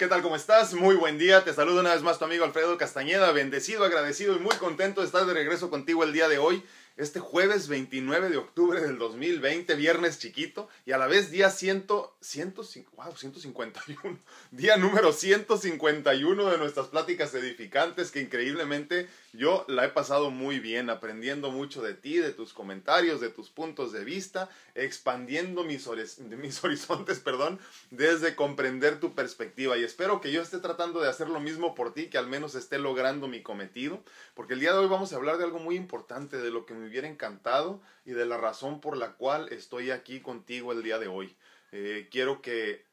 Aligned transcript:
¿Qué 0.00 0.06
tal? 0.06 0.22
¿Cómo 0.22 0.34
estás? 0.34 0.72
Muy 0.72 0.94
buen 0.94 1.18
día. 1.18 1.44
Te 1.44 1.52
saludo 1.52 1.80
una 1.80 1.92
vez 1.92 2.02
más 2.02 2.18
tu 2.18 2.24
amigo 2.24 2.42
Alfredo 2.46 2.78
Castañeda. 2.78 3.32
Bendecido, 3.32 3.84
agradecido 3.84 4.34
y 4.34 4.38
muy 4.38 4.56
contento 4.56 5.02
de 5.02 5.06
estar 5.06 5.26
de 5.26 5.34
regreso 5.34 5.68
contigo 5.68 6.04
el 6.04 6.14
día 6.14 6.26
de 6.26 6.38
hoy. 6.38 6.64
Este 7.00 7.18
jueves 7.18 7.68
29 7.68 8.28
de 8.28 8.36
octubre 8.36 8.78
del 8.78 8.98
2020, 8.98 9.74
viernes 9.74 10.18
chiquito, 10.18 10.68
y 10.84 10.92
a 10.92 10.98
la 10.98 11.06
vez 11.06 11.30
día 11.30 11.48
100, 11.48 11.86
100, 12.20 12.54
wow, 12.94 13.16
151, 13.16 14.18
día 14.50 14.76
número 14.76 15.10
151 15.14 16.50
de 16.50 16.58
nuestras 16.58 16.88
pláticas 16.88 17.34
edificantes, 17.34 18.10
que 18.10 18.20
increíblemente 18.20 19.08
yo 19.32 19.64
la 19.66 19.86
he 19.86 19.88
pasado 19.88 20.30
muy 20.30 20.60
bien, 20.60 20.90
aprendiendo 20.90 21.50
mucho 21.50 21.80
de 21.80 21.94
ti, 21.94 22.18
de 22.18 22.32
tus 22.32 22.52
comentarios, 22.52 23.22
de 23.22 23.30
tus 23.30 23.48
puntos 23.48 23.92
de 23.92 24.04
vista, 24.04 24.50
expandiendo 24.74 25.64
mis, 25.64 25.88
mis 26.36 26.64
horizontes, 26.64 27.18
perdón, 27.20 27.60
desde 27.90 28.34
comprender 28.34 29.00
tu 29.00 29.14
perspectiva. 29.14 29.78
Y 29.78 29.84
espero 29.84 30.20
que 30.20 30.32
yo 30.32 30.42
esté 30.42 30.58
tratando 30.58 31.00
de 31.00 31.08
hacer 31.08 31.30
lo 31.30 31.40
mismo 31.40 31.74
por 31.74 31.94
ti, 31.94 32.08
que 32.08 32.18
al 32.18 32.26
menos 32.26 32.54
esté 32.54 32.78
logrando 32.78 33.26
mi 33.26 33.40
cometido, 33.40 34.02
porque 34.34 34.52
el 34.52 34.60
día 34.60 34.74
de 34.74 34.80
hoy 34.80 34.88
vamos 34.88 35.14
a 35.14 35.16
hablar 35.16 35.38
de 35.38 35.44
algo 35.44 35.60
muy 35.60 35.76
importante, 35.76 36.36
de 36.36 36.50
lo 36.50 36.66
que 36.66 36.74
me 36.74 36.89
hubiera 36.90 37.08
encantado 37.08 37.80
y 38.04 38.12
de 38.12 38.26
la 38.26 38.36
razón 38.36 38.80
por 38.80 38.96
la 38.96 39.12
cual 39.12 39.48
estoy 39.52 39.90
aquí 39.90 40.20
contigo 40.20 40.72
el 40.72 40.82
día 40.82 40.98
de 40.98 41.06
hoy. 41.06 41.36
Eh, 41.72 42.08
quiero 42.10 42.42
que, 42.42 42.84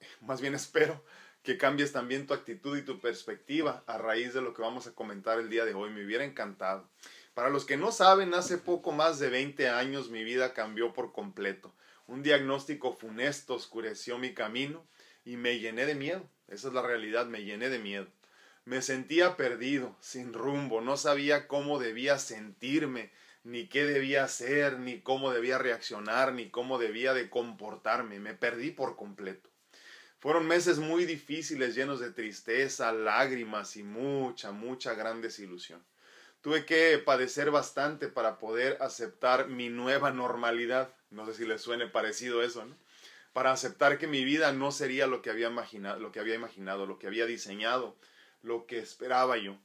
más 0.20 0.40
bien 0.40 0.54
espero, 0.54 1.02
que 1.42 1.56
cambies 1.56 1.92
también 1.92 2.26
tu 2.26 2.34
actitud 2.34 2.76
y 2.76 2.82
tu 2.82 3.00
perspectiva 3.00 3.82
a 3.86 3.98
raíz 3.98 4.34
de 4.34 4.42
lo 4.42 4.54
que 4.54 4.62
vamos 4.62 4.86
a 4.86 4.94
comentar 4.94 5.38
el 5.38 5.48
día 5.48 5.64
de 5.64 5.74
hoy. 5.74 5.90
Me 5.90 6.04
hubiera 6.04 6.24
encantado. 6.24 6.88
Para 7.34 7.48
los 7.48 7.64
que 7.64 7.76
no 7.76 7.92
saben, 7.92 8.34
hace 8.34 8.58
poco 8.58 8.92
más 8.92 9.18
de 9.18 9.30
20 9.30 9.68
años 9.68 10.10
mi 10.10 10.22
vida 10.22 10.52
cambió 10.52 10.92
por 10.92 11.12
completo. 11.12 11.74
Un 12.06 12.22
diagnóstico 12.22 12.92
funesto 12.92 13.54
oscureció 13.54 14.18
mi 14.18 14.34
camino 14.34 14.86
y 15.24 15.36
me 15.36 15.58
llené 15.58 15.86
de 15.86 15.94
miedo. 15.94 16.28
Esa 16.48 16.68
es 16.68 16.74
la 16.74 16.82
realidad, 16.82 17.26
me 17.26 17.44
llené 17.44 17.70
de 17.70 17.78
miedo. 17.78 18.06
Me 18.64 18.80
sentía 18.80 19.36
perdido, 19.36 19.96
sin 20.00 20.32
rumbo, 20.32 20.80
no 20.80 20.96
sabía 20.96 21.48
cómo 21.48 21.80
debía 21.80 22.18
sentirme, 22.18 23.10
ni 23.42 23.66
qué 23.66 23.84
debía 23.84 24.22
hacer, 24.22 24.78
ni 24.78 25.00
cómo 25.00 25.32
debía 25.32 25.58
reaccionar, 25.58 26.32
ni 26.32 26.48
cómo 26.48 26.78
debía 26.78 27.12
de 27.12 27.28
comportarme. 27.28 28.20
Me 28.20 28.34
perdí 28.34 28.70
por 28.70 28.94
completo. 28.94 29.50
Fueron 30.20 30.46
meses 30.46 30.78
muy 30.78 31.04
difíciles, 31.04 31.74
llenos 31.74 31.98
de 31.98 32.12
tristeza, 32.12 32.92
lágrimas 32.92 33.76
y 33.76 33.82
mucha, 33.82 34.52
mucha 34.52 34.94
gran 34.94 35.20
desilusión. 35.20 35.84
Tuve 36.40 36.64
que 36.64 36.98
padecer 36.98 37.50
bastante 37.50 38.06
para 38.06 38.38
poder 38.38 38.78
aceptar 38.80 39.48
mi 39.48 39.70
nueva 39.70 40.12
normalidad. 40.12 40.94
No 41.10 41.26
sé 41.26 41.34
si 41.34 41.44
les 41.44 41.60
suene 41.60 41.88
parecido 41.88 42.44
eso, 42.44 42.64
¿no? 42.64 42.76
Para 43.32 43.50
aceptar 43.50 43.98
que 43.98 44.06
mi 44.06 44.24
vida 44.24 44.52
no 44.52 44.70
sería 44.70 45.08
lo 45.08 45.22
que 45.22 45.30
había 45.30 45.48
imaginado, 45.48 45.98
lo 45.98 46.12
que 46.12 46.20
había 46.20 46.36
imaginado, 46.36 46.86
lo 46.86 47.00
que 47.00 47.08
había 47.08 47.26
diseñado, 47.26 47.96
lo 48.42 48.66
que 48.66 48.78
esperaba 48.78 49.38
yo. 49.38 49.56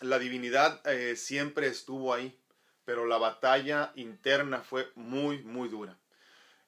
La 0.00 0.18
divinidad 0.18 0.80
eh, 0.86 1.16
siempre 1.16 1.66
estuvo 1.66 2.14
ahí, 2.14 2.36
pero 2.84 3.06
la 3.06 3.18
batalla 3.18 3.92
interna 3.94 4.62
fue 4.62 4.90
muy, 4.94 5.42
muy 5.42 5.68
dura. 5.68 5.98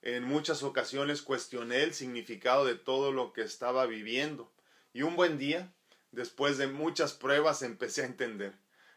En 0.02 0.24
muchas 0.24 0.62
ocasiones 0.62 1.22
cuestioné 1.22 1.82
el 1.82 1.94
significado 1.94 2.64
de 2.66 2.74
todo 2.74 3.10
lo 3.10 3.32
que 3.32 3.42
estaba 3.42 3.86
viviendo. 3.86 4.52
Y 4.92 5.02
un 5.02 5.16
buen 5.16 5.38
día, 5.38 5.72
después 6.12 6.58
de 6.58 6.66
muchas 6.66 7.14
pruebas, 7.14 7.62
empecé 7.70 8.02
a 8.02 8.06
entender. 8.06 8.52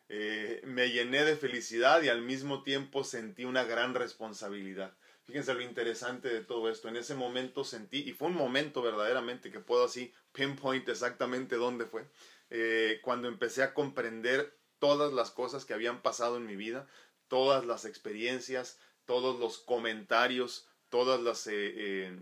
Eh, 0.10 0.62
me 0.66 0.90
llené 0.90 1.24
de 1.24 1.36
felicidad 1.36 2.02
y 2.02 2.10
al 2.10 2.22
mismo 2.22 2.64
tiempo 2.64 3.04
sentí 3.04 3.46
una 3.46 3.64
gran 3.64 3.94
responsabilidad. 3.94 4.94
Fíjense 5.28 5.54
lo 5.54 5.62
interesante 5.62 6.30
de 6.30 6.42
todo 6.42 6.70
esto. 6.70 6.88
En 6.88 6.96
ese 6.96 7.14
momento 7.14 7.66
sentí, 7.66 7.98
y 8.00 8.14
fue 8.14 8.30
un 8.30 8.36
momento 8.36 8.82
verdaderamente 8.82 9.52
que 9.52 9.60
puedo 9.60 9.84
así 9.84 10.14
pinpoint 10.32 10.88
exactamente 10.88 11.58
dónde 11.58 11.86
fue, 11.86 12.08
eh, 12.50 13.02
cuando 13.04 13.28
empecé 13.28 13.62
a 13.62 13.74
comprender 13.74 14.58
todas 14.80 15.12
las 15.12 15.32
cosas 15.32 15.66
que 15.66 15.74
habían 15.74 16.02
pasado 16.02 16.38
en 16.38 16.46
mi 16.46 16.56
vida, 16.56 16.88
todas 17.28 17.66
las 17.66 17.84
experiencias, 17.84 18.80
todos 19.04 19.38
los 19.38 19.58
comentarios, 19.58 20.70
todas 20.88 21.20
las 21.22 21.46
eh, 21.48 21.74
eh, 21.76 22.20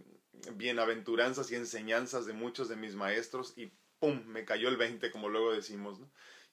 bienaventuranzas 0.55 1.51
y 1.51 1.55
enseñanzas 1.55 2.25
de 2.25 2.33
muchos 2.33 2.69
de 2.69 2.75
mis 2.75 2.95
maestros 2.95 3.53
y 3.55 3.71
¡pum! 3.99 4.23
me 4.25 4.45
cayó 4.45 4.67
el 4.67 4.77
20, 4.77 5.11
como 5.11 5.29
luego 5.29 5.53
decimos. 5.53 5.99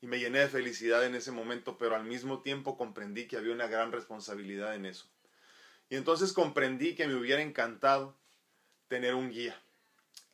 Y 0.03 0.07
me 0.07 0.19
llené 0.19 0.41
de 0.41 0.49
felicidad 0.49 1.07
en 1.07 1.15
ese 1.15 1.33
momento, 1.33 1.79
pero 1.79 1.97
al 1.97 2.05
mismo 2.05 2.43
tiempo 2.43 2.77
comprendí 2.77 3.27
que 3.27 3.39
había 3.39 3.55
una 3.55 3.69
gran 3.69 3.91
responsabilidad 3.91 4.75
en 4.75 4.85
eso. 4.85 5.07
Y 5.93 5.97
entonces 5.97 6.33
comprendí 6.33 6.95
que 6.95 7.07
me 7.07 7.17
hubiera 7.17 7.43
encantado 7.43 8.17
tener 8.89 9.15
un 9.15 9.29
guía, 9.29 9.61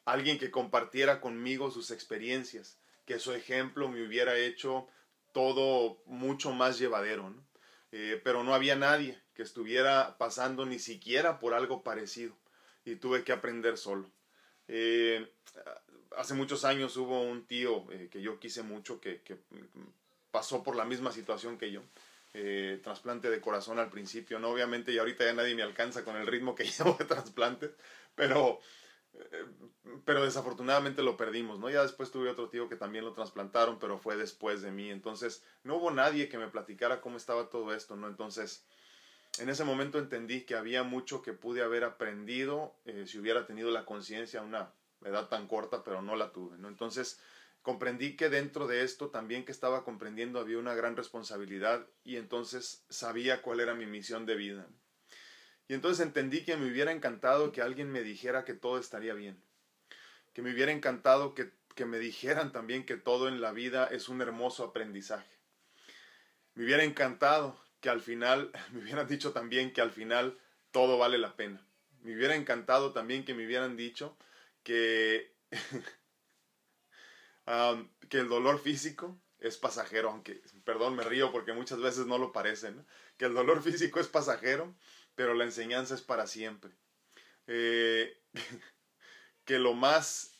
alguien 0.04 0.38
que 0.38 0.52
compartiera 0.52 1.20
conmigo 1.20 1.72
sus 1.72 1.91
experiencias, 1.91 2.78
que 3.06 3.19
su 3.19 3.32
ejemplo 3.32 3.88
me 3.88 4.06
hubiera 4.06 4.38
hecho 4.38 4.86
todo 5.32 6.00
mucho 6.06 6.52
más 6.52 6.78
llevadero. 6.78 7.34
Eh, 7.91 8.20
pero 8.22 8.44
no 8.44 8.54
había 8.54 8.76
nadie 8.76 9.20
que 9.34 9.42
estuviera 9.42 10.16
pasando 10.16 10.64
ni 10.64 10.78
siquiera 10.78 11.41
por 11.41 11.54
algo 11.54 11.82
parecido 11.82 12.36
y 12.84 12.94
tuve 12.94 13.25
que 13.25 13.32
aprender 13.32 13.78
solo. 13.78 14.08
Eh, 14.69 15.28
hace 16.16 16.34
muchos 16.34 16.64
años 16.64 16.96
hubo 16.96 17.20
un 17.20 17.46
tío 17.48 17.90
eh, 17.90 18.08
que 18.12 18.22
yo 18.22 18.38
quise 18.38 18.62
mucho 18.62 19.00
que, 19.00 19.20
pasó 20.30 20.62
por 20.62 20.76
la 20.76 20.84
misma 20.84 21.10
situación 21.10 21.58
que 21.58 21.72
yo. 21.72 21.82
Trasplante 22.82 23.30
de 23.30 23.40
corazón 23.40 23.78
al 23.78 23.90
principio, 23.90 24.38
¿no? 24.38 24.50
Obviamente 24.50 24.92
y 24.92 24.98
ahorita 24.98 25.24
ya 25.24 25.32
nadie 25.32 25.54
me 25.54 25.62
alcanza 25.62 26.04
con 26.04 26.16
el 26.16 26.26
ritmo 26.26 26.54
que 26.54 26.64
llevo 26.78 26.94
de 26.98 27.04
trasplantes, 27.04 27.70
pero 28.14 28.60
pero 30.04 30.24
desafortunadamente 30.24 31.02
lo 31.02 31.16
perdimos, 31.16 31.58
¿no? 31.58 31.70
Ya 31.70 31.82
después 31.82 32.10
tuve 32.10 32.30
otro 32.30 32.48
tío 32.48 32.68
que 32.68 32.76
también 32.76 33.04
lo 33.04 33.12
trasplantaron, 33.12 33.78
pero 33.78 33.98
fue 33.98 34.16
después 34.16 34.62
de 34.62 34.70
mí. 34.70 34.90
Entonces, 34.90 35.44
no 35.64 35.76
hubo 35.76 35.90
nadie 35.90 36.28
que 36.28 36.38
me 36.38 36.48
platicara 36.48 37.00
cómo 37.00 37.16
estaba 37.16 37.48
todo 37.50 37.74
esto, 37.74 37.96
¿no? 37.96 38.06
Entonces, 38.06 38.64
en 39.38 39.48
ese 39.48 39.64
momento 39.64 39.98
entendí 39.98 40.44
que 40.44 40.54
había 40.54 40.82
mucho 40.82 41.22
que 41.22 41.32
pude 41.32 41.62
haber 41.62 41.84
aprendido 41.84 42.74
eh, 42.84 43.04
si 43.06 43.18
hubiera 43.18 43.46
tenido 43.46 43.70
la 43.70 43.84
conciencia 43.84 44.40
a 44.40 44.44
una 44.44 44.72
edad 45.04 45.28
tan 45.28 45.46
corta, 45.46 45.84
pero 45.84 46.02
no 46.02 46.16
la 46.16 46.32
tuve, 46.32 46.58
¿no? 46.58 46.68
Entonces, 46.68 47.20
comprendí 47.68 48.16
que 48.16 48.30
dentro 48.30 48.66
de 48.66 48.82
esto 48.82 49.10
también 49.10 49.44
que 49.44 49.52
estaba 49.52 49.84
comprendiendo 49.84 50.40
había 50.40 50.56
una 50.56 50.74
gran 50.74 50.96
responsabilidad 50.96 51.86
y 52.02 52.16
entonces 52.16 52.82
sabía 52.88 53.42
cuál 53.42 53.60
era 53.60 53.74
mi 53.74 53.84
misión 53.84 54.24
de 54.24 54.36
vida. 54.36 54.66
Y 55.68 55.74
entonces 55.74 56.06
entendí 56.06 56.46
que 56.46 56.56
me 56.56 56.70
hubiera 56.70 56.92
encantado 56.92 57.52
que 57.52 57.60
alguien 57.60 57.92
me 57.92 58.02
dijera 58.02 58.46
que 58.46 58.54
todo 58.54 58.78
estaría 58.78 59.12
bien. 59.12 59.44
Que 60.32 60.40
me 60.40 60.50
hubiera 60.50 60.72
encantado 60.72 61.34
que, 61.34 61.52
que 61.74 61.84
me 61.84 61.98
dijeran 61.98 62.52
también 62.52 62.86
que 62.86 62.96
todo 62.96 63.28
en 63.28 63.42
la 63.42 63.52
vida 63.52 63.86
es 63.88 64.08
un 64.08 64.22
hermoso 64.22 64.64
aprendizaje. 64.64 65.30
Me 66.54 66.64
hubiera 66.64 66.84
encantado 66.84 67.62
que 67.82 67.90
al 67.90 68.00
final, 68.00 68.50
me 68.72 68.80
hubieran 68.80 69.06
dicho 69.06 69.32
también 69.32 69.74
que 69.74 69.82
al 69.82 69.90
final 69.90 70.38
todo 70.70 70.96
vale 70.96 71.18
la 71.18 71.36
pena. 71.36 71.62
Me 72.00 72.16
hubiera 72.16 72.34
encantado 72.34 72.94
también 72.94 73.26
que 73.26 73.34
me 73.34 73.44
hubieran 73.44 73.76
dicho 73.76 74.16
que, 74.62 75.34
que 78.09 78.19
el 78.19 78.28
dolor 78.28 78.60
físico 78.60 79.19
es 79.38 79.56
pasajero, 79.56 80.10
aunque, 80.10 80.42
perdón, 80.64 80.97
me 80.97 81.04
río 81.04 81.31
porque 81.32 81.53
muchas 81.53 81.81
veces 81.81 82.06
no 82.06 82.19
lo 82.19 82.32
parece, 82.32 82.72
¿no? 82.72 82.84
que 83.16 83.26
el 83.26 83.34
dolor 83.34 83.62
físico 83.62 84.00
es 84.00 84.09
pasajero 84.09 84.75
pero 85.19 85.34
la 85.34 85.42
enseñanza 85.42 85.97
es 85.97 86.00
para 86.00 86.28
siempre. 86.28 86.70
Eh, 87.48 88.16
que 89.44 89.58
lo 89.58 89.75
más 89.75 90.31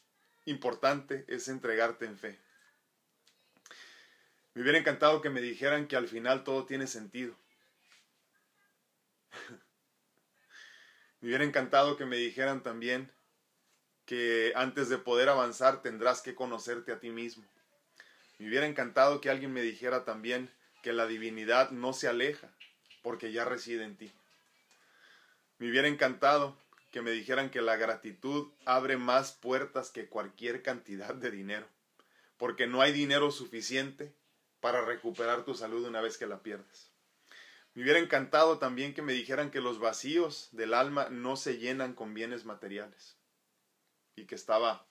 importante 0.45 1.25
es 1.27 1.49
entregarte 1.49 2.05
en 2.05 2.17
fe. 2.17 2.39
Me 4.55 4.63
hubiera 4.63 4.79
encantado 4.79 5.21
que 5.21 5.31
me 5.31 5.41
dijeran 5.41 5.89
que 5.89 5.97
al 5.97 6.07
final 6.07 6.45
todo 6.45 6.65
tiene 6.65 6.87
sentido. 6.87 7.37
me 11.21 11.27
hubiera 11.29 11.43
encantado 11.43 11.97
que 11.97 12.07
me 12.07 12.17
dijeran 12.17 12.63
también 12.63 13.11
que 14.09 14.55
antes 14.57 14.89
de 14.89 14.97
poder 14.97 15.29
avanzar 15.29 15.83
tendrás 15.83 16.23
que 16.23 16.35
conocerte 16.35 16.93
a 16.93 16.99
ti 16.99 17.11
mismo. 17.11 17.45
Me 18.39 18.49
hubiera 18.49 18.65
encantado 18.65 19.21
que 19.21 19.29
alguien 19.29 19.53
me 19.53 19.61
dijera 19.61 20.07
también 20.07 20.49
que 20.83 20.95
la 20.95 21.07
divinidad 21.07 21.73
no 21.73 21.93
se 21.93 22.09
aleja 22.09 22.49
porque 23.03 23.33
ya 23.33 23.45
reside 23.45 23.85
en 23.85 23.99
ti. 23.99 24.11
Me 25.59 25.69
hubiera 25.69 25.89
encantado 25.89 26.57
que 26.91 27.03
me 27.03 27.11
dijeran 27.11 27.51
que 27.51 27.61
la 27.61 27.77
gratitud 27.77 28.49
abre 28.65 28.97
más 28.97 29.33
puertas 29.33 29.91
que 29.91 30.07
cualquier 30.07 30.63
cantidad 30.63 31.15
de 31.15 31.31
dinero, 31.31 31.67
porque 32.39 32.67
no 32.67 32.81
hay 32.81 32.93
dinero 32.93 33.31
suficiente 33.31 34.11
para 34.63 34.87
recuperar 34.87 35.45
tu 35.45 35.53
salud 35.53 35.87
una 35.87 36.01
vez 36.01 36.17
que 36.17 36.27
la 36.27 36.43
pierdes. 36.43 36.89
Me 37.75 37.83
hubiera 37.83 37.99
encantado 37.99 38.57
también 38.57 38.95
que 38.95 39.03
me 39.03 39.13
dijeran 39.13 39.51
que 39.51 39.61
los 39.61 39.79
vacíos 39.79 40.49
del 40.53 40.73
alma 40.73 41.11
no 41.11 41.37
se 41.37 41.59
llenan 41.59 41.93
con 41.93 42.15
bienes 42.15 42.47
materiales 42.47 43.18
y 44.21 44.27
que 44.27 44.35
estaba 44.35 44.85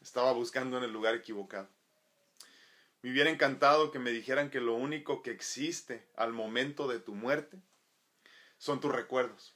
estaba 0.00 0.32
buscando 0.32 0.76
en 0.76 0.84
el 0.84 0.92
lugar 0.92 1.14
equivocado. 1.14 1.68
Me 3.02 3.10
hubiera 3.10 3.30
encantado 3.30 3.90
que 3.90 3.98
me 3.98 4.10
dijeran 4.10 4.50
que 4.50 4.60
lo 4.60 4.74
único 4.74 5.22
que 5.22 5.30
existe 5.30 6.06
al 6.16 6.32
momento 6.32 6.88
de 6.88 7.00
tu 7.00 7.14
muerte 7.14 7.58
son 8.58 8.80
tus 8.80 8.92
recuerdos. 8.92 9.54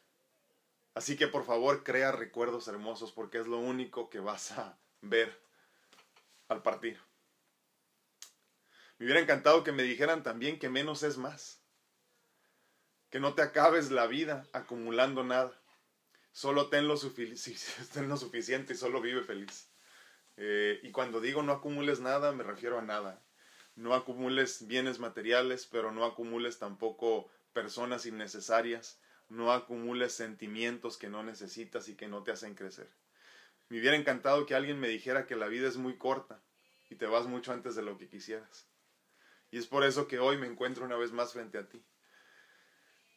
Así 0.95 1.17
que 1.17 1.29
por 1.29 1.45
favor 1.45 1.85
crea 1.85 2.13
recuerdos 2.13 2.69
hermosos 2.69 3.13
porque 3.13 3.39
es 3.39 3.47
lo 3.47 3.59
único 3.59 4.11
que 4.11 4.21
vas 4.21 4.53
a 4.53 4.79
ver 5.01 5.39
al 6.49 6.63
partir. 6.63 6.99
Me 8.99 9.07
hubiera 9.07 9.21
encantado 9.21 9.65
que 9.65 9.73
me 9.73 9.83
dijeran 9.83 10.23
también 10.23 10.59
que 10.59 10.69
menos 10.69 11.03
es 11.03 11.19
más. 11.19 11.61
Que 13.11 13.21
no 13.21 13.35
te 13.35 13.43
acabes 13.43 13.91
la 13.91 14.07
vida 14.07 14.47
acumulando 14.53 15.25
nada. 15.25 15.58
Solo 16.39 16.69
ten 16.71 16.87
lo, 16.87 16.97
suficiente 16.97 18.73
y 18.73 18.77
solo 18.77 19.01
vive 19.01 19.25
feliz. 19.25 19.69
Eh, 20.37 20.79
y 20.85 20.93
cuando 20.93 21.21
digo 21.21 21.43
no 21.43 21.51
acumules 21.51 21.99
nada, 21.99 22.31
me 22.31 22.45
refiero 22.45 22.79
a 22.79 22.83
nada. 22.83 23.21
No 23.75 23.93
acumules 23.93 24.69
bienes 24.69 25.01
materiales, 25.01 25.67
pero 25.67 25.91
no 25.91 26.05
acumules 26.05 26.61
tampoco 26.61 27.29
personas 27.53 28.07
innecesarias. 28.07 29.01
No 29.29 29.53
acumules 29.53 30.13
sentimientos 30.13 30.97
que 30.97 31.09
no 31.09 31.25
necesitas 31.25 31.89
y 31.89 31.97
que 31.97 32.07
no 32.07 32.23
te 32.23 32.31
hacen 32.31 32.55
crecer. 32.55 32.89
Me 33.69 33.81
hubiera 33.81 33.97
encantado 33.97 34.47
que 34.47 34.55
alguien 34.55 34.79
me 34.79 34.87
dijera 34.87 35.27
que 35.27 35.35
la 35.35 35.49
vida 35.49 35.67
es 35.67 35.77
muy 35.77 35.99
corta 35.99 36.41
y 36.89 36.95
te 36.95 37.07
vas 37.07 37.27
mucho 37.27 37.53
antes 37.53 37.75
de 37.75 37.83
lo 37.83 37.99
que 37.99 38.09
quisieras. 38.09 38.69
Y 39.51 39.59
es 39.59 39.67
por 39.67 39.83
eso 39.83 40.07
que 40.07 40.21
hoy 40.21 40.39
me 40.39 40.47
encuentro 40.47 40.85
una 40.85 40.97
vez 40.97 41.11
más 41.11 41.33
frente 41.33 41.59
a 41.59 41.69
ti, 41.69 41.83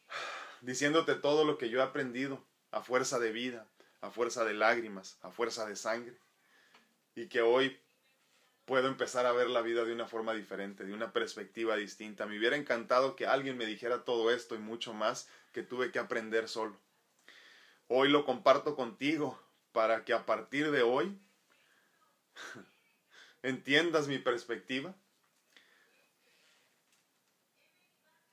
diciéndote 0.60 1.14
todo 1.14 1.44
lo 1.44 1.56
que 1.56 1.70
yo 1.70 1.78
he 1.78 1.82
aprendido 1.82 2.44
a 2.72 2.82
fuerza 2.82 3.18
de 3.18 3.30
vida, 3.30 3.66
a 4.00 4.10
fuerza 4.10 4.44
de 4.44 4.54
lágrimas, 4.54 5.16
a 5.22 5.30
fuerza 5.30 5.66
de 5.66 5.76
sangre, 5.76 6.16
y 7.14 7.28
que 7.28 7.42
hoy 7.42 7.78
puedo 8.64 8.88
empezar 8.88 9.26
a 9.26 9.32
ver 9.32 9.48
la 9.48 9.60
vida 9.60 9.84
de 9.84 9.92
una 9.92 10.06
forma 10.06 10.34
diferente, 10.34 10.84
de 10.84 10.94
una 10.94 11.12
perspectiva 11.12 11.76
distinta. 11.76 12.26
Me 12.26 12.38
hubiera 12.38 12.56
encantado 12.56 13.16
que 13.16 13.26
alguien 13.26 13.56
me 13.56 13.66
dijera 13.66 14.04
todo 14.04 14.30
esto 14.30 14.54
y 14.54 14.58
mucho 14.58 14.94
más 14.94 15.28
que 15.52 15.62
tuve 15.62 15.92
que 15.92 15.98
aprender 15.98 16.48
solo. 16.48 16.76
Hoy 17.88 18.08
lo 18.08 18.24
comparto 18.24 18.74
contigo 18.74 19.38
para 19.72 20.04
que 20.04 20.14
a 20.14 20.24
partir 20.24 20.70
de 20.70 20.82
hoy 20.82 21.18
entiendas 23.42 24.08
mi 24.08 24.18
perspectiva 24.18 24.94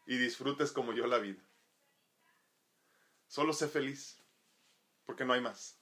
y 0.05 0.17
disfrutes 0.17 0.71
como 0.71 0.93
yo 0.93 1.05
la 1.07 1.17
vida. 1.17 1.41
Solo 3.27 3.53
sé 3.53 3.67
feliz, 3.67 4.18
porque 5.09 5.25
no 5.25 5.33
hay 5.33 5.41
más. 5.41 5.81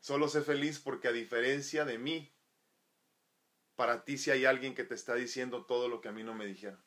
Solo 0.00 0.26
sé 0.28 0.40
feliz 0.40 0.78
porque 0.78 1.06
a 1.06 1.12
diferencia 1.12 1.84
de 1.84 1.98
mí, 1.98 2.34
para 3.76 4.06
ti 4.06 4.16
si 4.16 4.30
hay 4.30 4.46
alguien 4.46 4.74
que 4.74 4.84
te 4.84 4.94
está 4.94 5.14
diciendo 5.14 5.66
todo 5.66 5.86
lo 5.86 6.00
que 6.00 6.08
a 6.08 6.12
mí 6.12 6.24
no 6.24 6.32
me 6.32 6.46
dijeron. 6.46 6.82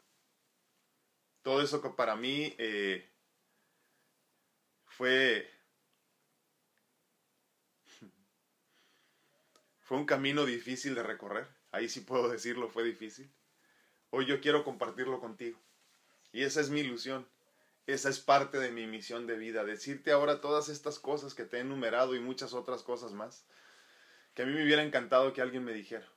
Todo 1.43 1.61
eso 1.61 1.83
que 1.83 1.89
para 1.89 2.15
mí 2.15 2.55
eh, 2.57 3.07
fue, 4.87 5.47
fue 9.81 9.99
un 9.99 10.07
camino 10.07 10.47
difícil 10.47 10.95
de 10.95 11.03
recorrer. 11.03 11.47
Ahí 11.69 11.89
sí 11.89 11.99
puedo 11.99 12.27
decirlo, 12.27 12.69
fue 12.69 12.83
difícil. 12.83 13.31
Hoy 14.09 14.25
yo 14.25 14.41
quiero 14.41 14.63
compartirlo 14.63 15.19
contigo. 15.19 15.61
Y 16.31 16.41
esa 16.41 16.59
es 16.59 16.71
mi 16.71 16.79
ilusión. 16.79 17.29
Esa 17.91 18.09
es 18.09 18.19
parte 18.19 18.59
de 18.59 18.71
mi 18.71 18.87
misión 18.87 19.27
de 19.27 19.37
vida. 19.37 19.63
Decirte 19.63 20.11
ahora 20.11 20.41
todas 20.41 20.69
estas 20.69 20.99
cosas 20.99 21.33
que 21.33 21.45
te 21.45 21.57
he 21.57 21.59
enumerado 21.61 22.15
y 22.15 22.19
muchas 22.19 22.53
otras 22.53 22.83
cosas 22.83 23.13
más. 23.13 23.45
Que 24.33 24.43
a 24.43 24.45
mí 24.45 24.53
me 24.53 24.63
hubiera 24.63 24.83
encantado 24.83 25.33
que 25.33 25.41
alguien 25.41 25.63
me 25.63 25.73
dijera. 25.73 26.07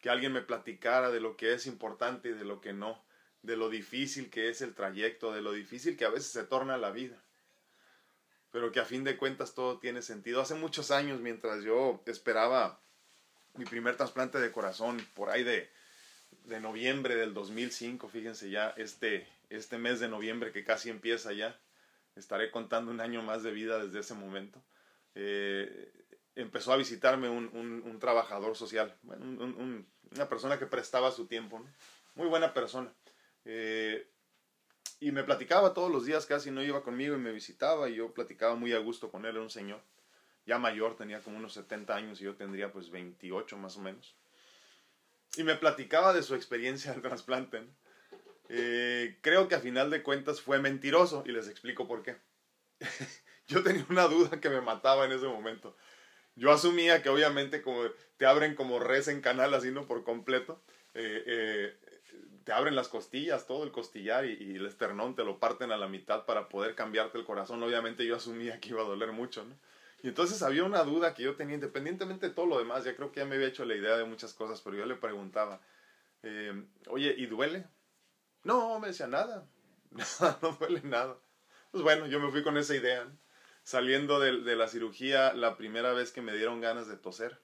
Que 0.00 0.10
alguien 0.10 0.32
me 0.32 0.42
platicara 0.42 1.10
de 1.10 1.20
lo 1.20 1.36
que 1.36 1.52
es 1.52 1.66
importante 1.66 2.30
y 2.30 2.32
de 2.32 2.44
lo 2.44 2.60
que 2.60 2.72
no. 2.72 3.04
De 3.42 3.56
lo 3.56 3.68
difícil 3.68 4.30
que 4.30 4.48
es 4.48 4.62
el 4.62 4.74
trayecto, 4.74 5.32
de 5.32 5.42
lo 5.42 5.52
difícil 5.52 5.96
que 5.96 6.06
a 6.06 6.10
veces 6.10 6.28
se 6.28 6.44
torna 6.44 6.78
la 6.78 6.90
vida. 6.90 7.22
Pero 8.50 8.72
que 8.72 8.80
a 8.80 8.84
fin 8.84 9.04
de 9.04 9.16
cuentas 9.16 9.54
todo 9.54 9.78
tiene 9.78 10.00
sentido. 10.00 10.40
Hace 10.40 10.54
muchos 10.54 10.90
años, 10.90 11.20
mientras 11.20 11.62
yo 11.62 12.02
esperaba 12.06 12.80
mi 13.54 13.64
primer 13.64 13.96
trasplante 13.96 14.38
de 14.38 14.50
corazón, 14.50 15.06
por 15.14 15.30
ahí 15.30 15.44
de 15.44 15.70
de 16.44 16.60
noviembre 16.60 17.16
del 17.16 17.32
2005, 17.32 18.08
fíjense 18.08 18.50
ya, 18.50 18.74
este, 18.76 19.26
este 19.50 19.78
mes 19.78 20.00
de 20.00 20.08
noviembre 20.08 20.52
que 20.52 20.64
casi 20.64 20.90
empieza 20.90 21.32
ya, 21.32 21.58
estaré 22.16 22.50
contando 22.50 22.90
un 22.90 23.00
año 23.00 23.22
más 23.22 23.42
de 23.42 23.52
vida 23.52 23.82
desde 23.84 24.00
ese 24.00 24.14
momento, 24.14 24.62
eh, 25.14 25.92
empezó 26.34 26.72
a 26.72 26.76
visitarme 26.76 27.28
un, 27.28 27.46
un, 27.54 27.98
trabajador 27.98 28.56
social, 28.56 28.96
una 29.02 30.28
persona 30.28 30.58
que 30.58 30.66
prestaba 30.66 31.10
su 31.12 31.26
tiempo, 31.26 31.64
muy 32.14 32.26
buena 32.28 32.52
persona. 32.52 32.92
Eh, 33.44 34.10
y 35.00 35.12
me 35.12 35.22
platicaba 35.22 35.74
todos 35.74 35.90
los 35.90 36.06
días, 36.06 36.26
casi 36.26 36.50
no 36.50 36.62
iba 36.62 36.82
conmigo 36.82 37.14
y 37.14 37.18
me 37.18 37.32
visitaba 37.32 37.88
y 37.88 37.96
yo 37.96 38.12
platicaba 38.12 38.54
muy 38.54 38.72
a 38.72 38.78
gusto 38.78 39.10
con 39.10 39.24
él, 39.24 39.32
era 39.32 39.42
un 39.42 39.50
señor, 39.50 39.82
ya 40.46 40.58
mayor, 40.58 40.96
tenía 40.96 41.20
como 41.20 41.36
unos 41.36 41.52
70 41.54 41.94
años 41.94 42.20
y 42.20 42.24
yo 42.24 42.34
tendría 42.34 42.72
pues 42.72 42.90
28 42.90 43.56
más 43.58 43.76
o 43.76 43.80
menos 43.80 44.16
y 45.36 45.42
me 45.42 45.56
platicaba 45.56 46.12
de 46.12 46.22
su 46.22 46.34
experiencia 46.34 46.92
del 46.92 47.02
trasplante. 47.02 47.66
Eh, 48.48 49.18
creo 49.22 49.48
que 49.48 49.54
a 49.54 49.60
final 49.60 49.90
de 49.90 50.02
cuentas 50.02 50.40
fue 50.40 50.58
mentiroso 50.58 51.22
y 51.26 51.32
les 51.32 51.48
explico 51.48 51.86
por 51.86 52.02
qué. 52.02 52.16
Yo 53.46 53.62
tenía 53.62 53.84
una 53.88 54.06
duda 54.06 54.40
que 54.40 54.50
me 54.50 54.60
mataba 54.60 55.04
en 55.04 55.12
ese 55.12 55.26
momento. 55.26 55.76
Yo 56.36 56.50
asumía 56.50 57.02
que 57.02 57.08
obviamente 57.08 57.62
como 57.62 57.82
te 58.16 58.26
abren 58.26 58.54
como 58.54 58.78
res 58.78 59.08
en 59.08 59.20
canal 59.20 59.54
así, 59.54 59.70
¿no? 59.70 59.86
Por 59.86 60.04
completo. 60.04 60.62
Eh, 60.94 61.22
eh, 61.26 61.76
te 62.44 62.52
abren 62.52 62.76
las 62.76 62.88
costillas, 62.88 63.46
todo 63.46 63.64
el 63.64 63.72
costillar 63.72 64.26
y, 64.26 64.56
el 64.56 64.66
esternón 64.66 65.14
te 65.14 65.24
lo 65.24 65.38
parten 65.38 65.72
a 65.72 65.78
la 65.78 65.88
mitad 65.88 66.26
para 66.26 66.48
poder 66.48 66.74
cambiarte 66.74 67.18
el 67.18 67.24
corazón. 67.24 67.62
Obviamente 67.62 68.04
yo 68.04 68.16
asumía 68.16 68.60
que 68.60 68.70
iba 68.70 68.82
a 68.82 68.86
doler 68.86 69.12
mucho, 69.12 69.44
¿no? 69.44 69.56
Y 70.02 70.08
entonces 70.08 70.42
había 70.42 70.64
una 70.64 70.82
duda 70.82 71.14
que 71.14 71.22
yo 71.22 71.34
tenía, 71.34 71.54
independientemente 71.54 72.28
de 72.28 72.34
todo 72.34 72.44
lo 72.44 72.58
demás, 72.58 72.84
ya 72.84 72.94
creo 72.94 73.10
que 73.10 73.20
ya 73.20 73.26
me 73.26 73.36
había 73.36 73.48
hecho 73.48 73.64
la 73.64 73.74
idea 73.74 73.96
de 73.96 74.04
muchas 74.04 74.34
cosas, 74.34 74.60
pero 74.60 74.76
yo 74.76 74.84
le 74.84 74.96
preguntaba, 74.96 75.62
oye, 76.88 77.14
¿y 77.16 77.24
duele? 77.24 77.64
No, 78.44 78.78
me 78.78 78.88
decía 78.88 79.06
nada, 79.06 79.46
nada, 79.90 80.38
no 80.42 80.52
duele 80.52 80.82
nada. 80.82 81.16
Pues 81.70 81.82
bueno, 81.82 82.06
yo 82.06 82.20
me 82.20 82.30
fui 82.30 82.42
con 82.42 82.56
esa 82.56 82.74
idea. 82.74 83.10
Saliendo 83.64 84.20
de, 84.20 84.42
de, 84.42 84.56
la 84.56 84.68
cirugía, 84.68 85.32
la 85.32 85.56
primera 85.56 85.94
vez 85.94 86.12
que 86.12 86.20
me 86.20 86.34
dieron 86.34 86.60
ganas 86.60 86.86
de 86.86 86.98
toser, 86.98 87.40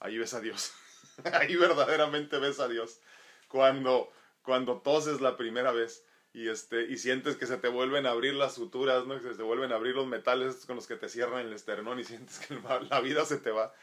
ahí 0.00 0.16
ves 0.16 0.32
a 0.32 0.40
Dios. 0.40 0.72
ahí 1.34 1.54
verdaderamente 1.54 2.38
ves 2.38 2.60
a 2.60 2.68
Dios. 2.68 3.00
Cuando, 3.48 4.10
cuando 4.42 4.80
toses 4.80 5.20
la 5.20 5.36
primera 5.36 5.70
vez 5.70 6.06
y 6.32 6.48
este 6.48 6.84
y 6.84 6.98
sientes 6.98 7.36
que 7.36 7.46
se 7.46 7.56
te 7.58 7.68
vuelven 7.68 8.06
a 8.06 8.10
abrir 8.10 8.34
las 8.34 8.54
suturas, 8.54 9.06
¿no? 9.06 9.20
Que 9.20 9.28
se 9.28 9.34
te 9.34 9.42
vuelven 9.42 9.72
a 9.72 9.76
abrir 9.76 9.94
los 9.94 10.06
metales 10.06 10.66
con 10.66 10.76
los 10.76 10.86
que 10.86 10.96
te 10.96 11.08
cierran 11.08 11.46
el 11.46 11.52
esternón 11.52 11.98
y 12.00 12.04
sientes 12.04 12.38
que 12.38 12.58
la 12.90 13.00
vida 13.00 13.24
se 13.24 13.38
te 13.38 13.50
va. 13.50 13.74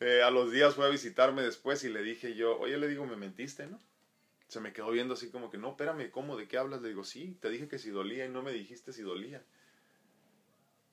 Eh, 0.00 0.22
a 0.22 0.30
los 0.30 0.50
días 0.50 0.74
fue 0.74 0.86
a 0.86 0.90
visitarme 0.90 1.42
después 1.42 1.84
y 1.84 1.88
le 1.88 2.02
dije 2.02 2.34
yo, 2.34 2.58
oye, 2.58 2.76
le 2.76 2.88
digo, 2.88 3.06
me 3.06 3.16
mentiste, 3.16 3.66
¿no? 3.66 3.80
Se 4.48 4.60
me 4.60 4.72
quedó 4.72 4.90
viendo 4.90 5.14
así 5.14 5.30
como 5.30 5.50
que, 5.50 5.58
no, 5.58 5.70
espérame, 5.70 6.10
¿cómo? 6.10 6.36
¿De 6.36 6.46
qué 6.46 6.58
hablas? 6.58 6.82
Le 6.82 6.88
digo, 6.88 7.04
sí, 7.04 7.36
te 7.40 7.50
dije 7.50 7.68
que 7.68 7.78
si 7.78 7.90
dolía 7.90 8.26
y 8.26 8.28
no 8.28 8.42
me 8.42 8.52
dijiste 8.52 8.92
si 8.92 9.02
dolía. 9.02 9.42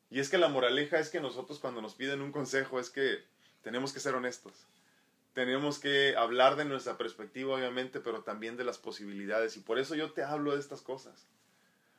Y 0.10 0.19
es 0.19 0.29
que 0.29 0.38
la 0.38 0.50
moraleja 0.50 1.00
es 1.00 1.10
que 1.10 1.19
nosotros 1.19 1.60
cuando 1.60 1.81
nos 1.81 1.95
piden 1.95 2.22
un 2.22 2.31
consejo 2.31 2.79
es 2.79 2.89
que 2.89 3.24
tenemos 3.62 3.93
que 3.93 4.00
ser 4.00 4.15
honestos 4.15 4.67
tenemos 5.33 5.79
que 5.79 6.15
hablar 6.15 6.55
de 6.55 6.65
nuestra 6.65 6.98
perspectiva, 6.98 7.55
obviamente, 7.55 8.00
pero 8.00 8.24
también 8.24 8.55
de 8.55 8.63
las 8.63 8.77
posibilidades. 8.77 9.57
Y 9.57 9.62
por 9.62 9.79
eso 9.79 9.95
yo 9.95 10.13
te 10.13 10.24
hablo 10.24 10.53
de 10.53 10.60
estas 10.60 10.81
cosas. 10.81 11.27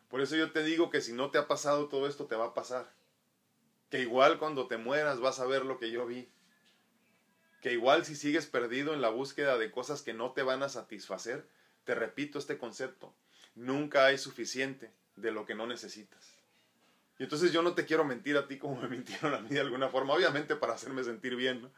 Por 0.08 0.20
eso 0.20 0.37
yo 0.37 0.52
te 0.52 0.62
digo 0.62 0.88
que 0.90 1.00
si 1.00 1.12
no 1.12 1.30
te 1.30 1.38
ha 1.38 1.49
pasado 1.49 1.88
todo 1.88 2.06
esto, 2.06 2.26
te 2.26 2.37
va 2.37 2.46
a 2.46 2.54
pasar. 2.54 2.88
Que 3.90 4.00
igual 4.00 4.38
cuando 4.38 4.68
te 4.68 4.76
mueras 4.76 5.20
vas 5.20 5.40
a 5.40 5.46
ver 5.46 5.64
lo 5.64 5.78
que 5.78 5.90
yo 5.90 6.06
vi. 6.06 6.28
Que 7.64 7.73
igual 7.73 8.04
si 8.04 8.14
sigues 8.14 8.44
perdido 8.44 8.92
en 8.92 9.00
la 9.00 9.09
búsqueda 9.09 9.56
de 9.56 9.71
cosas 9.71 10.02
que 10.02 10.12
no 10.12 10.33
te 10.33 10.42
van 10.42 10.62
a 10.62 10.68
satisfacer, 10.68 11.47
te 11.85 11.94
repito 11.94 12.38
este 12.38 12.59
concepto. 12.59 13.14
Nunca 13.54 14.04
hay 14.04 14.18
suficiente 14.18 14.90
de 15.16 15.30
lo 15.30 15.47
que 15.47 15.54
no 15.54 15.66
necesitas. 15.66 16.35
Y 17.18 17.23
entonces 17.23 17.52
yo 17.52 17.62
no 17.62 17.73
te 17.73 17.87
quiero 17.87 18.04
mentir 18.04 18.37
a 18.37 18.47
ti 18.47 18.59
como 18.59 18.76
me 18.83 18.88
mintieron 18.94 19.33
a 19.33 19.38
mí 19.38 19.49
de 19.49 19.61
alguna 19.61 19.88
forma, 19.88 20.12
obviamente 20.12 20.56
para 20.56 20.75
hacerme 20.75 21.04
sentir 21.04 21.37
bien, 21.37 21.62
¿no? 21.62 21.71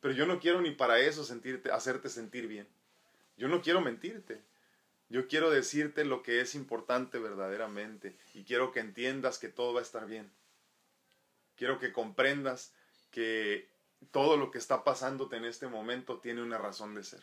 Pero 0.00 0.14
yo 0.14 0.26
no 0.26 0.38
quiero 0.38 0.60
ni 0.60 0.70
para 0.70 1.00
eso 1.00 1.24
sentirte, 1.24 1.72
hacerte 1.72 2.08
sentir 2.08 2.46
bien. 2.46 2.68
Yo 3.36 3.48
no 3.48 3.62
quiero 3.62 3.80
mentirte. 3.80 4.40
Yo 5.08 5.26
quiero 5.26 5.50
decirte 5.50 6.04
lo 6.04 6.22
que 6.22 6.40
es 6.40 6.54
importante 6.54 7.18
verdaderamente 7.18 8.14
y 8.34 8.44
quiero 8.44 8.70
que 8.70 8.78
entiendas 8.78 9.40
que 9.40 9.48
todo 9.48 9.74
va 9.74 9.80
a 9.80 9.82
estar 9.82 10.06
bien. 10.06 10.30
Quiero 11.56 11.80
que 11.80 11.92
comprendas 11.92 12.72
que 13.10 13.71
todo 14.10 14.36
lo 14.36 14.50
que 14.50 14.58
está 14.58 14.84
pasándote 14.84 15.36
en 15.36 15.44
este 15.44 15.68
momento 15.68 16.18
tiene 16.20 16.42
una 16.42 16.58
razón 16.58 16.94
de 16.94 17.04
ser. 17.04 17.22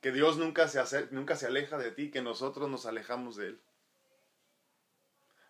Que 0.00 0.12
Dios 0.12 0.36
nunca 0.36 0.68
se, 0.68 1.08
nunca 1.10 1.36
se 1.36 1.46
aleja 1.46 1.78
de 1.78 1.90
ti, 1.90 2.10
que 2.10 2.22
nosotros 2.22 2.68
nos 2.68 2.86
alejamos 2.86 3.36
de 3.36 3.48
Él. 3.48 3.60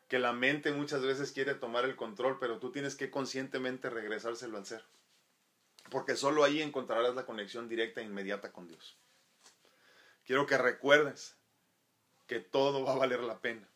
Que 0.09 0.19
la 0.19 0.33
mente 0.33 0.73
muchas 0.73 1.03
veces 1.03 1.33
quiere 1.33 1.55
tomar 1.55 1.85
el 1.85 1.97
control, 1.97 2.39
pero 2.39 2.59
tú 2.59 2.73
tienes 2.73 2.95
que 2.95 3.11
conscientemente 3.11 3.91
regresárselo 3.91 4.57
al 4.57 4.67
ser 4.67 4.85
porque 5.91 6.17
solo 6.17 6.45
ahí 6.45 6.61
encontrarás 6.61 7.15
la 7.15 7.27
conexión 7.27 7.69
directa 7.69 8.01
e 8.01 8.05
inmediata 8.05 8.53
con 8.53 8.69
Dios. 8.69 8.97
Quiero 10.25 10.47
que 10.47 10.59
recuerdes 10.59 11.37
que 12.27 12.41
todo 12.41 12.85
va 12.85 12.93
a 12.93 12.99
valer 12.99 13.21
la 13.21 13.41
pena. 13.41 13.69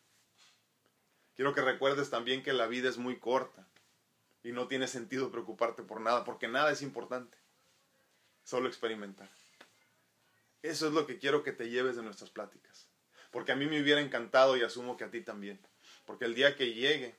Quiero 1.35 1.53
que 1.53 1.61
recuerdes 1.61 2.11
también 2.11 2.43
que 2.43 2.53
la 2.53 2.67
vida 2.67 2.89
es 2.89 2.97
muy 2.97 3.17
corta 3.17 3.67
Y 4.43 4.51
no 4.51 4.67
tiene 4.67 4.87
sentido 4.87 5.31
preocuparte 5.31 5.83
por 5.83 6.01
nada, 6.01 6.23
porque 6.23 6.47
nada 6.47 6.71
es 6.71 6.81
importante. 6.81 7.37
Solo 8.43 8.67
experimentar. 8.67 9.29
Eso 10.61 10.87
es 10.87 10.93
lo 10.93 11.05
que 11.07 11.17
quiero 11.17 11.43
que 11.43 11.53
te 11.53 11.69
lleves 11.69 11.95
de 11.95 12.03
nuestras 12.03 12.29
pláticas. 12.29 12.87
Porque 13.31 13.51
a 13.51 13.55
mí 13.55 13.65
me 13.65 13.81
hubiera 13.81 14.01
encantado 14.01 14.57
y 14.57 14.63
asumo 14.63 14.97
que 14.97 15.05
a 15.05 15.11
ti 15.11 15.21
también. 15.21 15.59
Porque 16.05 16.25
el 16.25 16.35
día 16.35 16.55
que 16.55 16.73
llegue, 16.73 17.15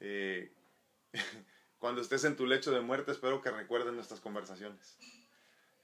eh, 0.00 0.52
cuando 1.78 2.00
estés 2.00 2.24
en 2.24 2.36
tu 2.36 2.46
lecho 2.46 2.70
de 2.70 2.80
muerte, 2.80 3.12
espero 3.12 3.40
que 3.40 3.50
recuerdes 3.50 3.92
nuestras 3.94 4.20
conversaciones. 4.20 4.96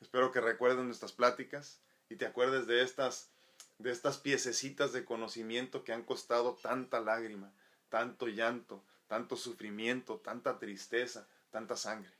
Espero 0.01 0.33
que 0.33 0.41
recuerdes 0.41 0.85
nuestras 0.85 1.13
pláticas 1.13 1.81
y 2.09 2.17
te 2.17 2.27
acuerdes 2.27 2.67
de 2.67 2.83
estas, 2.83 3.31
de 3.79 3.91
estas 3.91 4.19
piececitas 4.19 4.93
de 4.93 5.05
conocimiento 5.05 5.85
que 5.85 5.93
han 5.93 6.03
costado 6.03 6.55
tanta 6.55 7.01
lágrima, 7.01 7.53
tanto 7.89 8.27
llanto, 8.27 8.83
tanto 9.11 9.35
sufrimiento, 9.35 10.21
tanta 10.21 10.61
tristeza, 10.61 11.27
tanta 11.51 11.77
sangre. 11.77 12.13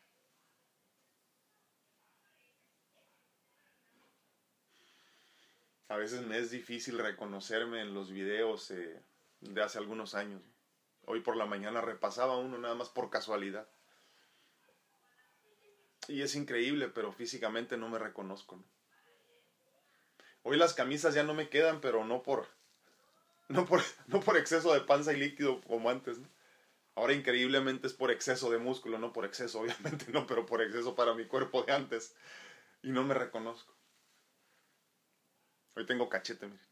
A 5.87 5.97
veces 5.97 6.23
me 6.23 6.37
es 6.39 6.51
difícil 6.51 6.99
reconocerme 6.99 7.81
en 7.81 7.95
los 7.95 8.11
videos 8.11 8.73
eh, 8.73 9.01
de 9.41 9.63
hace 9.63 9.79
algunos 9.79 10.17
años. 10.17 10.43
Hoy 11.07 11.21
por 11.21 11.37
la 11.37 11.47
mañana 11.47 11.81
repasaba 11.81 12.37
uno 12.37 12.59
nada 12.59 12.75
más 12.75 12.89
por 12.89 13.09
casualidad. 13.09 13.69
Y 16.09 16.23
es 16.23 16.35
increíble, 16.35 16.89
pero 16.89 17.13
físicamente 17.13 17.77
no 17.77 17.89
me 17.89 18.01
reconozco. 18.01 18.61
Hoy 20.43 20.57
las 20.57 20.75
camisas 20.75 21.15
ya 21.15 21.23
no 21.23 21.35
me 21.35 21.49
quedan, 21.49 21.81
pero 21.81 22.05
no 22.05 22.25
por, 22.25 22.49
no 23.49 23.65
por, 23.65 23.81
no 24.09 24.19
por 24.19 24.37
exceso 24.37 24.75
de 24.75 24.81
panza 24.81 25.13
y 25.13 25.19
líquido 25.19 25.61
como 25.61 25.89
antes. 25.89 26.19
Ahora 26.95 27.15
increíblemente 27.15 27.87
es 27.87 27.95
por 27.95 28.11
exceso 28.11 28.51
de 28.51 28.59
músculo, 28.59 28.99
no 28.99 29.13
por 29.13 29.25
exceso, 29.25 29.61
obviamente 29.63 30.11
no, 30.13 30.27
pero 30.27 30.47
por 30.47 30.63
exceso 30.63 30.95
para 30.95 31.15
mi 31.15 31.27
cuerpo 31.27 31.63
de 31.63 31.73
antes. 31.73 32.15
Y 32.83 32.91
no 32.91 33.05
me 33.05 33.15
reconozco. 33.15 33.75
Hoy 35.75 35.87
tengo 35.87 36.09
cachete, 36.09 36.47
miren. 36.47 36.67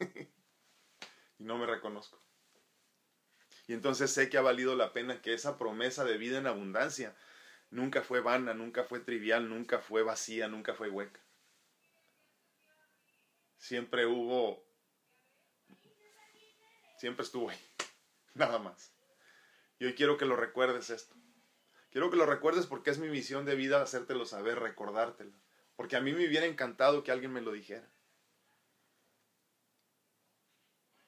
y 1.38 1.44
no 1.44 1.58
me 1.58 1.66
reconozco. 1.66 2.22
Y 3.66 3.72
entonces 3.74 4.12
sé 4.12 4.28
que 4.30 4.38
ha 4.38 4.42
valido 4.42 4.76
la 4.76 4.92
pena 4.92 5.20
que 5.20 5.34
esa 5.34 5.58
promesa 5.58 6.04
de 6.04 6.16
vida 6.18 6.38
en 6.38 6.46
abundancia 6.46 7.14
nunca 7.70 8.02
fue 8.02 8.20
vana, 8.20 8.54
nunca 8.54 8.84
fue 8.84 9.00
trivial, 9.00 9.48
nunca 9.48 9.80
fue 9.80 10.02
vacía, 10.02 10.48
nunca 10.48 10.74
fue 10.74 10.88
hueca. 10.88 11.20
Siempre 13.58 14.06
hubo, 14.06 14.64
siempre 16.98 17.24
estuvo 17.24 17.50
ahí, 17.50 17.58
nada 18.34 18.58
más. 18.58 18.95
Y 19.78 19.86
hoy 19.86 19.94
quiero 19.94 20.16
que 20.16 20.24
lo 20.24 20.36
recuerdes 20.36 20.90
esto. 20.90 21.14
Quiero 21.90 22.10
que 22.10 22.16
lo 22.16 22.26
recuerdes 22.26 22.66
porque 22.66 22.90
es 22.90 22.98
mi 22.98 23.08
misión 23.08 23.44
de 23.44 23.54
vida 23.54 23.82
hacértelo 23.82 24.24
saber, 24.26 24.58
recordártelo. 24.58 25.32
Porque 25.76 25.96
a 25.96 26.00
mí 26.00 26.12
me 26.12 26.26
hubiera 26.26 26.46
encantado 26.46 27.02
que 27.02 27.12
alguien 27.12 27.32
me 27.32 27.40
lo 27.40 27.52
dijera. 27.52 27.88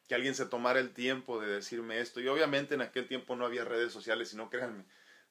que 0.09 0.15
alguien 0.15 0.35
se 0.35 0.47
tomara 0.47 0.81
el 0.81 0.95
tiempo 0.95 1.39
de 1.39 1.47
decirme 1.47 2.01
esto. 2.01 2.21
Y 2.21 2.29
obviamente 2.29 2.75
en 2.75 2.81
aquel 2.81 3.07
tiempo 3.07 3.37
no 3.37 3.45
había 3.45 3.65
redes 3.65 3.93
sociales, 3.93 4.31
sino 4.31 4.49
créanme, 4.49 4.85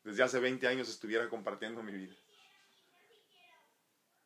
desde 0.03 0.23
hace 0.23 0.39
20 0.39 0.67
años 0.67 0.87
estuviera 0.87 1.27
compartiendo 1.29 1.81
mi 1.81 1.91
vida. 1.91 2.15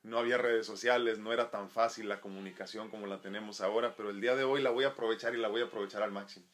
No 0.03 0.19
había 0.19 0.37
redes 0.37 0.65
sociales, 0.65 1.19
no 1.19 1.31
era 1.31 1.51
tan 1.51 1.69
fácil 1.69 2.09
la 2.09 2.19
comunicación 2.19 2.89
como 2.89 3.07
la 3.07 3.21
tenemos 3.21 3.61
ahora, 3.61 3.95
pero 3.95 4.09
el 4.09 4.19
día 4.19 4.35
de 4.35 4.43
hoy 4.43 4.61
la 4.61 4.71
voy 4.71 4.83
a 4.83 4.89
aprovechar 4.89 5.33
y 5.35 5.37
la 5.37 5.47
voy 5.47 5.61
a 5.61 5.65
aprovechar 5.65 6.03
al 6.03 6.11
máximo. 6.11 6.45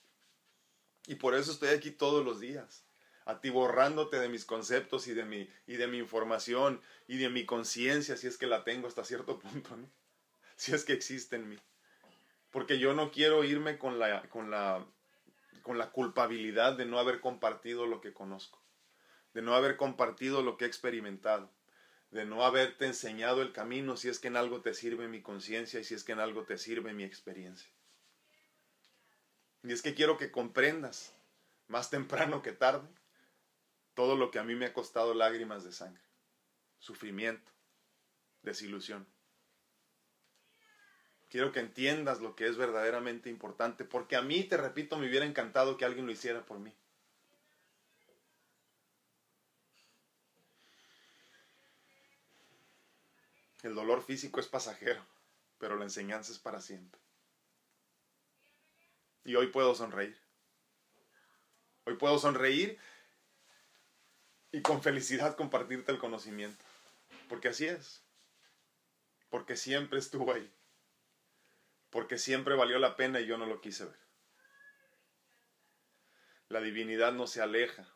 Y 1.08 1.16
por 1.16 1.34
eso 1.34 1.52
estoy 1.52 1.70
aquí 1.70 1.90
todos 1.90 2.24
los 2.24 2.42
días, 2.42 2.84
atiborrándote 3.26 4.20
de 4.20 4.28
mis 4.28 4.44
conceptos 4.46 5.08
y 5.08 5.14
de 5.14 5.24
mi, 5.24 5.50
y 5.66 5.78
de 5.78 5.88
mi 5.88 5.98
información 5.98 6.82
y 7.08 7.18
de 7.18 7.30
mi 7.30 7.46
conciencia, 7.46 8.18
si 8.18 8.28
es 8.28 8.38
que 8.38 8.46
la 8.46 8.66
tengo 8.66 8.88
hasta 8.88 9.06
cierto 9.06 9.40
punto, 9.40 9.70
si 10.58 10.74
es 10.74 10.84
que 10.84 10.92
existe 10.94 11.38
en 11.38 11.50
mí. 11.50 11.58
Porque 12.52 12.78
yo 12.78 12.94
no 12.94 13.10
quiero 13.12 13.46
irme 13.46 13.78
con 13.78 14.00
la, 14.00 14.28
con 14.30 14.52
la, 14.52 14.86
con 15.62 15.78
la 15.78 15.92
culpabilidad 15.92 16.78
de 16.78 16.86
no 16.86 17.00
haber 17.00 17.22
compartido 17.22 17.88
lo 17.88 18.02
que 18.02 18.14
conozco, 18.14 18.62
de 19.34 19.42
no 19.42 19.56
haber 19.56 19.78
compartido 19.78 20.42
lo 20.42 20.58
que 20.58 20.66
he 20.66 20.68
experimentado, 20.68 21.50
de 22.12 22.26
no 22.26 22.44
haberte 22.44 22.86
enseñado 22.86 23.42
el 23.42 23.54
camino 23.54 23.96
si 23.96 24.10
es 24.10 24.20
que 24.20 24.28
en 24.28 24.36
algo 24.36 24.62
te 24.62 24.74
sirve 24.74 25.08
mi 25.08 25.22
conciencia 25.22 25.80
y 25.80 25.86
si 25.86 25.94
es 25.94 26.04
que 26.04 26.12
en 26.12 26.20
algo 26.20 26.44
te 26.44 26.58
sirve 26.58 26.94
mi 26.94 27.06
experiencia. 27.06 27.70
Y 29.64 29.74
es 29.74 29.82
que 29.82 29.94
quiero 29.94 30.18
que 30.18 30.32
comprendas, 30.32 31.14
más 31.68 31.90
temprano 31.90 32.42
que 32.42 32.52
tarde, 32.54 32.88
todo 33.94 34.16
lo 34.16 34.32
que 34.32 34.40
a 34.40 34.44
mí 34.44 34.56
me 34.56 34.68
ha 34.68 34.74
costado 34.74 35.14
lágrimas 35.14 35.64
de 35.64 35.72
sangre, 35.72 36.04
sufrimiento, 36.80 37.52
desilusión. 38.44 39.08
Quiero 41.30 41.52
que 41.52 41.60
entiendas 41.60 42.22
lo 42.22 42.36
que 42.36 42.48
es 42.48 42.56
verdaderamente 42.56 43.30
importante, 43.30 43.84
porque 43.84 44.16
a 44.16 44.22
mí, 44.22 44.44
te 44.44 44.56
repito, 44.56 44.98
me 44.98 45.08
hubiera 45.08 45.26
encantado 45.26 45.78
que 45.78 45.84
alguien 45.84 46.06
lo 46.06 46.12
hiciera 46.12 46.46
por 46.46 46.60
mí. 46.60 46.74
El 53.64 53.76
dolor 53.76 54.02
físico 54.02 54.40
es 54.40 54.48
pasajero, 54.48 55.04
pero 55.58 55.76
la 55.76 55.84
enseñanza 55.84 56.32
es 56.32 56.40
para 56.40 56.62
siempre. 56.62 57.02
Y 59.28 59.36
hoy 59.36 59.48
puedo 59.48 59.76
sonreír. 59.76 60.18
Hoy 61.84 61.98
puedo 61.98 62.18
sonreír 62.18 62.80
y 64.52 64.64
con 64.64 64.82
felicidad 64.82 65.36
compartirte 65.36 65.92
el 65.92 66.00
conocimiento. 66.00 66.66
Porque 67.30 67.50
así 67.50 67.68
es. 67.68 68.02
Porque 69.30 69.56
siempre 69.56 70.00
estuvo 70.00 70.34
ahí 70.34 70.52
porque 71.90 72.18
siempre 72.18 72.56
valió 72.56 72.80
la 72.80 72.96
pena 72.96 73.20
y 73.20 73.26
yo 73.26 73.38
no 73.38 73.46
lo 73.46 73.62
quise 73.62 73.86
ver. 73.86 74.00
La 76.50 76.62
divinidad 76.62 77.14
no 77.14 77.28
se 77.28 77.42
aleja 77.42 77.88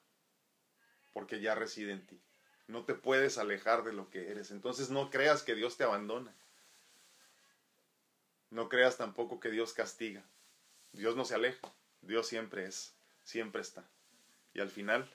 porque 1.13 1.39
ya 1.41 1.55
reside 1.55 1.91
en 1.91 2.05
ti. 2.05 2.21
No 2.67 2.85
te 2.85 2.93
puedes 2.93 3.37
alejar 3.37 3.83
de 3.83 3.93
lo 3.93 4.09
que 4.09 4.31
eres. 4.31 4.51
Entonces 4.51 4.89
no 4.89 5.09
creas 5.09 5.43
que 5.43 5.55
Dios 5.55 5.77
te 5.77 5.83
abandona. 5.83 6.33
No 8.49 8.69
creas 8.69 8.97
tampoco 8.97 9.39
que 9.39 9.51
Dios 9.51 9.73
castiga. 9.73 10.23
Dios 10.93 11.15
no 11.15 11.25
se 11.25 11.35
aleja. 11.35 11.71
Dios 12.01 12.27
siempre 12.27 12.65
es, 12.65 12.93
siempre 13.23 13.61
está. 13.61 13.87
Y 14.53 14.59
al 14.59 14.69
final, 14.69 15.09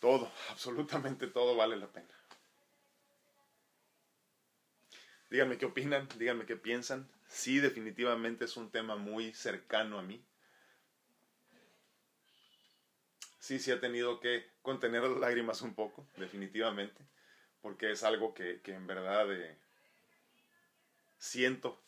todo, 0.00 0.30
absolutamente 0.50 1.26
todo 1.26 1.56
vale 1.56 1.76
la 1.76 1.88
pena. 1.88 2.08
Díganme 5.30 5.58
qué 5.58 5.66
opinan, 5.66 6.08
díganme 6.16 6.46
qué 6.46 6.56
piensan. 6.56 7.08
Sí, 7.28 7.58
definitivamente 7.58 8.44
es 8.44 8.56
un 8.56 8.70
tema 8.70 8.96
muy 8.96 9.32
cercano 9.32 9.98
a 9.98 10.02
mí. 10.02 10.24
Sí, 13.40 13.58
sí 13.58 13.70
he 13.70 13.76
tenido 13.76 14.20
que 14.20 14.46
contener 14.62 15.02
las 15.02 15.18
lágrimas 15.18 15.60
un 15.60 15.74
poco, 15.74 16.06
definitivamente, 16.16 17.04
porque 17.60 17.90
es 17.90 18.02
algo 18.02 18.32
que, 18.32 18.62
en 18.64 18.86
verdad 18.86 19.30
eh, 19.32 19.58
siento 21.18 21.78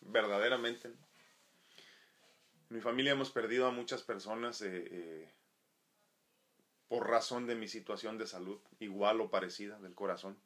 verdaderamente. 0.00 0.92
En 2.70 2.76
mi 2.76 2.80
familia 2.80 3.12
hemos 3.12 3.30
perdido 3.30 3.66
a 3.66 3.70
muchas 3.70 4.02
personas 4.02 4.60
eh, 4.62 4.88
eh, 4.90 5.32
por 6.88 7.08
razón 7.08 7.46
de 7.46 7.54
mi 7.54 7.68
situación 7.68 8.18
de 8.18 8.26
salud, 8.26 8.60
igual 8.80 9.20
o 9.20 9.30
parecida, 9.30 9.78
del 9.78 9.94
corazón 9.94 10.36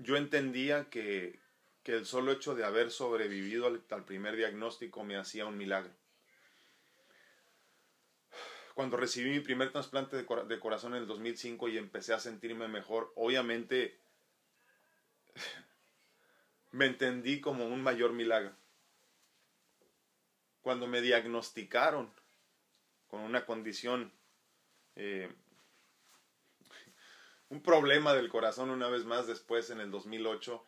yo 0.00 0.16
entendía 0.16 0.88
que, 0.90 1.38
el 1.84 2.06
solo 2.06 2.30
hecho 2.30 2.54
de 2.54 2.64
haber 2.64 2.92
sobrevivido 2.92 3.66
al, 3.66 4.04
primer 4.04 4.36
diagnóstico 4.36 5.02
me 5.02 5.16
hacía 5.16 5.46
un 5.46 5.58
milagro. 5.58 5.90
Cuando 8.74 8.96
recibí 8.96 9.30
mi 9.30 9.40
primer 9.40 9.72
trasplante 9.72 10.16
de, 10.16 10.22
de 10.22 10.60
corazón 10.60 10.94
en 10.94 11.02
el 11.02 11.08
2005 11.08 11.68
y 11.68 11.78
empecé 11.78 12.14
a 12.14 12.20
sentirme 12.20 12.68
mejor, 12.68 13.12
obviamente 13.16 13.98
me 16.70 16.86
entendí 16.86 17.40
como 17.40 17.66
un 17.66 17.82
mayor 17.82 18.12
milagro. 18.12 18.54
Cuando 20.62 20.86
me 20.86 21.00
diagnosticaron 21.00 22.12
con 23.08 23.20
una 23.20 23.44
condición 23.46 24.12
eh, 24.96 25.32
un 27.48 27.62
problema 27.62 28.14
del 28.14 28.28
corazón 28.28 28.70
una 28.70 28.88
vez 28.88 29.04
más 29.04 29.26
después 29.26 29.70
en 29.70 29.80
el 29.80 29.90
2008, 29.90 30.64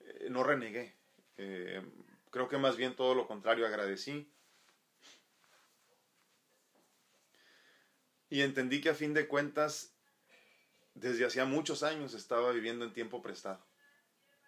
eh, 0.00 0.26
no 0.30 0.42
renegué. 0.42 0.96
Eh, 1.36 1.82
creo 2.30 2.48
que 2.48 2.58
más 2.58 2.76
bien 2.76 2.96
todo 2.96 3.14
lo 3.14 3.26
contrario, 3.26 3.66
agradecí. 3.66 4.32
Y 8.30 8.40
entendí 8.40 8.80
que 8.80 8.90
a 8.90 8.94
fin 8.94 9.12
de 9.12 9.28
cuentas, 9.28 9.94
desde 10.94 11.26
hacía 11.26 11.44
muchos 11.44 11.82
años 11.82 12.14
estaba 12.14 12.50
viviendo 12.52 12.84
en 12.86 12.94
tiempo 12.94 13.20
prestado. 13.20 13.62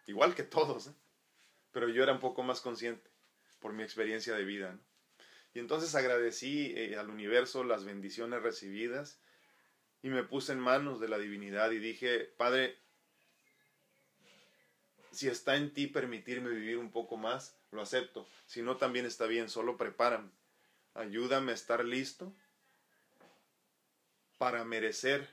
Igual 0.07 0.35
que 0.35 0.43
todos, 0.43 0.91
pero 1.71 1.89
yo 1.89 2.03
era 2.03 2.13
un 2.13 2.21
poco 2.21 2.43
más 2.43 2.63
consciente 2.63 3.14
por 3.65 3.73
mi 3.73 3.83
experiencia 3.83 4.35
de 4.35 4.45
vida. 4.45 4.79
Y 5.55 5.59
entonces 5.59 5.95
agradecí 5.95 6.75
eh, 6.77 6.99
al 6.99 7.09
universo 7.09 7.65
las 7.65 7.87
bendiciones 7.87 8.43
recibidas 8.43 9.19
y 10.03 10.11
me 10.11 10.23
puse 10.23 10.53
en 10.53 10.61
manos 10.61 11.01
de 11.01 11.09
la 11.09 11.17
divinidad 11.17 11.71
y 11.71 11.79
dije, 11.79 12.31
Padre, 12.37 12.77
si 15.13 15.29
está 15.29 15.57
en 15.57 15.73
ti 15.73 15.87
permitirme 15.87 16.51
vivir 16.51 16.77
un 16.77 16.91
poco 16.91 17.17
más, 17.17 17.57
lo 17.71 17.81
acepto. 17.81 18.29
Si 18.45 18.61
no, 18.61 18.77
también 18.77 19.07
está 19.07 19.25
bien, 19.25 19.49
solo 19.49 19.79
prepárame. 19.79 20.29
Ayúdame 20.93 21.53
a 21.53 21.55
estar 21.55 21.87
listo 21.87 22.35
para 24.37 24.63
merecer 24.67 25.27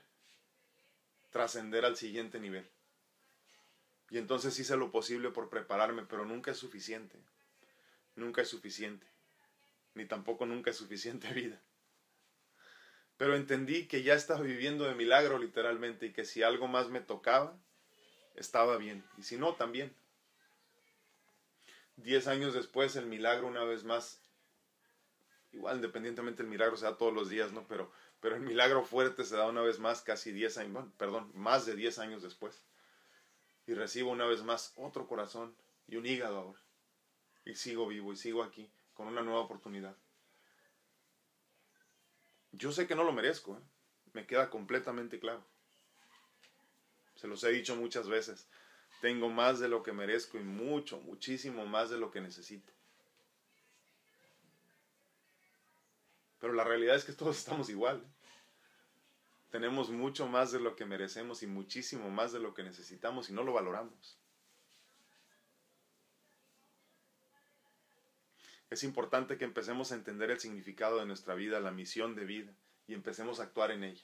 trascender 1.28 1.84
al 1.84 1.98
siguiente 1.98 2.40
nivel. 2.40 2.66
Y 4.08 4.16
entonces 4.16 4.58
hice 4.58 4.78
lo 4.78 4.90
posible 4.90 5.28
por 5.32 5.50
prepararme, 5.50 6.06
pero 6.06 6.24
nunca 6.24 6.52
es 6.52 6.56
suficiente. 6.56 7.18
Nunca 8.16 8.42
es 8.42 8.48
suficiente. 8.48 9.06
Ni 9.94 10.06
tampoco 10.06 10.46
nunca 10.46 10.70
es 10.70 10.76
suficiente 10.76 11.32
vida. 11.32 11.60
Pero 13.16 13.36
entendí 13.36 13.86
que 13.86 14.02
ya 14.02 14.14
estaba 14.14 14.40
viviendo 14.40 14.84
de 14.84 14.94
milagro 14.94 15.38
literalmente 15.38 16.06
y 16.06 16.12
que 16.12 16.24
si 16.24 16.42
algo 16.42 16.66
más 16.66 16.88
me 16.88 17.00
tocaba, 17.00 17.56
estaba 18.34 18.76
bien. 18.76 19.04
Y 19.18 19.22
si 19.22 19.36
no, 19.36 19.54
también. 19.54 19.94
Diez 21.96 22.26
años 22.26 22.54
después, 22.54 22.96
el 22.96 23.06
milagro 23.06 23.46
una 23.46 23.64
vez 23.64 23.84
más, 23.84 24.20
igual 25.52 25.76
independientemente 25.76 26.42
el 26.42 26.48
milagro 26.48 26.76
se 26.76 26.86
da 26.86 26.96
todos 26.96 27.12
los 27.12 27.28
días, 27.28 27.52
¿no? 27.52 27.66
Pero, 27.68 27.92
pero 28.20 28.34
el 28.34 28.42
milagro 28.42 28.82
fuerte 28.82 29.24
se 29.24 29.36
da 29.36 29.46
una 29.46 29.60
vez 29.60 29.78
más 29.78 30.02
casi 30.02 30.32
diez 30.32 30.56
años, 30.58 30.86
perdón, 30.96 31.30
más 31.34 31.66
de 31.66 31.76
diez 31.76 31.98
años 31.98 32.22
después. 32.22 32.64
Y 33.66 33.74
recibo 33.74 34.10
una 34.10 34.26
vez 34.26 34.42
más 34.42 34.72
otro 34.76 35.06
corazón 35.06 35.54
y 35.86 35.96
un 35.96 36.06
hígado 36.06 36.38
ahora. 36.38 36.60
Y 37.44 37.54
sigo 37.54 37.86
vivo 37.86 38.12
y 38.12 38.16
sigo 38.16 38.42
aquí 38.42 38.70
con 38.94 39.06
una 39.06 39.22
nueva 39.22 39.40
oportunidad. 39.40 39.96
Yo 42.52 42.70
sé 42.70 42.86
que 42.86 42.94
no 42.94 43.04
lo 43.04 43.12
merezco, 43.12 43.56
¿eh? 43.56 43.60
me 44.12 44.26
queda 44.26 44.50
completamente 44.50 45.18
claro. 45.18 45.44
Se 47.16 47.26
los 47.26 47.42
he 47.44 47.50
dicho 47.50 47.76
muchas 47.76 48.08
veces. 48.08 48.46
Tengo 49.00 49.28
más 49.28 49.58
de 49.58 49.68
lo 49.68 49.82
que 49.82 49.92
merezco 49.92 50.38
y 50.38 50.42
mucho, 50.42 51.00
muchísimo 51.00 51.66
más 51.66 51.90
de 51.90 51.98
lo 51.98 52.10
que 52.10 52.20
necesito. 52.20 52.72
Pero 56.40 56.52
la 56.52 56.64
realidad 56.64 56.96
es 56.96 57.04
que 57.04 57.12
todos 57.12 57.38
estamos 57.38 57.68
igual. 57.70 58.04
Tenemos 59.50 59.90
mucho 59.90 60.26
más 60.26 60.50
de 60.52 60.60
lo 60.60 60.76
que 60.76 60.84
merecemos 60.84 61.42
y 61.42 61.46
muchísimo 61.46 62.10
más 62.10 62.32
de 62.32 62.40
lo 62.40 62.54
que 62.54 62.62
necesitamos 62.62 63.28
y 63.28 63.32
no 63.32 63.42
lo 63.42 63.52
valoramos. 63.52 64.18
Es 68.72 68.84
importante 68.84 69.36
que 69.36 69.44
empecemos 69.44 69.92
a 69.92 69.96
entender 69.96 70.30
el 70.30 70.40
significado 70.40 70.98
de 70.98 71.04
nuestra 71.04 71.34
vida, 71.34 71.60
la 71.60 71.72
misión 71.72 72.14
de 72.14 72.24
vida, 72.24 72.54
y 72.86 72.94
empecemos 72.94 73.38
a 73.38 73.42
actuar 73.42 73.70
en 73.70 73.84
ella. 73.84 74.02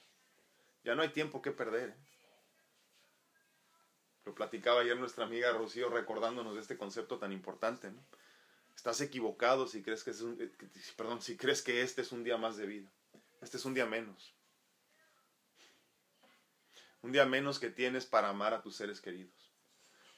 Ya 0.83 0.93
no 0.93 1.01
hay 1.01 1.09
tiempo 1.09 1.41
que 1.41 1.49
perder. 1.49 1.89
¿eh? 1.89 1.95
Lo 4.25 4.35
platicaba 4.35 4.81
ayer 4.81 4.95
nuestra 4.95 5.25
amiga 5.25 5.51
Rocío 5.53 5.89
recordándonos 5.89 6.53
de 6.53 6.61
este 6.61 6.77
concepto 6.77 7.17
tan 7.17 7.31
importante. 7.31 7.91
Estás 8.75 9.01
equivocado 9.01 9.65
si 9.65 9.81
crees 9.81 10.03
que 10.03 10.11
es 10.11 10.21
un, 10.21 10.39
eh, 10.39 10.51
perdón, 10.95 11.19
si 11.19 11.35
crees 11.35 11.63
que 11.63 11.81
este 11.81 12.03
es 12.03 12.11
un 12.11 12.23
día 12.23 12.37
más 12.37 12.55
de 12.55 12.67
vida. 12.67 12.91
Este 13.41 13.57
es 13.57 13.65
un 13.65 13.73
día 13.73 13.87
menos. 13.87 14.35
Un 17.01 17.11
día 17.11 17.25
menos 17.25 17.57
que 17.57 17.71
tienes 17.71 18.05
para 18.05 18.29
amar 18.29 18.53
a 18.53 18.61
tus 18.61 18.75
seres 18.75 19.01
queridos. 19.01 19.51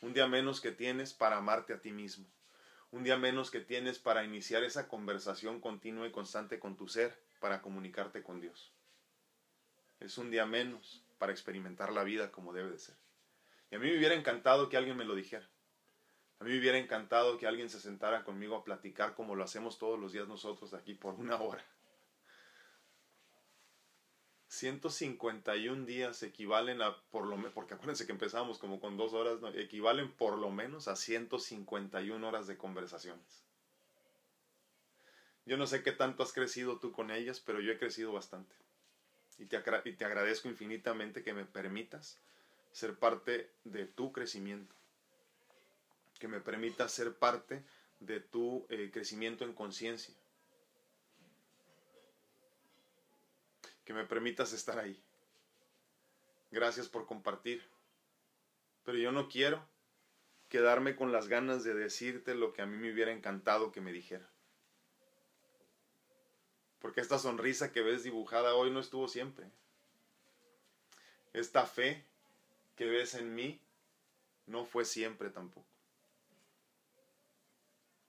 Un 0.01 0.12
día 0.12 0.27
menos 0.27 0.60
que 0.60 0.74
tienes 0.74 1.13
para 1.13 1.38
amarte 1.38 1.72
a 1.72 1.79
ti 1.79 1.93
mismo 1.93 2.29
un 2.91 3.03
día 3.03 3.17
menos 3.17 3.51
que 3.51 3.62
tienes 3.62 4.00
para 4.00 4.24
iniciar 4.24 4.63
esa 4.63 4.88
conversación 4.88 5.62
continua 5.62 6.07
y 6.07 6.12
constante 6.12 6.60
con 6.60 6.75
tu 6.75 6.88
ser, 6.88 7.17
para 7.39 7.62
comunicarte 7.62 8.21
con 8.21 8.39
Dios. 8.41 8.71
Es 10.00 10.17
un 10.17 10.29
día 10.29 10.45
menos 10.45 11.03
para 11.17 11.32
experimentar 11.32 11.91
la 11.93 12.04
vida 12.04 12.32
como 12.32 12.54
debe 12.54 12.69
de 12.69 12.80
ser. 12.80 12.95
Y 13.71 13.75
a 13.75 13.80
mí 13.80 13.88
me 13.88 13.97
hubiera 13.97 14.15
encantado 14.15 14.67
que 14.67 14.77
alguien 14.77 14.97
me 14.97 15.06
lo 15.06 15.15
dijera. 15.15 15.47
A 16.39 16.43
mí 16.43 16.51
me 16.51 16.60
hubiera 16.60 16.77
encantado 16.77 17.38
que 17.38 17.47
alguien 17.47 17.69
se 17.69 17.80
sentara 17.80 18.23
conmigo 18.23 18.56
a 18.56 18.63
platicar 18.63 19.13
como 19.13 19.36
lo 19.36 19.43
hacemos 19.43 19.77
todos 19.77 19.99
los 19.99 20.12
días 20.12 20.27
nosotros 20.27 20.73
aquí 20.73 20.93
por 20.93 21.13
una 21.13 21.39
hora. 21.39 21.63
151 24.52 25.86
días 25.86 26.24
equivalen 26.24 26.82
a, 26.82 27.02
por 27.10 27.26
lo 27.26 27.38
menos, 27.38 27.54
porque 27.54 27.74
acuérdense 27.74 28.06
que 28.06 28.12
empezamos 28.12 28.58
como 28.60 28.82
con 28.82 28.98
dos 28.98 29.14
horas, 29.14 29.40
equivalen 29.56 30.12
por 30.12 30.38
lo 30.38 30.50
menos 30.52 30.90
a 30.90 30.98
151 30.98 32.28
horas 32.28 32.48
de 32.48 32.58
conversaciones. 32.58 33.46
Yo 35.46 35.56
no 35.56 35.68
sé 35.68 35.84
qué 35.84 35.94
tanto 35.94 36.22
has 36.22 36.34
crecido 36.34 36.80
tú 36.80 36.92
con 36.92 37.12
ellas, 37.12 37.40
pero 37.40 37.62
yo 37.62 37.72
he 37.72 37.80
crecido 37.80 38.12
bastante. 38.12 38.54
Y 39.40 39.46
te, 39.46 39.64
y 39.86 39.94
te 39.94 40.04
agradezco 40.04 40.50
infinitamente 40.50 41.24
que 41.24 41.34
me 41.34 41.46
permitas 41.46 42.20
ser 42.74 42.98
parte 42.98 43.50
de 43.64 43.86
tu 43.86 44.12
crecimiento. 44.12 44.76
Que 46.20 46.28
me 46.28 46.42
permitas 46.42 46.92
ser 46.92 47.16
parte 47.16 47.64
de 48.02 48.20
tu 48.20 48.66
eh, 48.70 48.90
crecimiento 48.92 49.46
en 49.46 49.54
conciencia 49.54 50.14
que 53.91 53.97
me 53.97 54.06
permitas 54.06 54.54
estar 54.54 54.80
ahí. 54.80 54.97
Gracias 56.49 56.88
por 56.88 57.06
compartir. 57.06 57.62
Pero 58.86 58.97
yo 58.97 59.12
no 59.12 59.27
quiero 59.27 59.67
quedarme 60.47 60.95
con 60.95 61.12
las 61.12 61.27
ganas 61.27 61.65
de 61.65 61.73
decirte 61.73 62.34
lo 62.34 62.54
que 62.54 62.62
a 62.62 62.65
mí 62.65 62.77
me 62.77 62.93
hubiera 62.93 63.12
encantado 63.12 63.73
que 63.73 63.82
me 63.82 63.91
dijera. 63.91 64.30
Porque 66.80 67.01
esta 67.01 67.19
sonrisa 67.19 67.73
que 67.73 67.82
ves 67.82 68.04
dibujada 68.04 68.56
hoy 68.56 68.71
no 68.71 68.80
estuvo 68.80 69.10
siempre. 69.10 69.51
Esta 71.34 71.65
fe 71.65 72.06
que 72.77 72.86
ves 72.86 73.13
en 73.15 73.36
mí 73.36 73.60
no 74.45 74.63
fue 74.63 74.86
siempre 74.86 75.30
tampoco. 75.32 75.67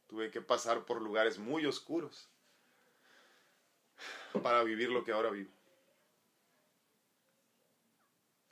Tuve 0.07 0.31
que 0.31 0.43
pasar 0.43 0.85
por 0.85 1.03
lugares 1.03 1.39
muy 1.39 1.67
oscuros 1.67 2.29
para 4.45 4.63
vivir 4.63 4.89
lo 4.89 5.03
que 5.03 5.11
ahora 5.11 5.31
vivo. 5.31 5.51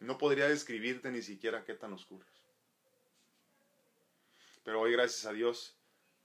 No 0.00 0.18
podría 0.18 0.48
describirte 0.48 1.10
ni 1.10 1.22
siquiera 1.22 1.64
qué 1.64 1.74
tan 1.74 1.92
oscuros. 1.92 2.26
Pero 4.64 4.80
hoy, 4.80 4.92
gracias 4.92 5.26
a 5.26 5.32
Dios, 5.32 5.76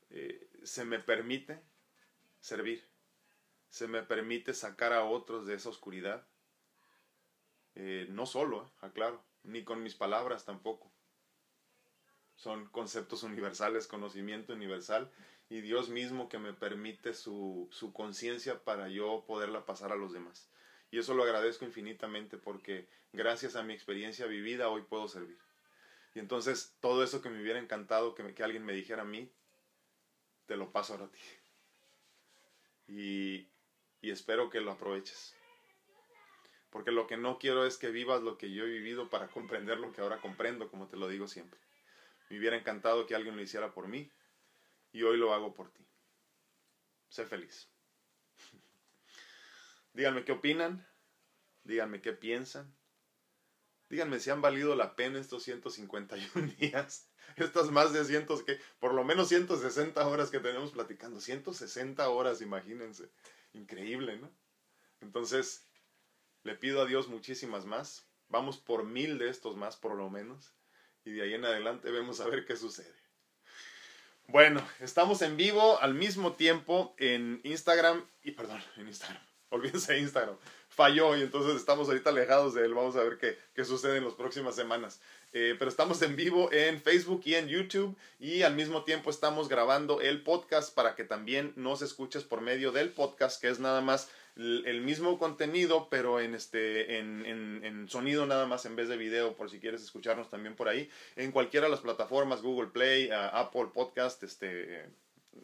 eh, 0.09 0.49
se 0.63 0.85
me 0.85 0.99
permite 0.99 1.61
servir. 2.39 2.83
Se 3.69 3.87
me 3.87 4.03
permite 4.03 4.53
sacar 4.53 4.93
a 4.93 5.03
otros 5.03 5.45
de 5.45 5.55
esa 5.55 5.69
oscuridad. 5.69 6.25
Eh, 7.75 8.07
no 8.09 8.25
solo, 8.25 8.63
eh, 8.63 8.85
aclaro, 8.85 9.21
ni 9.43 9.63
con 9.63 9.83
mis 9.83 9.95
palabras 9.95 10.45
tampoco. 10.45 10.91
Son 12.35 12.67
conceptos 12.67 13.23
universales, 13.23 13.87
conocimiento 13.87 14.53
universal 14.53 15.11
y 15.49 15.61
Dios 15.61 15.89
mismo 15.89 16.29
que 16.29 16.39
me 16.39 16.53
permite 16.53 17.13
su, 17.13 17.67
su 17.71 17.93
conciencia 17.93 18.63
para 18.63 18.89
yo 18.89 19.25
poderla 19.27 19.65
pasar 19.65 19.91
a 19.91 19.95
los 19.95 20.13
demás. 20.13 20.49
Y 20.95 20.99
eso 20.99 21.13
lo 21.13 21.23
agradezco 21.23 21.65
infinitamente 21.65 22.37
porque 22.37 22.87
gracias 23.11 23.57
a 23.57 23.63
mi 23.63 23.73
experiencia 23.73 24.27
vivida 24.27 24.69
hoy 24.69 24.81
puedo 24.83 25.09
servir. 25.09 25.37
Y 26.13 26.19
entonces 26.19 26.77
todo 26.79 27.03
eso 27.03 27.21
que 27.21 27.29
me 27.29 27.41
hubiera 27.41 27.59
encantado 27.59 28.15
que, 28.15 28.33
que 28.33 28.43
alguien 28.45 28.63
me 28.63 28.71
dijera 28.71 29.01
a 29.01 29.05
mí, 29.05 29.29
te 30.45 30.55
lo 30.55 30.71
paso 30.71 30.93
ahora 30.93 31.07
a 31.07 31.11
ti. 31.11 31.19
Y, 32.87 33.49
y 33.99 34.09
espero 34.09 34.49
que 34.49 34.61
lo 34.61 34.71
aproveches. 34.71 35.35
Porque 36.69 36.91
lo 36.91 37.07
que 37.07 37.17
no 37.17 37.39
quiero 37.39 37.65
es 37.65 37.77
que 37.77 37.89
vivas 37.89 38.23
lo 38.23 38.37
que 38.37 38.53
yo 38.53 38.63
he 38.63 38.69
vivido 38.69 39.09
para 39.09 39.27
comprender 39.33 39.79
lo 39.79 39.91
que 39.91 39.99
ahora 39.99 40.21
comprendo, 40.21 40.71
como 40.71 40.87
te 40.87 40.95
lo 40.95 41.09
digo 41.09 41.27
siempre. 41.27 41.59
Me 42.29 42.39
hubiera 42.39 42.55
encantado 42.55 43.05
que 43.05 43.15
alguien 43.15 43.35
lo 43.35 43.41
hiciera 43.41 43.73
por 43.73 43.89
mí 43.89 44.09
y 44.93 45.03
hoy 45.03 45.17
lo 45.17 45.33
hago 45.33 45.53
por 45.53 45.73
ti. 45.73 45.85
Sé 47.09 47.25
feliz. 47.25 47.74
Díganme 49.95 50.25
qué 50.25 50.33
opinan, 50.33 50.85
díganme 51.63 52.01
qué 52.01 52.11
piensan, 52.11 52.75
díganme 53.89 54.19
si 54.19 54.29
han 54.29 54.41
valido 54.41 54.75
la 54.75 54.93
pena 54.97 55.19
estos 55.19 55.43
151 55.43 56.53
días, 56.59 57.09
estas 57.37 57.71
más 57.71 57.93
de 57.93 58.03
cientos 58.03 58.43
que, 58.43 58.59
por 58.79 58.93
lo 58.93 59.05
menos 59.05 59.29
160 59.29 60.05
horas 60.05 60.31
que 60.31 60.41
tenemos 60.41 60.71
platicando, 60.71 61.21
160 61.21 62.09
horas, 62.09 62.41
imagínense, 62.41 63.09
increíble, 63.53 64.17
¿no? 64.17 64.29
Entonces, 64.99 65.65
le 66.43 66.55
pido 66.55 66.81
a 66.81 66.85
Dios 66.85 67.07
muchísimas 67.07 67.65
más, 67.65 68.05
vamos 68.27 68.57
por 68.57 68.83
mil 68.83 69.17
de 69.17 69.29
estos 69.29 69.55
más 69.55 69.77
por 69.77 69.95
lo 69.95 70.09
menos, 70.09 70.53
y 71.05 71.11
de 71.11 71.21
ahí 71.21 71.35
en 71.35 71.45
adelante 71.45 71.89
vemos 71.89 72.19
a 72.19 72.27
ver 72.27 72.45
qué 72.45 72.57
sucede. 72.57 72.93
Bueno, 74.27 74.67
estamos 74.81 75.21
en 75.21 75.37
vivo 75.37 75.79
al 75.81 75.93
mismo 75.93 76.33
tiempo 76.33 76.95
en 76.97 77.39
Instagram 77.45 78.05
y 78.23 78.31
perdón, 78.31 78.61
en 78.75 78.87
Instagram, 78.87 79.23
olvídense 79.49 79.93
de 79.93 79.99
Instagram. 79.99 80.35
Falló 80.69 81.15
y 81.15 81.21
entonces 81.21 81.55
estamos 81.55 81.87
ahorita 81.87 82.09
alejados 82.09 82.53
de 82.53 82.65
él. 82.65 82.73
Vamos 82.73 82.95
a 82.95 83.03
ver 83.03 83.17
qué, 83.17 83.37
qué 83.53 83.63
sucede 83.63 83.97
en 83.97 84.05
las 84.05 84.13
próximas 84.13 84.55
semanas. 84.55 84.99
Eh, 85.37 85.53
pero 85.59 85.69
estamos 85.69 86.01
en 86.01 86.15
vivo 86.15 86.49
en 86.53 86.81
Facebook 86.81 87.21
y 87.25 87.35
en 87.35 87.49
YouTube 87.49 87.97
y 88.19 88.43
al 88.43 88.55
mismo 88.55 88.85
tiempo 88.85 89.09
estamos 89.09 89.49
grabando 89.49 89.99
el 89.99 90.23
podcast 90.23 90.73
para 90.73 90.95
que 90.95 91.03
también 91.03 91.51
nos 91.57 91.81
escuches 91.81 92.23
por 92.23 92.39
medio 92.39 92.71
del 92.71 92.93
podcast, 92.93 93.41
que 93.41 93.49
es 93.49 93.59
nada 93.59 93.81
más 93.81 94.09
el 94.37 94.81
mismo 94.81 95.17
contenido, 95.17 95.87
pero 95.89 96.21
en, 96.21 96.35
este, 96.35 96.99
en, 96.99 97.25
en, 97.25 97.89
sonido 97.89 98.25
nada 98.25 98.45
más 98.45 98.65
en 98.65 98.75
vez 98.75 98.89
de 98.89 98.97
video, 98.97 99.35
por 99.35 99.49
si 99.49 99.59
quieres 99.59 99.81
escucharnos 99.81 100.29
también 100.29 100.55
por 100.55 100.67
ahí, 100.67 100.89
en 101.15 101.31
cualquiera 101.31 101.67
de 101.67 101.71
las 101.71 101.81
plataformas, 101.81 102.41
Google 102.41 102.69
Play, 102.69 103.09
Apple 103.11 103.67
Podcast, 103.73 104.23
este, 104.23 104.87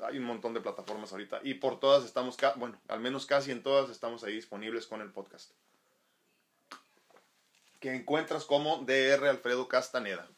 hay 0.01 0.17
un 0.17 0.23
montón 0.23 0.53
de 0.53 0.61
plataformas 0.61 1.11
ahorita 1.11 1.41
y 1.43 1.55
por 1.55 1.79
todas 1.79 2.05
estamos, 2.05 2.37
bueno, 2.55 2.79
al 2.87 2.99
menos 2.99 3.25
casi 3.25 3.51
en 3.51 3.63
todas 3.63 3.89
estamos 3.89 4.23
ahí 4.23 4.33
disponibles 4.33 4.87
con 4.87 5.01
el 5.01 5.11
podcast. 5.11 5.51
Que 7.79 7.93
encuentras 7.93 8.45
como 8.45 8.77
DR 8.77 9.27
Alfredo 9.27 9.67
Castaneda. 9.67 10.29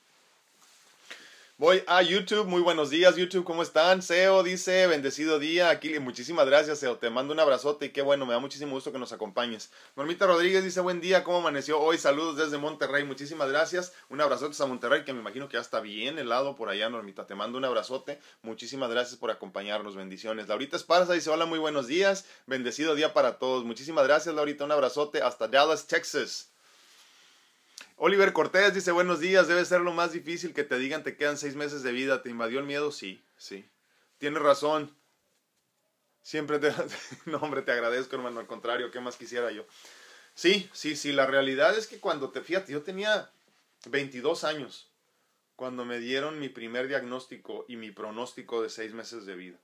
Voy 1.57 1.83
a 1.85 2.01
YouTube, 2.01 2.47
muy 2.47 2.63
buenos 2.63 2.89
días 2.89 3.15
YouTube, 3.15 3.43
¿cómo 3.43 3.61
están? 3.61 4.01
Seo 4.01 4.41
dice, 4.41 4.87
bendecido 4.87 5.37
día, 5.37 5.69
aquí 5.69 5.99
muchísimas 5.99 6.47
gracias 6.47 6.79
Seo, 6.79 6.97
te 6.97 7.11
mando 7.11 7.31
un 7.31 7.39
abrazote 7.39 7.85
y 7.85 7.89
qué 7.89 8.01
bueno, 8.01 8.25
me 8.25 8.33
da 8.33 8.39
muchísimo 8.39 8.71
gusto 8.71 8.91
que 8.91 8.97
nos 8.97 9.13
acompañes. 9.13 9.71
Normita 9.95 10.25
Rodríguez 10.25 10.63
dice, 10.63 10.81
buen 10.81 10.99
día, 10.99 11.23
¿cómo 11.23 11.37
amaneció 11.37 11.79
hoy? 11.79 11.99
Saludos 11.99 12.37
desde 12.37 12.57
Monterrey, 12.57 13.03
muchísimas 13.03 13.49
gracias, 13.49 13.93
un 14.09 14.19
abrazote 14.19 14.61
a 14.63 14.65
Monterrey, 14.65 15.05
que 15.05 15.13
me 15.13 15.19
imagino 15.19 15.47
que 15.47 15.57
ya 15.57 15.61
está 15.61 15.79
bien 15.79 16.17
helado 16.17 16.55
por 16.55 16.69
allá, 16.69 16.89
Normita, 16.89 17.27
te 17.27 17.35
mando 17.35 17.59
un 17.59 17.65
abrazote, 17.65 18.19
muchísimas 18.41 18.89
gracias 18.89 19.19
por 19.19 19.29
acompañarnos, 19.29 19.95
bendiciones. 19.95 20.47
Laurita 20.47 20.75
Esparza 20.75 21.13
dice, 21.13 21.29
hola, 21.29 21.45
muy 21.45 21.59
buenos 21.59 21.85
días, 21.85 22.25
bendecido 22.47 22.95
día 22.95 23.13
para 23.13 23.37
todos, 23.37 23.63
muchísimas 23.63 24.05
gracias 24.07 24.33
Laurita, 24.33 24.65
un 24.65 24.71
abrazote 24.71 25.21
hasta 25.21 25.47
Dallas, 25.47 25.85
Texas. 25.85 26.52
Oliver 27.95 28.33
Cortés 28.33 28.73
dice, 28.73 28.91
buenos 28.91 29.19
días, 29.19 29.47
debe 29.47 29.63
ser 29.65 29.81
lo 29.81 29.93
más 29.93 30.11
difícil 30.11 30.53
que 30.53 30.63
te 30.63 30.77
digan 30.77 31.03
te 31.03 31.15
quedan 31.15 31.37
seis 31.37 31.55
meses 31.55 31.83
de 31.83 31.91
vida, 31.91 32.21
¿te 32.21 32.29
invadió 32.29 32.59
el 32.59 32.65
miedo? 32.65 32.91
Sí, 32.91 33.23
sí. 33.37 33.69
Tienes 34.17 34.41
razón. 34.41 34.95
Siempre 36.21 36.59
te... 36.59 36.73
no, 37.25 37.37
hombre, 37.37 37.61
te 37.61 37.71
agradezco, 37.71 38.15
hermano, 38.15 38.39
al 38.39 38.47
contrario, 38.47 38.91
¿qué 38.91 38.99
más 38.99 39.17
quisiera 39.17 39.51
yo? 39.51 39.65
Sí, 40.33 40.69
sí, 40.73 40.95
sí, 40.95 41.11
la 41.11 41.25
realidad 41.25 41.77
es 41.77 41.87
que 41.87 41.99
cuando 41.99 42.31
te, 42.31 42.41
fíjate, 42.41 42.71
yo 42.71 42.81
tenía 42.81 43.29
22 43.85 44.43
años 44.43 44.89
cuando 45.55 45.85
me 45.85 45.99
dieron 45.99 46.39
mi 46.39 46.49
primer 46.49 46.87
diagnóstico 46.87 47.65
y 47.67 47.75
mi 47.75 47.91
pronóstico 47.91 48.61
de 48.61 48.69
seis 48.69 48.93
meses 48.93 49.25
de 49.25 49.35
vida. 49.35 49.59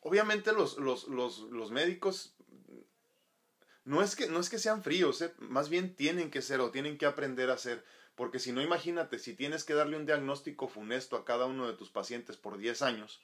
Obviamente 0.00 0.52
los, 0.52 0.78
los, 0.78 1.08
los, 1.08 1.40
los 1.50 1.70
médicos 1.70 2.34
no 3.88 4.02
es 4.02 4.16
que, 4.16 4.28
no 4.28 4.38
es 4.38 4.50
que 4.50 4.58
sean 4.58 4.82
fríos, 4.82 5.22
¿eh? 5.22 5.32
más 5.38 5.70
bien 5.70 5.96
tienen 5.96 6.30
que 6.30 6.42
ser 6.42 6.60
o 6.60 6.70
tienen 6.70 6.98
que 6.98 7.06
aprender 7.06 7.48
a 7.48 7.56
ser. 7.56 7.82
Porque 8.16 8.38
si 8.38 8.52
no, 8.52 8.60
imagínate, 8.60 9.18
si 9.18 9.32
tienes 9.34 9.64
que 9.64 9.72
darle 9.72 9.96
un 9.96 10.04
diagnóstico 10.04 10.68
funesto 10.68 11.16
a 11.16 11.24
cada 11.24 11.46
uno 11.46 11.66
de 11.66 11.72
tus 11.72 11.88
pacientes 11.88 12.36
por 12.36 12.58
10 12.58 12.82
años 12.82 13.22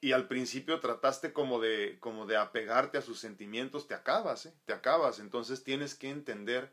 y 0.00 0.12
al 0.12 0.28
principio 0.28 0.78
trataste 0.78 1.32
como 1.32 1.58
de, 1.58 1.96
como 1.98 2.24
de 2.24 2.36
apegarte 2.36 2.98
a 2.98 3.02
sus 3.02 3.18
sentimientos, 3.18 3.88
te 3.88 3.94
acabas, 3.94 4.46
¿eh? 4.46 4.54
te 4.64 4.72
acabas. 4.72 5.18
Entonces 5.18 5.64
tienes 5.64 5.96
que 5.96 6.08
entender, 6.08 6.72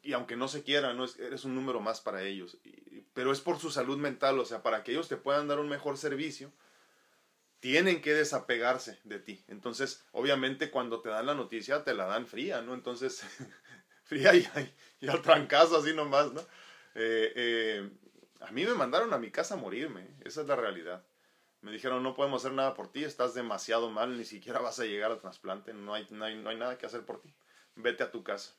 y 0.00 0.12
aunque 0.12 0.36
no 0.36 0.46
se 0.46 0.62
quiera, 0.62 0.92
no 0.94 1.04
es, 1.04 1.18
eres 1.18 1.44
un 1.44 1.56
número 1.56 1.80
más 1.80 2.00
para 2.00 2.22
ellos, 2.22 2.58
pero 3.14 3.32
es 3.32 3.40
por 3.40 3.58
su 3.58 3.72
salud 3.72 3.98
mental, 3.98 4.38
o 4.38 4.44
sea, 4.44 4.62
para 4.62 4.84
que 4.84 4.92
ellos 4.92 5.08
te 5.08 5.16
puedan 5.16 5.48
dar 5.48 5.58
un 5.58 5.68
mejor 5.68 5.98
servicio 5.98 6.52
tienen 7.62 8.02
que 8.02 8.12
desapegarse 8.12 8.98
de 9.04 9.20
ti. 9.20 9.44
Entonces, 9.46 10.04
obviamente 10.10 10.72
cuando 10.72 11.00
te 11.00 11.10
dan 11.10 11.26
la 11.26 11.34
noticia, 11.34 11.84
te 11.84 11.94
la 11.94 12.06
dan 12.06 12.26
fría, 12.26 12.60
¿no? 12.60 12.74
Entonces, 12.74 13.22
fría 14.02 14.34
y, 14.34 15.06
al 15.06 15.22
trancazo 15.22 15.76
así 15.76 15.94
nomás, 15.94 16.32
¿no? 16.32 16.40
Eh, 16.96 17.32
eh, 17.36 17.90
a 18.40 18.50
mí 18.50 18.64
me 18.64 18.74
mandaron 18.74 19.14
a 19.14 19.18
mi 19.18 19.30
casa 19.30 19.54
a 19.54 19.58
morirme, 19.58 20.08
esa 20.24 20.40
es 20.40 20.48
la 20.48 20.56
realidad. 20.56 21.06
Me 21.60 21.70
dijeron, 21.70 22.02
no 22.02 22.14
podemos 22.14 22.42
hacer 22.42 22.52
nada 22.52 22.74
por 22.74 22.90
ti, 22.90 23.04
estás 23.04 23.32
demasiado 23.32 23.90
mal, 23.90 24.18
ni 24.18 24.24
siquiera 24.24 24.58
vas 24.58 24.80
a 24.80 24.84
llegar 24.84 25.12
al 25.12 25.20
trasplante, 25.20 25.72
no 25.72 25.94
hay, 25.94 26.04
no 26.10 26.24
hay, 26.24 26.34
no 26.34 26.50
hay 26.50 26.56
nada 26.56 26.76
que 26.78 26.86
hacer 26.86 27.06
por 27.06 27.20
ti, 27.20 27.32
vete 27.76 28.02
a 28.02 28.10
tu 28.10 28.24
casa. 28.24 28.56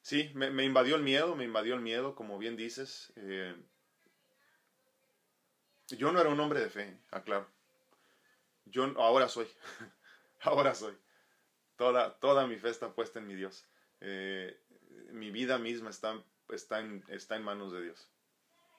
Sí, 0.00 0.30
me, 0.34 0.50
me, 0.50 0.64
invadió 0.64 0.96
el 0.96 1.02
miedo, 1.02 1.36
me 1.36 1.44
invadió 1.44 1.74
el 1.74 1.82
miedo, 1.82 2.14
como 2.14 2.38
bien 2.38 2.56
dices. 2.56 3.12
Eh, 3.16 3.54
yo 5.88 6.12
no 6.12 6.20
era 6.22 6.30
un 6.30 6.40
hombre 6.40 6.60
de 6.60 6.70
fe, 6.70 6.98
aclaro. 7.10 7.53
Yo 8.66 8.84
ahora 8.96 9.28
soy, 9.28 9.46
ahora 10.42 10.74
soy. 10.74 10.96
Toda, 11.76 12.14
toda 12.18 12.46
mi 12.46 12.56
fe 12.56 12.70
está 12.70 12.94
puesta 12.94 13.18
en 13.18 13.26
mi 13.26 13.34
Dios. 13.34 13.66
Eh, 14.00 14.60
mi 15.12 15.30
vida 15.30 15.58
misma 15.58 15.90
está, 15.90 16.22
está, 16.50 16.80
en, 16.80 17.04
está 17.08 17.36
en 17.36 17.42
manos 17.42 17.72
de 17.72 17.82
Dios. 17.82 18.08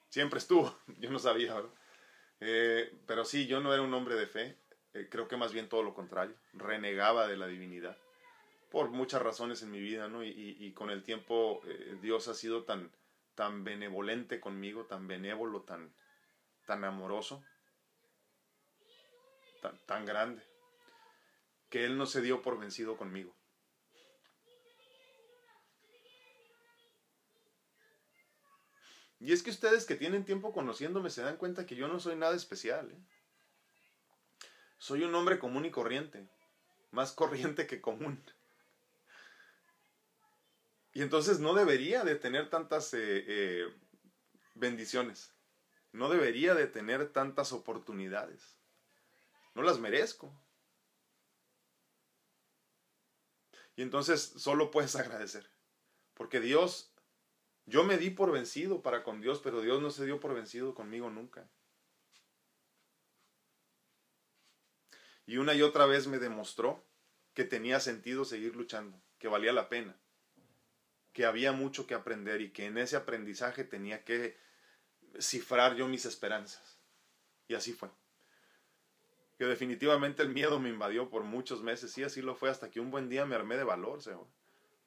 Siempre 0.08 0.38
estuvo, 0.38 0.78
yo 0.98 1.10
no 1.10 1.18
sabía, 1.18 1.62
eh, 2.40 2.92
pero 3.06 3.24
sí, 3.24 3.46
yo 3.46 3.60
no 3.60 3.72
era 3.72 3.82
un 3.82 3.92
hombre 3.92 4.14
de 4.14 4.26
fe, 4.26 4.56
eh, 4.94 5.08
creo 5.10 5.28
que 5.28 5.36
más 5.36 5.52
bien 5.52 5.68
todo 5.68 5.82
lo 5.82 5.94
contrario, 5.94 6.36
renegaba 6.52 7.26
de 7.26 7.36
la 7.36 7.46
divinidad, 7.46 7.98
por 8.70 8.90
muchas 8.90 9.20
razones 9.20 9.62
en 9.62 9.70
mi 9.70 9.80
vida, 9.80 10.08
¿no? 10.08 10.24
Y, 10.24 10.56
y, 10.58 10.72
con 10.72 10.90
el 10.90 11.02
tiempo 11.02 11.62
Dios 12.00 12.28
ha 12.28 12.34
sido 12.34 12.64
tan, 12.64 12.90
tan 13.34 13.64
benevolente 13.64 14.40
conmigo, 14.40 14.86
tan 14.86 15.06
benévolo, 15.06 15.62
tan, 15.62 15.92
tan 16.66 16.84
amoroso, 16.84 17.42
tan, 19.86 20.04
grande 20.04 20.42
que 21.68 21.84
Él 21.84 21.98
no 21.98 22.06
se 22.06 22.22
dio 22.22 22.42
por 22.42 22.58
vencido 22.58 22.96
conmigo. 22.96 23.34
Y 29.18 29.32
es 29.32 29.42
que 29.42 29.50
ustedes 29.50 29.86
que 29.86 29.96
tienen 29.96 30.24
tiempo 30.24 30.52
conociéndome 30.52 31.10
se 31.10 31.22
dan 31.22 31.36
cuenta 31.36 31.66
que 31.66 31.74
yo 31.74 31.88
no 31.88 31.98
soy 31.98 32.16
nada 32.16 32.36
especial. 32.36 32.90
¿eh? 32.90 32.98
Soy 34.78 35.02
un 35.02 35.14
hombre 35.14 35.38
común 35.38 35.64
y 35.64 35.70
corriente, 35.70 36.28
más 36.90 37.12
corriente 37.12 37.66
que 37.66 37.80
común. 37.80 38.22
Y 40.92 41.02
entonces 41.02 41.40
no 41.40 41.54
debería 41.54 42.04
de 42.04 42.14
tener 42.14 42.48
tantas 42.48 42.94
eh, 42.94 43.24
eh, 43.26 43.66
bendiciones, 44.54 45.34
no 45.92 46.08
debería 46.08 46.54
de 46.54 46.66
tener 46.66 47.12
tantas 47.12 47.52
oportunidades. 47.52 48.56
No 49.56 49.62
las 49.62 49.78
merezco. 49.78 50.30
Y 53.74 53.80
entonces 53.80 54.34
solo 54.36 54.70
puedes 54.70 54.94
agradecer. 54.96 55.50
Porque 56.12 56.40
Dios, 56.40 56.92
yo 57.64 57.82
me 57.82 57.96
di 57.96 58.10
por 58.10 58.30
vencido 58.32 58.82
para 58.82 59.02
con 59.02 59.22
Dios, 59.22 59.40
pero 59.42 59.62
Dios 59.62 59.80
no 59.80 59.90
se 59.90 60.04
dio 60.04 60.20
por 60.20 60.34
vencido 60.34 60.74
conmigo 60.74 61.08
nunca. 61.08 61.48
Y 65.24 65.38
una 65.38 65.54
y 65.54 65.62
otra 65.62 65.86
vez 65.86 66.06
me 66.06 66.18
demostró 66.18 66.84
que 67.32 67.44
tenía 67.44 67.80
sentido 67.80 68.26
seguir 68.26 68.56
luchando, 68.56 69.00
que 69.18 69.26
valía 69.26 69.54
la 69.54 69.70
pena, 69.70 69.98
que 71.14 71.24
había 71.24 71.52
mucho 71.52 71.86
que 71.86 71.94
aprender 71.94 72.42
y 72.42 72.52
que 72.52 72.66
en 72.66 72.76
ese 72.76 72.96
aprendizaje 72.96 73.64
tenía 73.64 74.04
que 74.04 74.38
cifrar 75.18 75.76
yo 75.76 75.88
mis 75.88 76.04
esperanzas. 76.04 76.78
Y 77.48 77.54
así 77.54 77.72
fue 77.72 77.88
que 79.38 79.44
definitivamente 79.44 80.22
el 80.22 80.30
miedo 80.30 80.58
me 80.58 80.70
invadió 80.70 81.10
por 81.10 81.22
muchos 81.22 81.62
meses, 81.62 81.92
sí, 81.92 82.02
así 82.02 82.22
lo 82.22 82.34
fue, 82.34 82.50
hasta 82.50 82.70
que 82.70 82.80
un 82.80 82.90
buen 82.90 83.08
día 83.08 83.26
me 83.26 83.34
armé 83.34 83.56
de 83.56 83.64
valor, 83.64 84.02
Seo. 84.02 84.26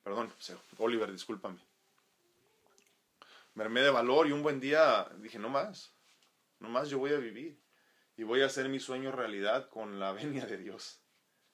Perdón, 0.04 0.34
Seo. 0.40 0.60
Oliver, 0.78 1.12
discúlpame. 1.12 1.60
Me 3.54 3.64
armé 3.64 3.82
de 3.82 3.92
valor 3.92 4.28
y 4.28 4.32
un 4.32 4.42
buen 4.42 4.60
día 4.60 5.10
dije, 5.18 5.38
no 5.38 5.50
más, 5.50 5.94
no 6.60 6.70
más 6.70 6.90
yo 6.90 6.98
voy 6.98 7.14
a 7.14 7.18
vivir 7.18 7.60
y 8.18 8.24
voy 8.24 8.42
a 8.42 8.48
hacer 8.48 8.70
mi 8.70 8.80
sueño 8.80 9.12
realidad 9.12 9.70
con 9.70 10.00
la 10.00 10.12
venia 10.14 10.46
de 10.46 10.58
Dios. 10.58 11.02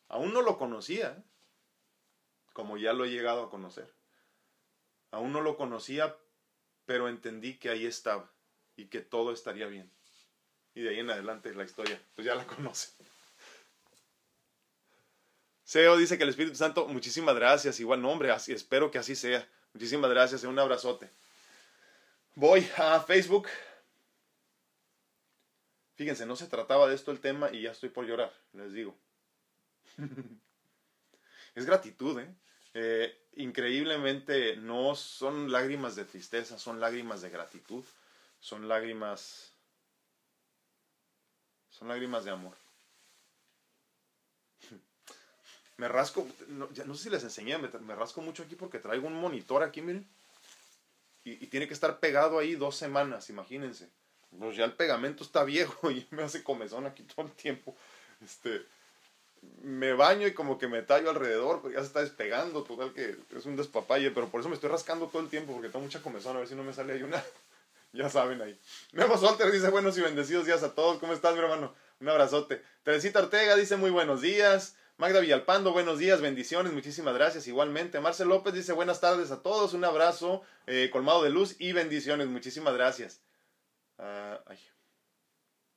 Aún 0.08 0.34
no 0.34 0.42
lo 0.42 0.58
conocía, 0.58 1.24
como 2.54 2.78
ya 2.78 2.94
lo 2.94 3.06
he 3.06 3.10
llegado 3.10 3.44
a 3.44 3.50
conocer. 3.50 3.94
Aún 5.12 5.34
no 5.34 5.42
lo 5.42 5.58
conocía, 5.58 6.18
pero 6.86 7.10
entendí 7.10 7.58
que 7.58 7.70
ahí 7.70 7.86
estaba 7.86 8.32
y 8.76 8.86
que 8.86 9.02
todo 9.02 9.32
estaría 9.32 9.68
bien. 9.68 9.95
Y 10.76 10.82
de 10.82 10.90
ahí 10.90 11.00
en 11.00 11.10
adelante 11.10 11.54
la 11.56 11.64
historia, 11.64 12.00
pues 12.14 12.26
ya 12.26 12.36
la 12.36 12.46
conoce. 12.48 12.90
Seo 15.64 15.98
dice 15.98 16.18
que 16.18 16.24
el 16.24 16.30
Espíritu 16.30 16.56
Santo, 16.56 16.88
muchísimas 16.88 17.36
gracias, 17.36 17.80
igual 17.80 18.02
nombre, 18.02 18.30
así, 18.30 18.54
espero 18.54 18.92
que 18.92 19.00
así 19.00 19.16
sea. 19.16 19.48
Muchísimas 19.74 20.12
gracias, 20.12 20.44
un 20.44 20.60
abrazote. 20.60 21.10
Voy 22.36 22.70
a 22.78 23.00
Facebook. 23.00 23.48
Fíjense, 25.96 26.26
no 26.26 26.36
se 26.36 26.48
trataba 26.48 26.88
de 26.88 26.96
esto 26.96 27.12
el 27.12 27.20
tema 27.20 27.50
y 27.52 27.62
ya 27.62 27.72
estoy 27.72 27.90
por 27.90 28.06
llorar, 28.06 28.32
les 28.54 28.74
digo. 28.74 28.96
es 31.56 31.66
gratitud, 31.66 32.20
¿eh? 32.20 32.36
¿eh? 32.74 33.18
Increíblemente 33.38 34.58
no 34.58 34.96
son 34.96 35.52
lágrimas 35.52 35.96
de 35.96 36.06
tristeza, 36.06 36.60
son 36.60 36.80
lágrimas 36.80 37.22
de 37.22 37.30
gratitud, 37.30 37.84
son 38.40 38.68
lágrimas 38.68 39.55
son 41.78 41.88
lágrimas 41.88 42.26
de 42.26 42.32
amor. 42.32 42.56
Me 45.78 45.88
rasco, 45.88 46.28
no, 46.48 46.70
no 46.86 46.96
sé 46.96 47.04
si 47.04 47.10
les 47.10 47.24
enseñé, 47.24 47.58
me, 47.58 47.96
rasco 47.96 48.22
mucho 48.22 48.44
aquí 48.44 48.56
porque 48.56 48.80
traigo 48.80 49.08
un 49.08 49.20
monitor 49.20 49.62
aquí, 49.62 49.82
miren. 49.82 50.08
Y, 51.26 51.32
y, 51.44 51.48
tiene 51.48 51.68
que 51.68 51.74
estar 51.74 52.00
pegado 52.00 52.40
ahí 52.40 52.56
dos 52.56 52.78
semanas, 52.78 53.30
imagínense. 53.30 53.90
Pues 54.40 54.56
ya 54.56 54.64
el 54.64 54.74
pegamento 54.74 55.24
está 55.24 55.44
viejo 55.56 55.92
y 55.92 56.08
me 56.12 56.24
hace 56.24 56.44
comezón 56.44 56.86
aquí 56.86 57.04
todo 57.04 57.26
el 57.26 57.32
tiempo. 57.34 57.76
Este, 58.24 58.66
me 59.64 59.94
baño 59.94 60.28
y 60.28 60.34
como 60.34 60.58
que 60.58 60.68
me 60.68 60.82
tallo 60.82 61.10
alrededor, 61.10 61.62
porque 61.62 61.76
ya 61.76 61.82
se 61.82 61.88
está 61.88 62.02
despegando, 62.02 62.64
total 62.64 62.94
que 62.94 63.18
es 63.36 63.46
un 63.46 63.56
despapalle, 63.56 64.12
pero 64.12 64.30
por 64.30 64.40
eso 64.40 64.50
me 64.50 64.56
estoy 64.56 64.70
rascando 64.70 65.08
todo 65.08 65.22
el 65.22 65.30
tiempo, 65.30 65.54
porque 65.54 65.70
tengo 65.70 65.84
mucha 65.84 66.02
comezón, 66.02 66.36
a 66.36 66.40
ver 66.40 66.48
si 66.48 66.56
no 66.56 66.64
me 66.64 66.74
sale 66.74 66.94
ahí 66.94 67.04
una. 67.04 67.24
Ya 67.96 68.10
saben 68.10 68.42
ahí. 68.42 68.60
Memo 68.92 69.18
Solter 69.18 69.52
dice 69.52 69.70
buenos 69.70 69.98
y 69.98 70.02
bendecidos 70.02 70.46
días 70.46 70.64
a 70.64 70.76
todos, 70.76 71.00
¿cómo 71.00 71.14
estás 71.14 71.34
mi 71.34 71.40
hermano? 71.40 71.74
Un 72.00 72.10
abrazote. 72.10 72.62
Teresita 72.84 73.20
Ortega 73.20 73.56
dice 73.56 73.78
muy 73.78 73.90
buenos 73.90 74.22
días. 74.22 74.76
Magda 74.98 75.20
Villalpando, 75.20 75.74
buenos 75.74 76.00
días, 76.00 76.22
bendiciones, 76.22 76.72
muchísimas 76.72 77.14
gracias. 77.16 77.48
Igualmente, 77.48 78.00
Marcel 78.00 78.30
López 78.30 78.54
dice 78.54 78.72
buenas 78.72 79.02
tardes 79.02 79.30
a 79.32 79.42
todos, 79.42 79.74
un 79.74 79.84
abrazo 79.84 80.44
eh, 80.68 80.90
colmado 80.90 81.22
de 81.22 81.30
luz 81.30 81.58
y 81.60 81.74
bendiciones, 81.74 82.28
muchísimas 82.28 82.74
gracias. 82.76 83.22
Uh, 83.98 84.40
ay, 84.46 84.60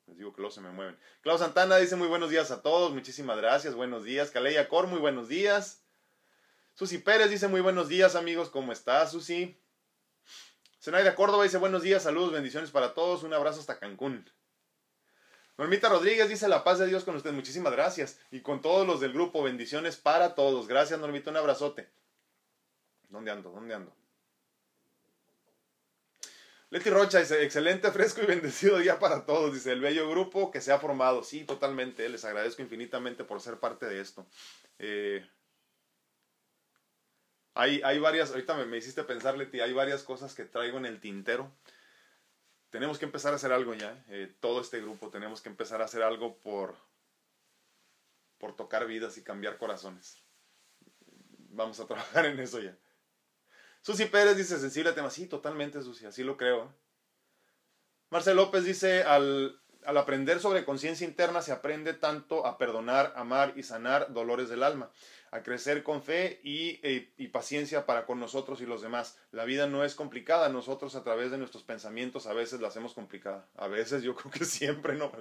les 0.06 0.18
digo 0.18 0.32
que 0.32 0.42
los 0.42 0.54
se 0.54 0.60
me 0.60 0.70
mueven. 0.70 0.96
Clau 1.22 1.36
Santana 1.36 1.78
dice 1.78 1.96
muy 1.96 2.06
buenos 2.06 2.30
días 2.30 2.52
a 2.52 2.62
todos, 2.62 2.92
muchísimas 2.92 3.36
gracias, 3.38 3.74
buenos 3.74 4.04
días. 4.04 4.30
Caleya 4.30 4.68
Cor, 4.68 4.86
muy 4.86 5.00
buenos 5.00 5.28
días. 5.28 5.82
Susi 6.74 6.98
Pérez 6.98 7.28
dice 7.28 7.48
muy 7.48 7.60
buenos 7.60 7.88
días 7.88 8.14
amigos, 8.14 8.50
¿cómo 8.50 8.70
estás 8.70 9.10
Susi? 9.10 9.60
Zenaida 10.80 11.14
Córdoba 11.14 11.42
dice 11.42 11.58
buenos 11.58 11.82
días, 11.82 12.04
saludos, 12.04 12.32
bendiciones 12.32 12.70
para 12.70 12.94
todos, 12.94 13.24
un 13.24 13.34
abrazo 13.34 13.58
hasta 13.58 13.78
Cancún. 13.78 14.30
Normita 15.56 15.88
Rodríguez 15.88 16.28
dice 16.28 16.46
la 16.46 16.62
paz 16.62 16.78
de 16.78 16.86
Dios 16.86 17.02
con 17.02 17.16
usted, 17.16 17.32
muchísimas 17.32 17.72
gracias. 17.72 18.20
Y 18.30 18.42
con 18.42 18.62
todos 18.62 18.86
los 18.86 19.00
del 19.00 19.12
grupo, 19.12 19.42
bendiciones 19.42 19.96
para 19.96 20.36
todos. 20.36 20.68
Gracias 20.68 21.00
Normita, 21.00 21.30
un 21.30 21.36
abrazote. 21.36 21.88
¿Dónde 23.08 23.32
ando? 23.32 23.50
¿Dónde 23.50 23.74
ando? 23.74 23.92
Leti 26.70 26.90
Rocha 26.90 27.18
dice, 27.18 27.42
excelente, 27.42 27.90
fresco 27.90 28.22
y 28.22 28.26
bendecido 28.26 28.78
día 28.78 28.98
para 29.00 29.24
todos, 29.24 29.54
dice 29.54 29.72
el 29.72 29.80
bello 29.80 30.08
grupo 30.08 30.52
que 30.52 30.60
se 30.60 30.70
ha 30.70 30.78
formado. 30.78 31.24
Sí, 31.24 31.44
totalmente, 31.44 32.08
les 32.08 32.24
agradezco 32.24 32.62
infinitamente 32.62 33.24
por 33.24 33.40
ser 33.40 33.58
parte 33.58 33.86
de 33.86 34.00
esto. 34.00 34.26
Eh, 34.78 35.26
hay, 37.58 37.98
varias, 37.98 38.30
ahorita 38.30 38.54
me, 38.56 38.64
me 38.66 38.78
hiciste 38.78 39.02
pensar, 39.04 39.36
Leti, 39.36 39.60
hay 39.60 39.72
varias 39.72 40.02
cosas 40.02 40.34
que 40.34 40.44
traigo 40.44 40.78
en 40.78 40.86
el 40.86 41.00
tintero 41.00 41.52
tenemos 42.70 42.98
que 42.98 43.04
empezar 43.04 43.32
a 43.32 43.36
hacer 43.36 43.52
algo 43.52 43.74
ya, 43.74 44.04
eh, 44.08 44.34
todo 44.40 44.60
este 44.60 44.80
grupo, 44.80 45.10
tenemos 45.10 45.40
que 45.40 45.48
empezar 45.48 45.80
a 45.80 45.86
hacer 45.86 46.02
algo 46.02 46.38
por, 46.38 46.76
por 48.38 48.56
tocar 48.56 48.86
vidas 48.86 49.16
y 49.16 49.22
cambiar 49.22 49.58
corazones. 49.58 50.22
Vamos 51.50 51.80
a 51.80 51.86
trabajar 51.86 52.26
en 52.26 52.38
eso 52.40 52.60
ya. 52.60 52.76
Susi 53.80 54.06
Pérez 54.06 54.36
dice, 54.36 54.58
sensible 54.58 54.92
tema, 54.92 55.10
sí, 55.10 55.26
totalmente 55.26 55.82
Susi, 55.82 56.06
así 56.06 56.22
lo 56.22 56.36
creo. 56.36 56.64
¿eh? 56.64 56.68
Marcel 58.10 58.36
López 58.36 58.64
dice, 58.64 59.02
al, 59.02 59.62
al 59.84 59.96
aprender 59.96 60.40
sobre 60.40 60.64
conciencia 60.64 61.06
interna 61.06 61.40
se 61.40 61.52
aprende 61.52 61.94
tanto 61.94 62.44
a 62.44 62.58
perdonar, 62.58 63.14
amar 63.16 63.54
y 63.56 63.62
sanar 63.62 64.12
dolores 64.12 64.48
del 64.48 64.62
alma 64.62 64.90
a 65.30 65.42
crecer 65.42 65.82
con 65.82 66.02
fe 66.02 66.40
eh, 66.42 67.12
y, 67.16 67.28
paciencia 67.28 67.86
para 67.86 68.06
con 68.06 68.20
nosotros 68.20 68.60
y 68.60 68.66
los 68.66 68.82
demás. 68.82 69.18
La 69.30 69.44
vida 69.44 69.66
no 69.66 69.84
es 69.84 69.94
complicada, 69.94 70.48
nosotros 70.48 70.94
a 70.94 71.04
través 71.04 71.30
de 71.30 71.38
nuestros 71.38 71.64
pensamientos 71.64 72.26
a 72.26 72.32
veces 72.32 72.60
la 72.60 72.68
hacemos 72.68 72.94
complicada. 72.94 73.48
A 73.56 73.68
veces 73.68 74.02
yo 74.02 74.14
creo 74.16 74.30
que 74.30 74.44
siempre 74.44 74.94
no. 74.94 75.12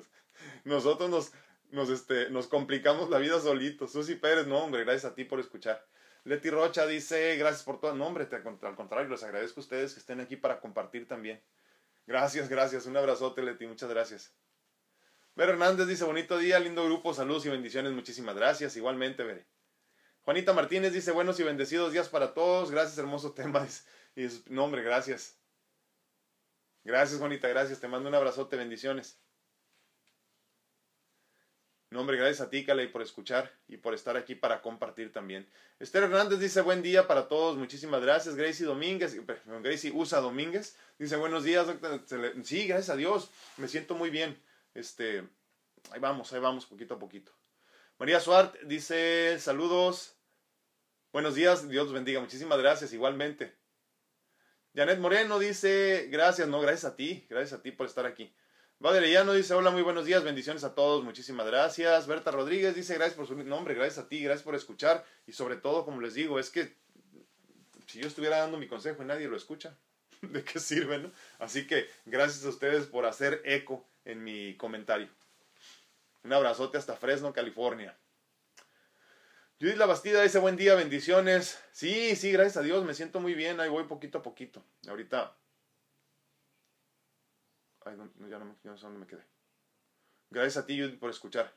Nosotros 0.63 1.09
nos, 1.09 1.31
nos, 1.71 1.89
este, 1.89 2.29
nos 2.29 2.47
complicamos 2.47 3.09
la 3.09 3.19
vida 3.19 3.39
solitos. 3.39 3.91
Susi 3.91 4.15
Pérez, 4.15 4.47
no 4.47 4.59
hombre, 4.59 4.83
gracias 4.83 5.11
a 5.11 5.15
ti 5.15 5.23
por 5.23 5.39
escuchar. 5.39 5.85
Leti 6.23 6.49
Rocha 6.49 6.85
dice, 6.85 7.35
gracias 7.37 7.63
por 7.63 7.79
todo. 7.79 7.95
No 7.95 8.07
hombre, 8.07 8.27
al 8.31 8.75
contrario, 8.75 9.09
les 9.09 9.23
agradezco 9.23 9.59
a 9.59 9.63
ustedes 9.63 9.93
que 9.93 9.99
estén 9.99 10.19
aquí 10.19 10.35
para 10.35 10.59
compartir 10.59 11.07
también. 11.07 11.41
Gracias, 12.05 12.49
gracias. 12.49 12.85
Un 12.85 12.97
abrazote, 12.97 13.41
Leti, 13.41 13.67
muchas 13.67 13.89
gracias. 13.89 14.33
Ver 15.35 15.49
Hernández 15.49 15.87
dice, 15.87 16.03
bonito 16.03 16.37
día, 16.37 16.59
lindo 16.59 16.83
grupo, 16.83 17.13
saludos 17.13 17.45
y 17.45 17.49
bendiciones, 17.49 17.91
muchísimas 17.91 18.35
gracias. 18.35 18.75
Igualmente, 18.75 19.23
Veré. 19.23 19.45
Juanita 20.27 20.51
Martínez 20.51 20.91
dice, 20.91 21.13
buenos 21.13 21.39
y 21.39 21.43
bendecidos 21.43 21.93
días 21.93 22.09
para 22.09 22.33
todos. 22.33 22.69
Gracias, 22.69 22.97
hermoso 22.97 23.31
tema. 23.31 23.65
Y 24.17 24.27
no, 24.47 24.65
hombre, 24.65 24.83
gracias. 24.83 25.37
Gracias, 26.83 27.17
Juanita, 27.17 27.47
gracias. 27.47 27.79
Te 27.79 27.87
mando 27.87 28.09
un 28.09 28.15
abrazote, 28.15 28.57
bendiciones. 28.57 29.21
No, 31.91 32.01
hombre, 32.01 32.17
gracias 32.17 32.41
a 32.41 32.49
ti, 32.49 32.65
Caley, 32.65 32.89
por 32.89 33.01
escuchar 33.01 33.57
y 33.69 33.77
por 33.77 33.93
estar 33.93 34.17
aquí 34.17 34.35
para 34.35 34.61
compartir 34.61 35.13
también. 35.13 35.47
Esther 35.79 36.03
Hernández 36.03 36.39
dice, 36.39 36.59
buen 36.59 36.81
día 36.81 37.07
para 37.07 37.29
todos, 37.29 37.55
muchísimas 37.55 38.01
gracias. 38.01 38.35
Gracie 38.35 38.65
Domínguez, 38.65 39.15
Gracie 39.61 39.93
Usa 39.93 40.19
Domínguez, 40.19 40.75
dice, 40.99 41.15
buenos 41.15 41.45
días, 41.45 41.67
doctor. 41.67 42.03
Sí, 42.43 42.67
gracias 42.67 42.89
a 42.89 42.97
Dios, 42.97 43.31
me 43.55 43.69
siento 43.69 43.95
muy 43.95 44.09
bien. 44.09 44.37
Este, 44.73 45.25
ahí 45.91 46.01
vamos, 46.01 46.33
ahí 46.33 46.41
vamos, 46.41 46.65
poquito 46.65 46.95
a 46.95 46.99
poquito. 46.99 47.31
María 47.97 48.19
Suart 48.19 48.57
dice, 48.63 49.39
saludos. 49.39 50.16
Buenos 51.17 51.33
días, 51.33 51.67
Dios 51.67 51.91
bendiga. 51.91 52.19
Muchísimas 52.19 52.59
gracias, 52.59 52.93
igualmente. 52.93 53.51
Janet 54.75 54.99
Moreno 54.99 55.39
dice, 55.39 56.09
gracias, 56.11 56.47
no, 56.47 56.61
gracias 56.61 56.85
a 56.85 56.95
ti, 56.95 57.25
gracias 57.27 57.59
a 57.59 57.63
ti 57.63 57.71
por 57.71 57.87
estar 57.87 58.05
aquí. 58.05 58.31
Valeriano 58.77 59.33
dice, 59.33 59.55
hola, 59.55 59.71
muy 59.71 59.81
buenos 59.81 60.05
días, 60.05 60.23
bendiciones 60.23 60.63
a 60.63 60.75
todos, 60.75 61.03
muchísimas 61.03 61.47
gracias. 61.47 62.05
Berta 62.05 62.29
Rodríguez 62.29 62.75
dice, 62.75 62.93
gracias 62.93 63.15
por 63.15 63.25
su 63.25 63.35
nombre, 63.35 63.73
gracias 63.73 64.05
a 64.05 64.07
ti, 64.07 64.21
gracias 64.21 64.43
por 64.43 64.53
escuchar. 64.53 65.03
Y 65.25 65.31
sobre 65.31 65.55
todo, 65.55 65.85
como 65.85 66.01
les 66.01 66.13
digo, 66.13 66.37
es 66.37 66.51
que 66.51 66.75
si 67.87 67.99
yo 67.99 68.07
estuviera 68.07 68.37
dando 68.37 68.59
mi 68.59 68.67
consejo 68.67 69.01
y 69.01 69.07
nadie 69.07 69.27
lo 69.27 69.37
escucha, 69.37 69.75
¿de 70.21 70.43
qué 70.43 70.59
sirve, 70.59 70.99
no? 70.99 71.11
Así 71.39 71.65
que 71.65 71.89
gracias 72.05 72.45
a 72.45 72.49
ustedes 72.49 72.85
por 72.85 73.07
hacer 73.07 73.41
eco 73.43 73.89
en 74.05 74.23
mi 74.23 74.55
comentario. 74.55 75.09
Un 76.23 76.31
abrazote 76.31 76.77
hasta 76.77 76.95
Fresno, 76.95 77.33
California. 77.33 77.97
Judith 79.59 79.77
La 79.77 79.87
Bastida 79.87 80.21
dice 80.21 80.37
buen 80.37 80.55
día, 80.55 80.75
bendiciones. 80.75 81.59
Sí, 81.71 82.15
sí, 82.15 82.31
gracias 82.31 82.57
a 82.57 82.61
Dios, 82.61 82.85
me 82.85 82.93
siento 82.93 83.19
muy 83.19 83.33
bien, 83.33 83.59
ahí 83.59 83.69
voy 83.69 83.85
poquito 83.85 84.19
a 84.19 84.21
poquito. 84.21 84.63
Ahorita... 84.87 85.35
Ay, 87.83 87.95
no, 87.97 88.27
ya, 88.27 88.37
no, 88.37 88.77
sé 88.77 88.83
dónde 88.83 88.99
me 88.99 89.07
quedé. 89.07 89.23
Gracias 90.29 90.57
a 90.57 90.65
ti, 90.67 90.79
Judith, 90.79 90.99
por 90.99 91.09
escuchar. 91.09 91.51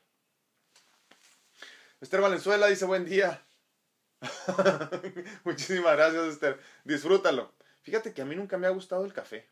Esther 1.99 2.21
Valenzuela 2.21 2.67
dice 2.67 2.85
buen 2.85 3.05
día. 3.05 3.45
Muchísimas 5.43 5.95
gracias, 5.95 6.25
Esther. 6.25 6.59
Disfrútalo. 6.83 7.53
Fíjate 7.83 8.13
que 8.13 8.23
a 8.23 8.25
mí 8.25 8.35
nunca 8.35 8.57
me 8.57 8.65
ha 8.65 8.71
gustado 8.71 9.05
el 9.05 9.13
café. 9.13 9.47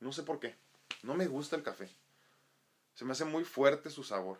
No 0.00 0.12
sé 0.12 0.22
por 0.22 0.40
qué. 0.40 0.54
No 1.02 1.14
me 1.14 1.26
gusta 1.26 1.56
el 1.56 1.62
café. 1.62 1.90
Se 2.94 3.04
me 3.04 3.12
hace 3.12 3.26
muy 3.26 3.44
fuerte 3.44 3.90
su 3.90 4.02
sabor. 4.02 4.38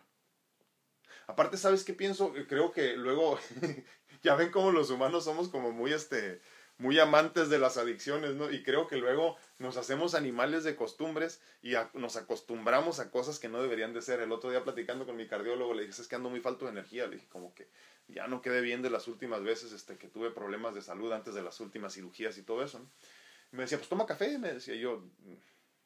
Aparte, 1.33 1.57
¿sabes 1.57 1.83
qué 1.83 1.95
pienso? 1.95 2.35
Creo 2.47 2.73
que 2.73 2.95
luego, 2.95 3.39
ya 4.23 4.35
ven 4.35 4.51
cómo 4.51 4.71
los 4.71 4.91
humanos 4.91 5.25
somos 5.25 5.49
como 5.49 5.73
muy, 5.73 5.95
este, 5.95 6.43
muy 6.77 6.99
amantes 6.99 7.49
de 7.49 7.59
las 7.59 7.79
adicciones, 7.79 8.35
¿no? 8.35 8.51
Y 8.51 8.63
creo 8.63 8.87
que 8.87 8.99
luego 8.99 9.39
nos 9.59 9.79
hacemos 9.79 10.15
animales 10.15 10.63
de 10.63 10.77
costumbres 10.77 11.41
y 11.63 11.73
nos 11.95 12.17
acostumbramos 12.17 13.01
a 13.01 13.11
cosas 13.11 13.39
que 13.39 13.49
no 13.49 13.63
deberían 13.63 13.95
de 13.95 14.03
ser. 14.03 14.21
El 14.21 14.31
otro 14.31 14.51
día 14.51 14.63
platicando 14.63 15.07
con 15.07 15.17
mi 15.17 15.27
cardiólogo 15.27 15.73
le 15.73 15.87
dije, 15.87 16.03
es 16.03 16.07
que 16.07 16.17
ando 16.17 16.29
muy 16.29 16.41
falto 16.41 16.67
de 16.67 16.73
energía. 16.73 17.07
Le 17.07 17.17
dije, 17.17 17.29
como 17.31 17.55
que 17.55 17.67
ya 18.09 18.27
no 18.27 18.43
quedé 18.43 18.61
bien 18.61 18.83
de 18.83 18.91
las 18.91 19.09
últimas 19.09 19.43
veces 19.43 19.73
este, 19.73 19.97
que 19.97 20.09
tuve 20.09 20.31
problemas 20.33 20.75
de 20.75 20.83
salud 20.83 21.11
antes 21.13 21.33
de 21.33 21.43
las 21.43 21.59
últimas 21.61 21.95
cirugías 21.95 22.37
y 22.37 22.43
todo 22.43 22.63
eso, 22.63 22.79
¿no? 22.79 22.91
me 23.53 23.63
decía, 23.63 23.79
pues 23.79 23.89
toma 23.89 24.07
café, 24.07 24.39
me 24.39 24.55
decía 24.55 24.75
yo. 24.75 25.03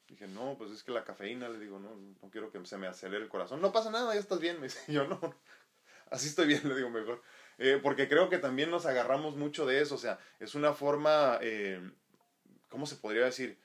Dije, 0.07 0.27
no, 0.27 0.55
pues 0.57 0.71
es 0.71 0.83
que 0.83 0.91
la 0.91 1.03
cafeína, 1.03 1.49
le 1.49 1.59
digo, 1.59 1.79
no, 1.79 1.95
no 1.95 2.29
quiero 2.29 2.51
que 2.51 2.65
se 2.65 2.77
me 2.77 2.87
acelere 2.87 3.23
el 3.23 3.29
corazón. 3.29 3.61
No 3.61 3.71
pasa 3.71 3.91
nada, 3.91 4.13
ya 4.13 4.19
estás 4.19 4.39
bien. 4.39 4.57
Me 4.57 4.67
dice, 4.67 4.79
yo 4.91 5.07
no, 5.07 5.19
así 6.09 6.27
estoy 6.27 6.47
bien, 6.47 6.61
le 6.67 6.75
digo 6.75 6.89
mejor. 6.89 7.21
Eh, 7.57 7.79
porque 7.81 8.07
creo 8.07 8.29
que 8.29 8.37
también 8.37 8.69
nos 8.69 8.85
agarramos 8.85 9.35
mucho 9.35 9.65
de 9.65 9.81
eso, 9.81 9.95
o 9.95 9.97
sea, 9.97 10.19
es 10.39 10.53
una 10.53 10.73
forma, 10.73 11.39
eh, 11.41 11.81
¿cómo 12.69 12.85
se 12.85 12.95
podría 12.95 13.25
decir? 13.25 13.57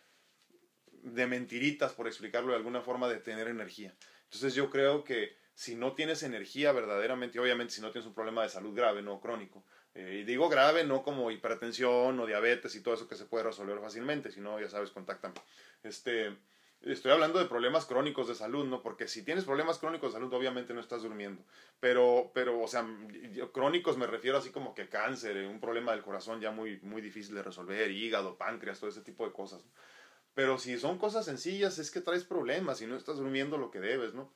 De 1.03 1.27
mentiritas, 1.27 1.93
por 1.93 2.07
explicarlo 2.07 2.53
de 2.53 2.57
alguna 2.57 2.81
forma, 2.81 3.09
de 3.09 3.19
tener 3.19 3.49
energía. 3.49 3.95
Entonces 4.25 4.55
yo 4.55 4.71
creo 4.71 5.05
que 5.05 5.37
si 5.55 5.75
no 5.75 5.95
tienes 5.95 6.23
energía 6.23 6.73
verdaderamente, 6.73 7.39
obviamente 7.39 7.75
si 7.75 7.83
no 7.83 7.91
tienes 7.91 8.07
un 8.07 8.15
problema 8.15 8.43
de 8.43 8.49
salud 8.49 8.75
grave, 8.75 9.03
no 9.03 9.21
crónico, 9.21 9.63
eh, 9.95 10.21
y 10.21 10.25
digo 10.25 10.49
grave, 10.49 10.85
no 10.85 11.03
como 11.03 11.31
hipertensión 11.31 12.19
o 12.19 12.27
diabetes 12.27 12.75
y 12.75 12.83
todo 12.83 12.95
eso 12.95 13.09
que 13.09 13.17
se 13.17 13.27
puede 13.27 13.45
resolver 13.45 13.79
fácilmente, 13.79 14.31
si 14.31 14.41
no, 14.41 14.59
ya 14.61 14.69
sabes, 14.69 14.91
contáctame. 14.91 15.35
Este, 15.83 16.35
estoy 16.81 17.13
hablando 17.13 17.39
de 17.39 17.45
problemas 17.45 17.85
crónicos 17.85 18.29
de 18.29 18.35
salud, 18.35 18.65
¿no? 18.67 18.83
Porque 18.83 19.07
si 19.07 19.23
tienes 19.23 19.45
problemas 19.45 19.79
crónicos 19.79 20.13
de 20.13 20.19
salud, 20.19 20.33
obviamente 20.33 20.73
no 20.73 20.81
estás 20.81 21.03
durmiendo. 21.03 21.43
Pero, 21.79 22.31
pero 22.35 22.61
o 22.61 22.69
sea, 22.69 22.87
crónicos 23.53 23.99
me 23.99 24.07
refiero 24.07 24.39
así 24.39 24.51
como 24.51 24.75
que 24.75 24.89
cáncer, 24.89 25.47
un 25.47 25.61
problema 25.61 25.93
del 25.93 26.03
corazón 26.03 26.41
ya 26.41 26.51
muy, 26.51 26.81
muy 26.81 27.03
difícil 27.03 27.35
de 27.35 27.43
resolver, 27.43 27.91
hígado, 27.91 28.39
páncreas, 28.39 28.81
todo 28.81 28.89
ese 28.91 29.03
tipo 29.03 29.27
de 29.27 29.33
cosas. 29.33 29.63
Pero 30.35 30.59
si 30.59 30.79
son 30.79 30.99
cosas 30.99 31.27
sencillas, 31.27 31.79
es 31.79 31.91
que 31.91 32.01
traes 32.01 32.25
problemas 32.25 32.81
y 32.81 32.87
no 32.87 32.97
estás 32.97 33.19
durmiendo 33.19 33.59
lo 33.59 33.71
que 33.71 33.81
debes, 33.81 34.15
¿no? 34.15 34.33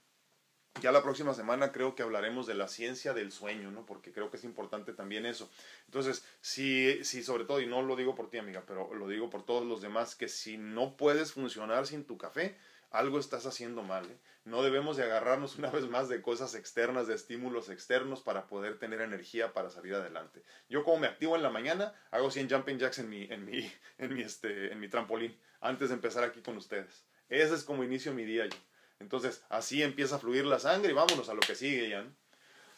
Ya 0.83 0.93
la 0.93 1.03
próxima 1.03 1.33
semana 1.33 1.73
creo 1.73 1.95
que 1.95 2.03
hablaremos 2.03 2.47
de 2.47 2.55
la 2.55 2.69
ciencia 2.69 3.15
del 3.15 3.33
sueño, 3.33 3.71
¿no? 3.71 3.87
Porque 3.87 4.13
creo 4.13 4.31
que 4.31 4.37
es 4.37 4.45
importante 4.45 4.93
también 4.93 5.25
eso. 5.25 5.49
Entonces, 5.87 6.25
si, 6.43 7.03
si 7.03 7.23
sobre 7.23 7.45
todo, 7.45 7.61
y 7.61 7.67
no 7.67 7.81
lo 7.81 7.97
digo 7.97 8.15
por 8.15 8.29
ti, 8.29 8.37
amiga, 8.37 8.63
pero 8.67 8.93
lo 8.93 9.09
digo 9.09 9.31
por 9.31 9.45
todos 9.45 9.67
los 9.67 9.81
demás, 9.81 10.15
que 10.15 10.29
si 10.29 10.59
no 10.59 10.97
puedes 10.97 11.33
funcionar 11.33 11.87
sin 11.87 12.05
tu 12.05 12.19
café, 12.19 12.57
algo 12.91 13.19
estás 13.19 13.47
haciendo 13.47 13.83
mal. 13.83 14.05
¿eh? 14.05 14.17
No 14.45 14.63
debemos 14.63 14.97
de 14.97 15.05
agarrarnos 15.05 15.57
una 15.57 15.71
vez 15.71 15.89
más 15.89 16.09
de 16.09 16.21
cosas 16.21 16.55
externas, 16.55 17.07
de 17.07 17.15
estímulos 17.15 17.71
externos 17.71 18.21
para 18.21 18.47
poder 18.47 18.79
tener 18.79 19.01
energía 19.01 19.53
para 19.53 19.71
salir 19.71 19.95
adelante. 19.95 20.43
Yo 20.69 20.85
como 20.85 20.99
me 20.99 21.07
activo 21.07 21.37
en 21.37 21.43
la 21.43 21.51
mañana, 21.51 21.95
hago 22.11 22.31
100 22.31 22.51
jumping 22.51 22.79
jacks 22.79 22.99
en 22.99 23.09
mi, 23.09 23.25
en 23.25 23.45
mi, 23.45 23.73
en 23.99 24.15
mi, 24.15 24.23
este, 24.23 24.73
en 24.73 24.81
mi 24.81 24.89
trampolín 24.89 25.37
antes 25.61 25.89
de 25.89 25.95
empezar 25.95 26.23
aquí 26.23 26.43
con 26.43 26.57
ustedes. 26.57 27.05
Ese 27.29 27.55
es 27.55 27.65
como 27.65 27.83
inicio 27.83 28.13
mi 28.13 28.25
día 28.25 28.47
yo. 28.47 28.57
Entonces, 28.99 29.43
así 29.49 29.83
empieza 29.83 30.17
a 30.17 30.19
fluir 30.19 30.45
la 30.47 30.59
sangre 30.59 30.91
y 30.91 30.95
vámonos 30.95 31.29
a 31.29 31.35
lo 31.35 31.41
que 31.41 31.55
sigue 31.55 31.89
ya. 31.91 32.07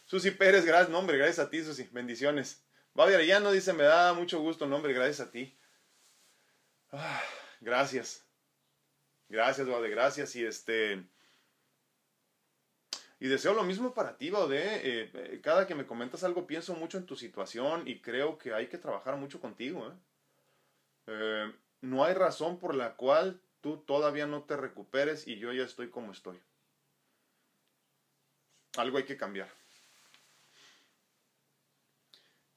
Susi 0.05 0.31
Pérez, 0.31 0.65
gracias, 0.65 0.91
nombre, 0.91 1.17
gracias 1.19 1.47
a 1.47 1.51
ti, 1.51 1.63
Susi, 1.63 1.89
bendiciones. 1.93 2.63
Babi 2.95 3.15
Arellano 3.15 3.53
dice, 3.53 3.73
me 3.73 3.85
da 3.85 4.13
mucho 4.15 4.41
gusto, 4.41 4.67
nombre, 4.67 4.93
gracias 4.93 5.21
a 5.21 5.31
ti. 5.31 5.57
Ah, 6.91 7.23
gracias. 7.61 8.25
Gracias, 9.29 9.69
Baude, 9.69 9.91
gracias. 9.91 10.35
Y 10.37 10.45
este. 10.45 11.05
Y 13.21 13.29
deseo 13.29 13.53
lo 13.53 13.65
mismo 13.65 13.93
para 13.95 14.17
ti, 14.17 14.31
Baude. 14.31 14.59
Eh, 14.59 15.11
eh, 15.13 15.41
cada 15.43 15.67
que 15.67 15.75
me 15.75 15.87
comentas 15.87 16.25
algo 16.25 16.47
pienso 16.47 16.75
mucho 16.75 16.99
en 16.99 17.07
tu 17.07 17.17
situación 17.17 17.87
y 17.87 18.01
creo 18.01 18.39
que 18.39 18.55
hay 18.55 18.69
que 18.69 18.79
trabajar 18.79 19.17
mucho 19.17 19.41
contigo. 19.41 19.93
Eh, 21.07 21.53
no 21.81 22.05
hay 22.05 22.15
razón 22.15 22.59
por 22.59 22.75
la 22.75 22.95
cual 22.95 23.41
tú 23.61 23.79
todavía 23.79 24.27
no 24.27 24.45
te 24.45 24.57
recuperes 24.57 25.27
y 25.27 25.39
yo 25.39 25.53
ya 25.53 25.65
estoy 25.65 25.91
como 25.91 26.13
estoy. 26.13 26.41
Algo 28.77 28.99
hay 28.99 29.05
que 29.05 29.17
cambiar. 29.17 29.49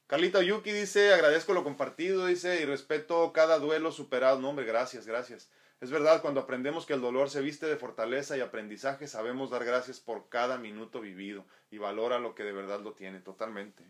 Carlita 0.06 0.42
Yuki 0.42 0.72
dice, 0.72 1.14
agradezco 1.14 1.54
lo 1.54 1.64
compartido, 1.64 2.26
dice, 2.26 2.60
y 2.60 2.66
respeto 2.66 3.32
cada 3.32 3.58
duelo 3.58 3.92
superado. 3.92 4.38
No, 4.38 4.50
hombre, 4.50 4.66
gracias, 4.66 5.06
gracias. 5.06 5.50
Es 5.80 5.90
verdad, 5.90 6.20
cuando 6.20 6.40
aprendemos 6.40 6.84
que 6.84 6.92
el 6.92 7.00
dolor 7.00 7.30
se 7.30 7.40
viste 7.40 7.66
de 7.66 7.76
fortaleza 7.76 8.36
y 8.36 8.40
aprendizaje, 8.40 9.08
sabemos 9.08 9.50
dar 9.50 9.64
gracias 9.64 10.00
por 10.00 10.28
cada 10.28 10.58
minuto 10.58 11.00
vivido 11.00 11.46
y 11.70 11.78
valora 11.78 12.18
lo 12.18 12.34
que 12.34 12.44
de 12.44 12.52
verdad 12.52 12.80
lo 12.80 12.92
tiene, 12.92 13.20
totalmente. 13.20 13.84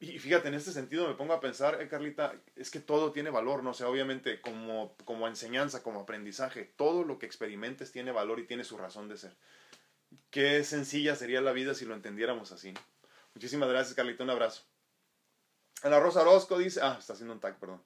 Y 0.00 0.18
fíjate, 0.18 0.48
en 0.48 0.54
este 0.54 0.72
sentido 0.72 1.08
me 1.08 1.14
pongo 1.14 1.32
a 1.32 1.40
pensar, 1.40 1.80
eh, 1.80 1.88
Carlita, 1.88 2.34
es 2.56 2.70
que 2.70 2.80
todo 2.80 3.12
tiene 3.12 3.30
valor, 3.30 3.62
¿no? 3.62 3.70
O 3.70 3.74
sea, 3.74 3.88
obviamente 3.88 4.40
como, 4.40 4.96
como 5.04 5.28
enseñanza, 5.28 5.82
como 5.82 6.00
aprendizaje, 6.00 6.64
todo 6.76 7.04
lo 7.04 7.18
que 7.18 7.26
experimentes 7.26 7.92
tiene 7.92 8.12
valor 8.12 8.40
y 8.40 8.46
tiene 8.46 8.64
su 8.64 8.76
razón 8.76 9.08
de 9.08 9.16
ser. 9.16 9.36
Qué 10.30 10.62
sencilla 10.64 11.16
sería 11.16 11.40
la 11.40 11.52
vida 11.52 11.74
si 11.74 11.84
lo 11.84 11.94
entendiéramos 11.94 12.52
así. 12.52 12.74
Muchísimas 13.34 13.68
gracias, 13.68 13.94
Carlita, 13.94 14.24
un 14.24 14.30
abrazo. 14.30 14.62
Ana 15.82 16.00
Rosa 16.00 16.22
Orozco 16.22 16.58
dice, 16.58 16.80
ah, 16.82 16.96
está 16.98 17.12
haciendo 17.14 17.34
un 17.34 17.40
tag, 17.40 17.58
perdón. 17.58 17.82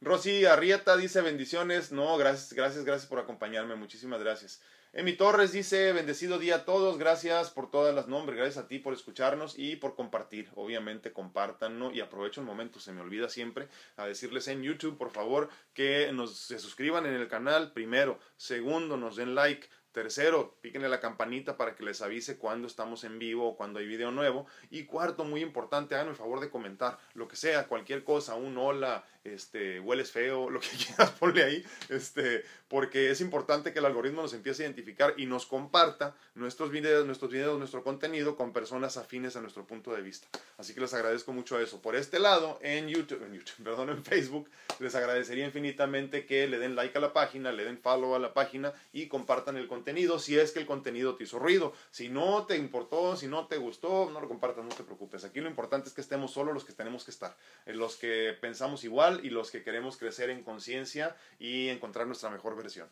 Rosy 0.00 0.46
Arrieta 0.46 0.96
dice 0.96 1.20
bendiciones. 1.20 1.92
No, 1.92 2.16
gracias, 2.16 2.54
gracias, 2.54 2.84
gracias 2.84 3.08
por 3.08 3.18
acompañarme. 3.18 3.74
Muchísimas 3.74 4.20
gracias. 4.20 4.62
Emi 4.92 5.12
Torres 5.12 5.52
dice 5.52 5.92
bendecido 5.92 6.40
día 6.40 6.56
a 6.56 6.64
todos. 6.64 6.98
Gracias 6.98 7.50
por 7.50 7.70
todas 7.70 7.94
las 7.94 8.08
nombres. 8.08 8.36
Gracias 8.36 8.64
a 8.64 8.66
ti 8.66 8.80
por 8.80 8.92
escucharnos 8.92 9.56
y 9.56 9.76
por 9.76 9.94
compartir. 9.94 10.50
Obviamente 10.56 11.12
compártanlo 11.12 11.92
y 11.92 12.00
aprovecho 12.00 12.40
el 12.40 12.48
momento. 12.48 12.80
Se 12.80 12.90
me 12.90 13.00
olvida 13.00 13.28
siempre 13.28 13.68
a 13.96 14.06
decirles 14.06 14.48
en 14.48 14.64
YouTube, 14.64 14.98
por 14.98 15.12
favor, 15.12 15.48
que 15.74 16.10
nos 16.12 16.36
se 16.36 16.58
suscriban 16.58 17.06
en 17.06 17.14
el 17.14 17.28
canal. 17.28 17.72
Primero. 17.72 18.18
Segundo, 18.36 18.96
nos 18.96 19.14
den 19.14 19.36
like. 19.36 19.68
Tercero, 19.92 20.56
píquenle 20.60 20.88
la 20.88 21.00
campanita 21.00 21.56
para 21.56 21.74
que 21.74 21.82
les 21.82 22.00
avise 22.00 22.38
cuando 22.38 22.68
estamos 22.68 23.02
en 23.02 23.18
vivo 23.18 23.48
o 23.48 23.56
cuando 23.56 23.80
hay 23.80 23.86
video 23.86 24.12
nuevo. 24.12 24.46
Y 24.70 24.84
cuarto, 24.84 25.24
muy 25.24 25.40
importante, 25.40 25.96
hagan 25.96 26.08
el 26.08 26.14
favor 26.14 26.38
de 26.38 26.48
comentar 26.48 26.98
lo 27.14 27.26
que 27.26 27.34
sea, 27.34 27.66
cualquier 27.66 28.04
cosa, 28.04 28.36
un 28.36 28.56
hola, 28.56 29.04
este, 29.24 29.80
hueles 29.80 30.10
feo, 30.10 30.50
lo 30.50 30.60
que 30.60 30.68
quieras, 30.68 31.10
ponle 31.12 31.44
ahí, 31.44 31.64
este, 31.88 32.44
porque 32.68 33.10
es 33.10 33.20
importante 33.20 33.72
que 33.72 33.78
el 33.80 33.86
algoritmo 33.86 34.22
nos 34.22 34.32
empiece 34.32 34.62
a 34.62 34.66
identificar 34.66 35.14
y 35.16 35.26
nos 35.26 35.46
comparta 35.46 36.14
nuestros 36.34 36.70
videos, 36.70 37.06
nuestros 37.06 37.30
videos, 37.30 37.58
nuestro 37.58 37.82
contenido 37.82 38.36
con 38.36 38.52
personas 38.52 38.96
afines 38.96 39.36
a 39.36 39.40
nuestro 39.40 39.66
punto 39.66 39.92
de 39.92 40.02
vista. 40.02 40.28
Así 40.56 40.74
que 40.74 40.80
les 40.80 40.94
agradezco 40.94 41.32
mucho 41.32 41.58
eso. 41.58 41.80
Por 41.82 41.96
este 41.96 42.18
lado, 42.18 42.58
en 42.62 42.88
YouTube, 42.88 43.24
en 43.24 43.34
YouTube, 43.34 43.56
perdón, 43.64 43.90
en 43.90 44.04
Facebook, 44.04 44.48
les 44.78 44.94
agradecería 44.94 45.44
infinitamente 45.44 46.26
que 46.26 46.46
le 46.46 46.58
den 46.58 46.76
like 46.76 46.96
a 46.96 47.00
la 47.00 47.12
página, 47.12 47.52
le 47.52 47.64
den 47.64 47.78
follow 47.78 48.14
a 48.14 48.18
la 48.18 48.32
página 48.32 48.72
y 48.92 49.08
compartan 49.08 49.56
el 49.56 49.68
contenido 49.68 50.18
si 50.18 50.38
es 50.38 50.52
que 50.52 50.60
el 50.60 50.66
contenido 50.66 51.16
te 51.16 51.24
hizo 51.24 51.38
ruido. 51.38 51.72
Si 51.90 52.08
no 52.08 52.46
te 52.46 52.56
importó, 52.56 53.16
si 53.16 53.26
no 53.26 53.46
te 53.46 53.56
gustó, 53.56 54.10
no 54.10 54.20
lo 54.20 54.28
compartas, 54.28 54.64
no 54.64 54.74
te 54.74 54.84
preocupes. 54.84 55.24
Aquí 55.24 55.40
lo 55.40 55.48
importante 55.48 55.88
es 55.88 55.94
que 55.94 56.00
estemos 56.00 56.32
solo 56.32 56.52
los 56.52 56.64
que 56.64 56.72
tenemos 56.72 57.04
que 57.04 57.10
estar, 57.10 57.36
los 57.66 57.96
que 57.96 58.36
pensamos 58.40 58.84
igual 58.84 59.09
y 59.24 59.30
los 59.30 59.50
que 59.50 59.64
queremos 59.64 59.96
crecer 59.96 60.30
en 60.30 60.44
conciencia 60.44 61.16
y 61.38 61.68
encontrar 61.68 62.06
nuestra 62.06 62.30
mejor 62.30 62.56
versión. 62.56 62.88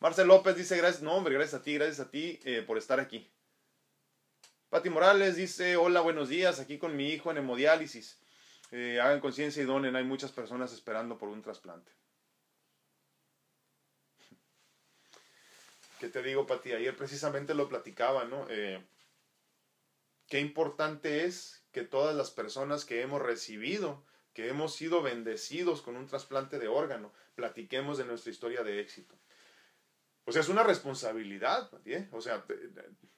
Marcel 0.00 0.28
López 0.28 0.56
dice, 0.56 0.76
gracias, 0.76 1.02
no 1.02 1.14
hombre, 1.14 1.32
gracias 1.32 1.60
a 1.60 1.62
ti, 1.62 1.74
gracias 1.74 2.00
a 2.00 2.10
ti 2.10 2.38
eh, 2.44 2.62
por 2.66 2.76
estar 2.76 3.00
aquí. 3.00 3.30
Pati 4.68 4.90
Morales 4.90 5.36
dice, 5.36 5.76
hola, 5.76 6.00
buenos 6.00 6.28
días, 6.28 6.58
aquí 6.58 6.78
con 6.78 6.96
mi 6.96 7.08
hijo 7.10 7.30
en 7.30 7.38
hemodiálisis. 7.38 8.18
Eh, 8.72 9.00
hagan 9.00 9.20
conciencia 9.20 9.62
y 9.62 9.66
donen, 9.66 9.94
hay 9.94 10.04
muchas 10.04 10.32
personas 10.32 10.72
esperando 10.72 11.16
por 11.16 11.28
un 11.28 11.42
trasplante. 11.42 11.92
¿Qué 16.00 16.08
te 16.08 16.22
digo, 16.22 16.44
Pati? 16.46 16.72
Ayer 16.72 16.96
precisamente 16.96 17.54
lo 17.54 17.68
platicaba, 17.68 18.24
¿no? 18.24 18.46
Eh, 18.50 18.84
qué 20.28 20.40
importante 20.40 21.24
es 21.24 21.64
que 21.70 21.82
todas 21.82 22.14
las 22.16 22.30
personas 22.30 22.84
que 22.84 23.00
hemos 23.00 23.22
recibido 23.22 24.04
que 24.34 24.48
hemos 24.48 24.74
sido 24.74 25.00
bendecidos 25.00 25.80
con 25.80 25.96
un 25.96 26.06
trasplante 26.06 26.58
de 26.58 26.68
órgano, 26.68 27.12
platiquemos 27.34 27.96
de 27.96 28.04
nuestra 28.04 28.30
historia 28.30 28.62
de 28.62 28.80
éxito. 28.80 29.14
O 30.26 30.32
sea, 30.32 30.42
es 30.42 30.48
una 30.48 30.62
responsabilidad, 30.62 31.70
¿eh? 31.84 32.08
o 32.10 32.20
sea, 32.20 32.44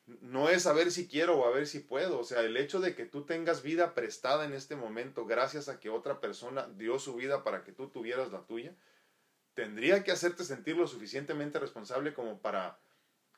no 0.07 0.49
es 0.49 0.67
a 0.67 0.73
ver 0.73 0.91
si 0.91 1.09
quiero 1.09 1.39
o 1.39 1.47
a 1.47 1.51
ver 1.51 1.67
si 1.67 1.81
puedo, 1.81 2.19
o 2.19 2.25
sea, 2.25 2.43
el 2.43 2.57
hecho 2.57 2.81
de 2.81 2.95
que 2.95 3.07
tú 3.07 3.25
tengas 3.25 3.63
vida 3.63 3.95
prestada 3.95 4.45
en 4.45 4.53
este 4.53 4.77
momento 4.77 5.25
gracias 5.25 5.69
a 5.69 5.81
que 5.81 5.89
otra 5.89 6.21
persona 6.21 6.69
dio 6.77 6.99
su 6.99 7.15
vida 7.15 7.45
para 7.45 7.65
que 7.65 7.73
tú 7.73 7.89
tuvieras 7.89 8.33
la 8.33 8.45
tuya, 8.45 8.75
tendría 9.55 10.05
que 10.05 10.13
hacerte 10.13 10.45
sentir 10.45 10.77
lo 10.77 10.87
suficientemente 10.87 11.59
responsable 11.59 12.13
como 12.13 12.41
para 12.41 12.79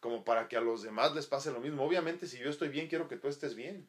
como 0.01 0.25
para 0.25 0.49
que 0.49 0.57
a 0.57 0.61
los 0.61 0.83
demás 0.83 1.14
les 1.14 1.27
pase 1.27 1.51
lo 1.51 1.61
mismo. 1.61 1.85
Obviamente, 1.85 2.27
si 2.29 2.38
yo 2.38 2.51
estoy 2.51 2.69
bien, 2.69 2.88
quiero 2.88 3.09
que 3.09 3.17
tú 3.17 3.27
estés 3.29 3.57
bien. 3.57 3.88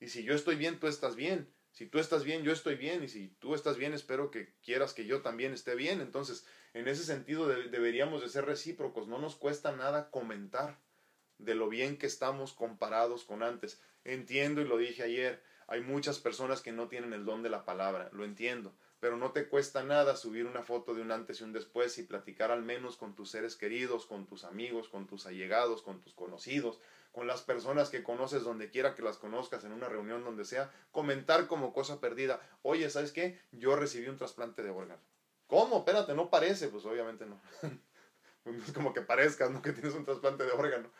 Y 0.00 0.08
si 0.08 0.24
yo 0.24 0.34
estoy 0.34 0.56
bien, 0.56 0.80
tú 0.80 0.88
estás 0.88 1.14
bien. 1.14 1.48
Si 1.74 1.86
tú 1.86 1.98
estás 1.98 2.22
bien, 2.22 2.44
yo 2.44 2.52
estoy 2.52 2.76
bien, 2.76 3.02
y 3.02 3.08
si 3.08 3.28
tú 3.40 3.54
estás 3.54 3.76
bien, 3.76 3.94
espero 3.94 4.30
que 4.30 4.54
quieras 4.62 4.94
que 4.94 5.06
yo 5.06 5.22
también 5.22 5.52
esté 5.52 5.74
bien. 5.74 6.00
Entonces, 6.00 6.46
en 6.72 6.86
ese 6.86 7.02
sentido 7.04 7.48
deberíamos 7.48 8.22
de 8.22 8.28
ser 8.28 8.46
recíprocos. 8.46 9.08
No 9.08 9.18
nos 9.18 9.34
cuesta 9.34 9.72
nada 9.72 10.08
comentar 10.10 10.78
de 11.38 11.56
lo 11.56 11.68
bien 11.68 11.98
que 11.98 12.06
estamos 12.06 12.52
comparados 12.52 13.24
con 13.24 13.42
antes. 13.42 13.82
Entiendo 14.04 14.60
y 14.60 14.66
lo 14.66 14.76
dije 14.76 15.02
ayer, 15.02 15.42
hay 15.66 15.80
muchas 15.80 16.20
personas 16.20 16.60
que 16.60 16.70
no 16.70 16.86
tienen 16.86 17.12
el 17.12 17.24
don 17.24 17.42
de 17.42 17.50
la 17.50 17.64
palabra, 17.64 18.08
lo 18.12 18.24
entiendo, 18.24 18.76
pero 19.00 19.16
no 19.16 19.32
te 19.32 19.48
cuesta 19.48 19.82
nada 19.82 20.14
subir 20.14 20.46
una 20.46 20.62
foto 20.62 20.94
de 20.94 21.02
un 21.02 21.10
antes 21.10 21.40
y 21.40 21.44
un 21.44 21.52
después 21.52 21.98
y 21.98 22.04
platicar 22.04 22.52
al 22.52 22.62
menos 22.62 22.96
con 22.96 23.16
tus 23.16 23.30
seres 23.30 23.56
queridos, 23.56 24.06
con 24.06 24.26
tus 24.26 24.44
amigos, 24.44 24.88
con 24.88 25.06
tus 25.06 25.26
allegados, 25.26 25.82
con 25.82 26.00
tus 26.00 26.14
conocidos, 26.14 26.80
con 27.14 27.28
las 27.28 27.42
personas 27.42 27.90
que 27.90 28.02
conoces 28.02 28.42
donde 28.42 28.70
quiera 28.70 28.96
que 28.96 29.02
las 29.02 29.18
conozcas, 29.18 29.62
en 29.62 29.72
una 29.72 29.88
reunión 29.88 30.24
donde 30.24 30.44
sea, 30.44 30.72
comentar 30.90 31.46
como 31.46 31.72
cosa 31.72 32.00
perdida, 32.00 32.40
oye, 32.62 32.90
¿sabes 32.90 33.12
qué? 33.12 33.40
Yo 33.52 33.76
recibí 33.76 34.08
un 34.08 34.16
trasplante 34.16 34.64
de 34.64 34.70
órgano. 34.70 35.00
¿Cómo? 35.46 35.78
Espérate, 35.78 36.12
no 36.14 36.28
parece, 36.28 36.68
pues 36.68 36.84
obviamente 36.84 37.24
no. 37.24 37.40
es 38.66 38.72
como 38.72 38.92
que 38.92 39.00
parezcas, 39.00 39.52
¿no? 39.52 39.62
Que 39.62 39.72
tienes 39.72 39.94
un 39.94 40.04
trasplante 40.04 40.42
de 40.42 40.50
órgano 40.50 40.90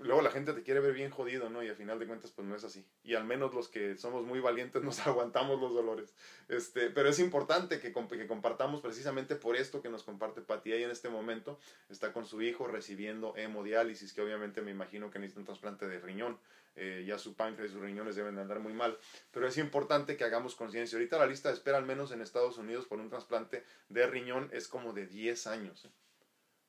luego 0.00 0.22
la 0.22 0.30
gente 0.30 0.52
te 0.52 0.62
quiere 0.62 0.80
ver 0.80 0.92
bien 0.92 1.10
jodido, 1.10 1.50
¿no? 1.50 1.62
Y 1.62 1.68
al 1.68 1.76
final 1.76 1.98
de 1.98 2.06
cuentas, 2.06 2.30
pues 2.30 2.46
no 2.46 2.56
es 2.56 2.64
así. 2.64 2.84
Y 3.04 3.14
al 3.14 3.24
menos 3.24 3.54
los 3.54 3.68
que 3.68 3.96
somos 3.96 4.24
muy 4.24 4.40
valientes 4.40 4.82
nos 4.84 5.06
aguantamos 5.06 5.60
los 5.60 5.74
dolores. 5.74 6.14
Este, 6.48 6.90
pero 6.90 7.08
es 7.08 7.18
importante 7.18 7.80
que, 7.80 7.92
que 7.92 8.26
compartamos 8.26 8.80
precisamente 8.80 9.36
por 9.36 9.56
esto 9.56 9.82
que 9.82 9.88
nos 9.88 10.02
comparte 10.02 10.40
Pati. 10.40 10.72
Ella 10.72 10.86
en 10.86 10.90
este 10.90 11.08
momento 11.08 11.58
está 11.88 12.12
con 12.12 12.26
su 12.26 12.42
hijo 12.42 12.66
recibiendo 12.66 13.36
hemodiálisis, 13.36 14.12
que 14.12 14.22
obviamente 14.22 14.62
me 14.62 14.70
imagino 14.70 15.10
que 15.10 15.18
necesita 15.18 15.40
un 15.40 15.46
trasplante 15.46 15.86
de 15.86 15.98
riñón. 16.00 16.38
Eh, 16.76 17.04
ya 17.06 17.18
su 17.18 17.34
páncreas 17.34 17.70
y 17.70 17.74
sus 17.74 17.82
riñones 17.82 18.14
deben 18.16 18.36
de 18.36 18.42
andar 18.42 18.60
muy 18.60 18.72
mal. 18.72 18.96
Pero 19.32 19.46
es 19.46 19.58
importante 19.58 20.16
que 20.16 20.24
hagamos 20.24 20.54
conciencia. 20.54 20.96
Ahorita 20.96 21.18
la 21.18 21.26
lista 21.26 21.48
de 21.48 21.54
espera, 21.54 21.78
al 21.78 21.84
menos 21.84 22.12
en 22.12 22.22
Estados 22.22 22.58
Unidos, 22.58 22.86
por 22.86 23.00
un 23.00 23.10
trasplante 23.10 23.64
de 23.88 24.06
riñón 24.06 24.48
es 24.52 24.68
como 24.68 24.92
de 24.92 25.06
10 25.06 25.46
años. 25.48 25.84
¿eh? 25.84 25.90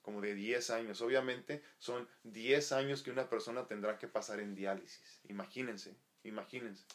Como 0.02 0.22
de 0.22 0.34
10 0.34 0.70
años. 0.72 1.02
Obviamente 1.02 1.62
son 1.78 2.08
10 2.24 2.72
años 2.72 3.04
que 3.04 3.12
una 3.12 3.30
persona 3.30 3.68
tendrá 3.68 3.97
que 3.97 4.08
pasar 4.08 4.39
en 4.39 4.56
diálisis. 4.56 5.22
Imagínense, 5.30 5.95
imagínense. 6.24 6.86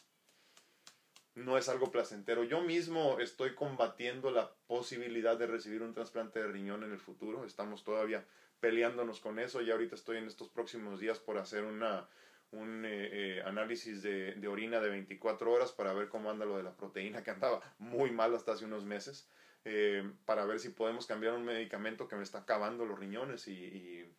No 1.35 1.57
es 1.57 1.69
algo 1.69 1.91
placentero. 1.91 2.43
Yo 2.43 2.61
mismo 2.61 3.19
estoy 3.19 3.53
combatiendo 3.53 4.31
la 4.31 4.51
posibilidad 4.65 5.37
de 5.37 5.45
recibir 5.45 5.83
un 5.83 5.93
trasplante 5.93 6.39
de 6.39 6.47
riñón 6.47 6.83
en 6.83 6.91
el 6.91 6.99
futuro. 6.99 7.45
Estamos 7.45 7.83
todavía 7.83 8.25
peleándonos 8.59 9.19
con 9.19 9.39
eso 9.39 9.61
y 9.61 9.69
ahorita 9.69 9.95
estoy 9.95 10.17
en 10.17 10.27
estos 10.27 10.49
próximos 10.49 10.99
días 10.99 11.19
por 11.19 11.37
hacer 11.37 11.63
una, 11.63 12.09
un 12.51 12.85
eh, 12.85 13.09
eh, 13.11 13.43
análisis 13.45 14.01
de, 14.01 14.33
de, 14.33 14.47
orina 14.47 14.79
de 14.79 14.89
24 14.89 15.51
horas 15.51 15.71
para 15.71 15.93
ver 15.93 16.09
cómo 16.09 16.31
anda 16.31 16.45
lo 16.45 16.57
de 16.57 16.63
la 16.63 16.75
proteína 16.75 17.23
que 17.23 17.31
andaba 17.31 17.61
muy 17.77 18.11
mal 18.11 18.33
hasta 18.33 18.53
hace 18.53 18.65
unos 18.65 18.85
meses, 18.85 19.29
eh, 19.69 20.09
para 20.25 20.45
ver 20.45 20.61
si 20.61 20.69
podemos 20.69 21.05
cambiar 21.05 21.33
un 21.33 21.43
medicamento 21.43 22.07
que 22.07 22.15
me 22.15 22.23
está 22.23 22.39
acabando 22.39 22.85
los 22.85 22.97
riñones 22.97 23.49
y, 23.49 24.09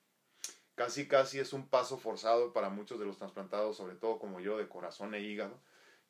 casi 0.74 1.08
casi 1.08 1.40
es 1.40 1.54
un 1.54 1.70
paso 1.70 1.96
forzado 1.96 2.52
para 2.52 2.68
muchos 2.68 3.00
de 3.00 3.06
los 3.06 3.16
trasplantados, 3.16 3.78
sobre 3.78 3.96
todo 3.96 4.18
como 4.18 4.40
yo, 4.40 4.58
de 4.58 4.68
corazón 4.68 5.14
e 5.14 5.20
hígado, 5.20 5.58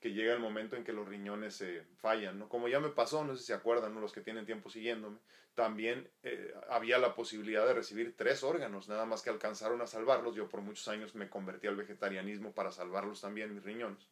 que 0.01 0.13
llega 0.13 0.35
el 0.35 0.41
momento 0.41 0.75
en 0.75 0.83
que 0.83 0.93
los 0.93 1.07
riñones 1.07 1.55
se 1.55 1.85
fallan, 1.99 2.41
¿no? 2.41 2.49
Como 2.49 2.67
ya 2.67 2.81
me 2.81 2.89
pasó, 2.89 3.23
no 3.23 3.37
sé 3.37 3.41
si 3.43 3.47
se 3.47 3.55
acuerdan, 3.55 3.95
los 4.01 4.13
que 4.13 4.23
tienen 4.23 4.45
tiempo 4.45 4.71
siguiéndome, 4.71 5.19
también 5.55 6.11
eh, 6.25 6.53
había 6.69 6.99
la 6.99 7.15
posibilidad 7.15 7.65
de 7.65 7.75
recibir 7.75 8.17
tres 8.17 8.43
órganos, 8.43 8.89
nada 8.89 9.07
más 9.07 9.23
que 9.23 9.31
alcanzaron 9.31 9.81
a 9.83 9.87
salvarlos. 9.87 10.35
Yo 10.35 10.49
por 10.49 10.63
muchos 10.63 10.89
años 10.89 11.15
me 11.15 11.31
convertí 11.31 11.69
al 11.69 11.77
vegetarianismo 11.77 12.53
para 12.53 12.73
salvarlos 12.73 13.21
también 13.21 13.55
mis 13.55 13.63
riñones. 13.63 14.09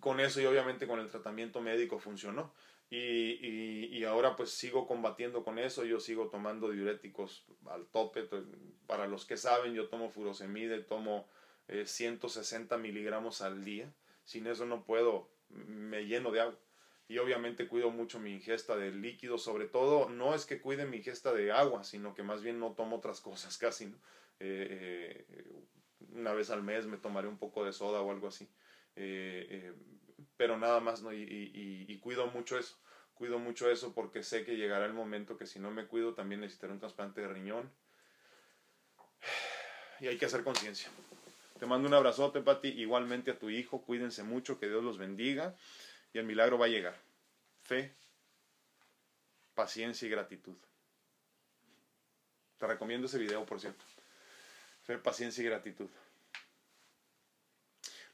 Con 0.00 0.20
eso 0.20 0.40
y 0.40 0.46
obviamente 0.46 0.86
con 0.86 0.98
el 0.98 1.10
tratamiento 1.10 1.60
médico 1.60 1.98
funcionó. 1.98 2.54
Y, 2.88 2.96
y, 2.96 3.88
y, 3.98 4.04
ahora 4.04 4.36
pues 4.36 4.50
sigo 4.50 4.86
combatiendo 4.86 5.42
con 5.42 5.58
eso, 5.58 5.84
yo 5.84 5.98
sigo 5.98 6.28
tomando 6.28 6.70
diuréticos 6.70 7.44
al 7.68 7.86
tope. 7.86 8.28
Para 8.86 9.08
los 9.08 9.26
que 9.26 9.36
saben, 9.36 9.74
yo 9.74 9.88
tomo 9.88 10.08
furosemide, 10.08 10.80
tomo 10.82 11.26
eh, 11.66 11.86
160 11.86 12.78
miligramos 12.78 13.42
al 13.42 13.64
día. 13.64 13.92
Sin 14.24 14.46
eso 14.46 14.66
no 14.66 14.84
puedo, 14.84 15.28
me 15.48 16.06
lleno 16.06 16.30
de 16.30 16.40
agua 16.40 16.58
y 17.08 17.18
obviamente 17.18 17.68
cuido 17.68 17.90
mucho 17.90 18.18
mi 18.18 18.32
ingesta 18.32 18.76
de 18.76 18.90
líquidos, 18.90 19.42
sobre 19.42 19.66
todo 19.66 20.08
no 20.08 20.34
es 20.34 20.44
que 20.44 20.60
cuide 20.60 20.86
mi 20.86 20.98
ingesta 20.98 21.32
de 21.32 21.52
agua, 21.52 21.84
sino 21.84 22.14
que 22.14 22.22
más 22.22 22.42
bien 22.42 22.58
no 22.58 22.72
tomo 22.72 22.96
otras 22.96 23.20
cosas 23.22 23.56
casi. 23.58 23.86
¿no? 23.86 23.96
Eh, 24.40 25.24
eh, 25.28 25.52
una 26.12 26.32
vez 26.32 26.50
al 26.50 26.62
mes 26.62 26.86
me 26.86 26.96
tomaré 26.96 27.28
un 27.28 27.38
poco 27.38 27.64
de 27.64 27.72
soda 27.72 28.00
o 28.00 28.10
algo 28.10 28.28
así, 28.28 28.48
eh, 28.96 29.72
pero 30.36 30.58
nada 30.58 30.80
más, 30.80 31.02
¿no? 31.02 31.12
Y, 31.12 31.22
y, 31.88 31.98
cuido 31.98 32.26
mucho 32.28 32.58
eso, 32.58 32.76
cuido 33.14 33.38
mucho 33.38 33.70
eso 33.70 33.94
porque 33.94 34.22
sé 34.22 34.44
que 34.44 34.56
llegará 34.56 34.86
el 34.86 34.92
momento 34.92 35.36
que 35.36 35.46
si 35.46 35.58
no 35.58 35.70
me 35.70 35.86
cuido 35.86 36.14
también 36.14 36.40
necesitaré 36.40 36.72
un 36.72 36.78
trasplante 36.78 37.20
de 37.20 37.28
riñón 37.28 37.70
y 40.00 40.08
hay 40.08 40.18
que 40.18 40.26
hacer 40.26 40.44
conciencia. 40.44 40.90
Te 41.58 41.64
mando 41.64 41.88
un 41.88 41.94
abrazote, 41.94 42.42
Pati, 42.42 42.68
igualmente 42.68 43.30
a 43.30 43.38
tu 43.38 43.48
hijo, 43.48 43.82
cuídense 43.82 44.22
mucho, 44.22 44.60
que 44.60 44.68
Dios 44.68 44.84
los 44.84 44.98
bendiga 44.98 45.56
y 46.12 46.18
el 46.18 46.26
milagro 46.26 46.58
va 46.58 46.66
a 46.66 46.68
llegar. 46.68 47.00
Fe, 47.62 47.94
paciencia 49.54 50.06
y 50.06 50.10
gratitud. 50.10 50.56
Te 52.58 52.66
recomiendo 52.66 53.06
ese 53.06 53.18
video, 53.18 53.44
por 53.46 53.60
cierto. 53.60 53.84
Fe, 54.84 54.98
paciencia 54.98 55.42
y 55.42 55.46
gratitud. 55.46 55.88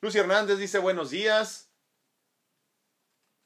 Lucy 0.01 0.19
Hernández 0.19 0.59
dice 0.59 0.79
buenos 0.79 1.11
días. 1.11 1.72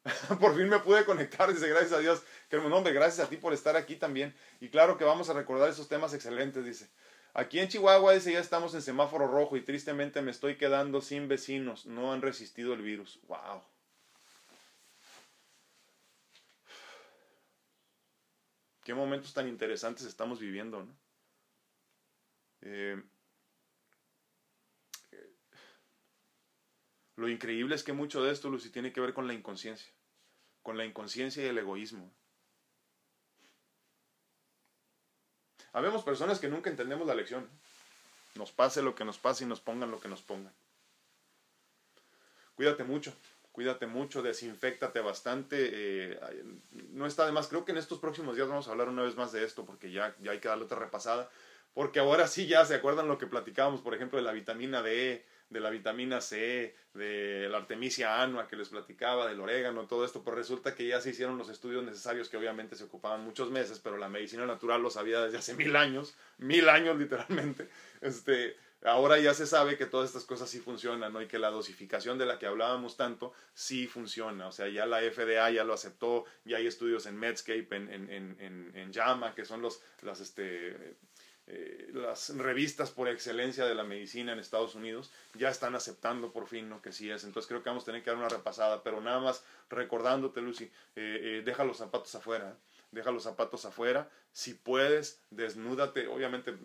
por 0.40 0.57
fin 0.57 0.68
me 0.68 0.78
pude 0.78 1.04
conectar, 1.04 1.52
dice 1.52 1.68
gracias 1.68 1.92
a 1.92 1.98
Dios. 1.98 2.22
Que 2.48 2.59
nombre, 2.59 2.92
gracias 2.92 3.26
a 3.26 3.30
ti 3.30 3.36
por 3.36 3.52
estar 3.52 3.76
aquí 3.76 3.96
también. 3.96 4.34
Y 4.61 4.68
claro 4.68 4.96
que 4.96 5.04
vamos 5.04 5.30
a 5.30 5.32
recordar 5.32 5.68
esos 5.68 5.88
temas 5.88 6.14
excelentes, 6.14 6.64
dice. 6.64 6.88
Aquí 7.34 7.59
en 7.59 7.68
Chihuahua 7.68 8.14
dice 8.14 8.32
ya 8.32 8.40
estamos 8.40 8.74
en 8.74 8.82
semáforo 8.82 9.26
rojo 9.26 9.57
y 9.57 9.61
tristemente 9.61 10.22
me 10.22 10.30
estoy 10.30 10.57
quedando 10.57 11.00
sin 11.00 11.28
vecinos. 11.28 11.86
No 11.86 12.12
han 12.12 12.22
resistido 12.22 12.72
el 12.72 12.82
virus. 12.82 13.20
Wow. 13.28 13.62
qué 18.86 18.94
momentos 18.94 19.34
tan 19.34 19.48
interesantes 19.48 20.07
estamos 20.07 20.38
viviendo, 20.38 20.84
¿no? 20.84 20.96
Eh, 22.61 23.02
lo 27.16 27.28
increíble 27.28 27.74
es 27.74 27.82
que 27.82 27.92
mucho 27.92 28.22
de 28.22 28.30
esto, 28.30 28.48
Lucy, 28.48 28.70
tiene 28.70 28.92
que 28.92 29.00
ver 29.00 29.12
con 29.12 29.26
la 29.26 29.34
inconsciencia, 29.34 29.92
con 30.66 30.76
la 30.76 30.84
inconsciencia 30.84 31.44
y 31.44 31.46
el 31.46 31.58
egoísmo. 31.58 32.12
Habemos 35.72 36.02
personas 36.02 36.40
que 36.40 36.48
nunca 36.48 36.70
entendemos 36.70 37.06
la 37.06 37.14
lección. 37.14 37.48
Nos 38.34 38.50
pase 38.50 38.82
lo 38.82 38.96
que 38.96 39.04
nos 39.04 39.16
pase 39.16 39.44
y 39.44 39.46
nos 39.46 39.60
pongan 39.60 39.92
lo 39.92 40.00
que 40.00 40.08
nos 40.08 40.22
pongan. 40.22 40.52
Cuídate 42.56 42.82
mucho 42.82 43.14
cuídate 43.52 43.86
mucho, 43.86 44.22
desinfectate 44.22 45.00
bastante. 45.00 45.56
Eh, 45.72 46.20
no 46.90 47.06
está 47.06 47.24
de 47.24 47.32
más, 47.32 47.48
creo 47.48 47.64
que 47.64 47.72
en 47.72 47.78
estos 47.78 47.98
próximos 47.98 48.36
días 48.36 48.48
vamos 48.48 48.68
a 48.68 48.72
hablar 48.72 48.90
una 48.90 49.02
vez 49.02 49.16
más 49.16 49.32
de 49.32 49.44
esto, 49.44 49.64
porque 49.64 49.90
ya, 49.90 50.14
ya 50.20 50.32
hay 50.32 50.40
que 50.40 50.48
darle 50.48 50.64
otra 50.64 50.78
repasada. 50.78 51.30
Porque 51.72 52.00
ahora 52.00 52.26
sí 52.28 52.46
ya 52.46 52.66
se 52.66 52.74
acuerdan 52.74 53.08
lo 53.08 53.16
que 53.16 53.26
platicábamos, 53.26 53.80
por 53.80 53.94
ejemplo, 53.94 54.18
de 54.18 54.24
la 54.24 54.32
vitamina 54.32 54.82
D, 54.82 55.24
de 55.49 55.61
la 55.61 55.70
vitamina 55.70 56.20
C, 56.20 56.74
de 56.94 57.49
la 57.49 57.59
artemisia 57.59 58.22
annua 58.22 58.49
que 58.49 58.57
les 58.57 58.68
platicaba, 58.68 59.28
del 59.28 59.40
orégano, 59.40 59.86
todo 59.86 60.05
esto, 60.05 60.22
pues 60.22 60.36
resulta 60.36 60.74
que 60.74 60.86
ya 60.86 61.01
se 61.01 61.11
hicieron 61.11 61.38
los 61.38 61.49
estudios 61.49 61.84
necesarios 61.84 62.28
que 62.28 62.36
obviamente 62.36 62.74
se 62.74 62.84
ocupaban 62.84 63.24
muchos 63.24 63.51
meses, 63.51 63.78
pero 63.78 63.97
la 63.97 64.09
medicina 64.09 64.47
natural 64.47 64.82
lo 64.82 64.90
sabía 64.90 65.20
desde 65.20 65.38
hace 65.38 65.55
mil 65.55 65.76
años, 65.76 66.16
mil 66.38 66.68
años 66.68 66.99
literalmente, 66.99 67.68
este, 68.01 68.57
ahora 68.84 69.18
ya 69.18 69.34
se 69.34 69.47
sabe 69.47 69.76
que 69.76 69.86
todas 69.86 70.09
estas 70.09 70.24
cosas 70.24 70.49
sí 70.51 70.61
funcionan, 70.61 71.12
¿no? 71.12 71.22
Y 71.22 71.26
que 71.26 71.38
la 71.38 71.51
dosificación 71.51 72.18
de 72.18 72.26
la 72.26 72.38
que 72.38 72.47
hablábamos 72.47 72.97
tanto 72.97 73.32
sí 73.55 73.86
funciona. 73.86 74.49
O 74.49 74.53
sea, 74.53 74.68
ya 74.68 74.86
la 74.86 75.01
FDA 75.01 75.51
ya 75.51 75.64
lo 75.64 75.74
aceptó, 75.74 76.24
ya 76.44 76.59
hay 76.59 76.66
estudios 76.66 77.07
en 77.07 77.16
Medscape, 77.16 77.68
en, 77.70 77.88
en, 77.90 78.11
en, 78.11 78.72
en 78.74 78.92
JAMA, 78.92 79.34
que 79.34 79.44
son 79.44 79.62
los, 79.62 79.82
las, 80.03 80.20
este, 80.20 80.97
eh, 81.49 81.90
las 81.94 82.36
revistas 82.36 82.90
por 82.90 83.09
excelencia 83.09 83.64
de 83.66 83.74
la 83.74 83.84
medicina 83.84 84.32
en 84.32 84.38
Estados 84.38 84.74
Unidos, 84.74 85.12
ya 85.34 85.49
están 85.49 85.74
aceptando 85.74 86.32
por 86.32 86.47
fin 86.47 86.68
lo 86.68 86.82
que 86.82 86.92
sí 86.92 87.11
es. 87.11 87.24
Entonces 87.24 87.49
creo 87.49 87.62
que 87.62 87.68
vamos 87.68 87.84
a 87.84 87.86
tener 87.86 88.03
que 88.03 88.11
dar 88.11 88.18
una 88.18 88.28
repasada, 88.28 88.82
pero 88.82 89.01
nada 89.01 89.20
más 89.20 89.44
recordándote, 89.70 90.40
Lucy, 90.40 90.64
eh, 90.64 90.70
eh, 90.97 91.42
deja 91.44 91.64
los 91.64 91.78
zapatos 91.78 92.14
afuera 92.14 92.57
deja 92.92 93.11
los 93.11 93.24
zapatos 93.24 93.64
afuera. 93.64 94.09
Si 94.32 94.55
puedes, 94.55 95.20
desnúdate. 95.30 96.09
Obviamente 96.09 96.57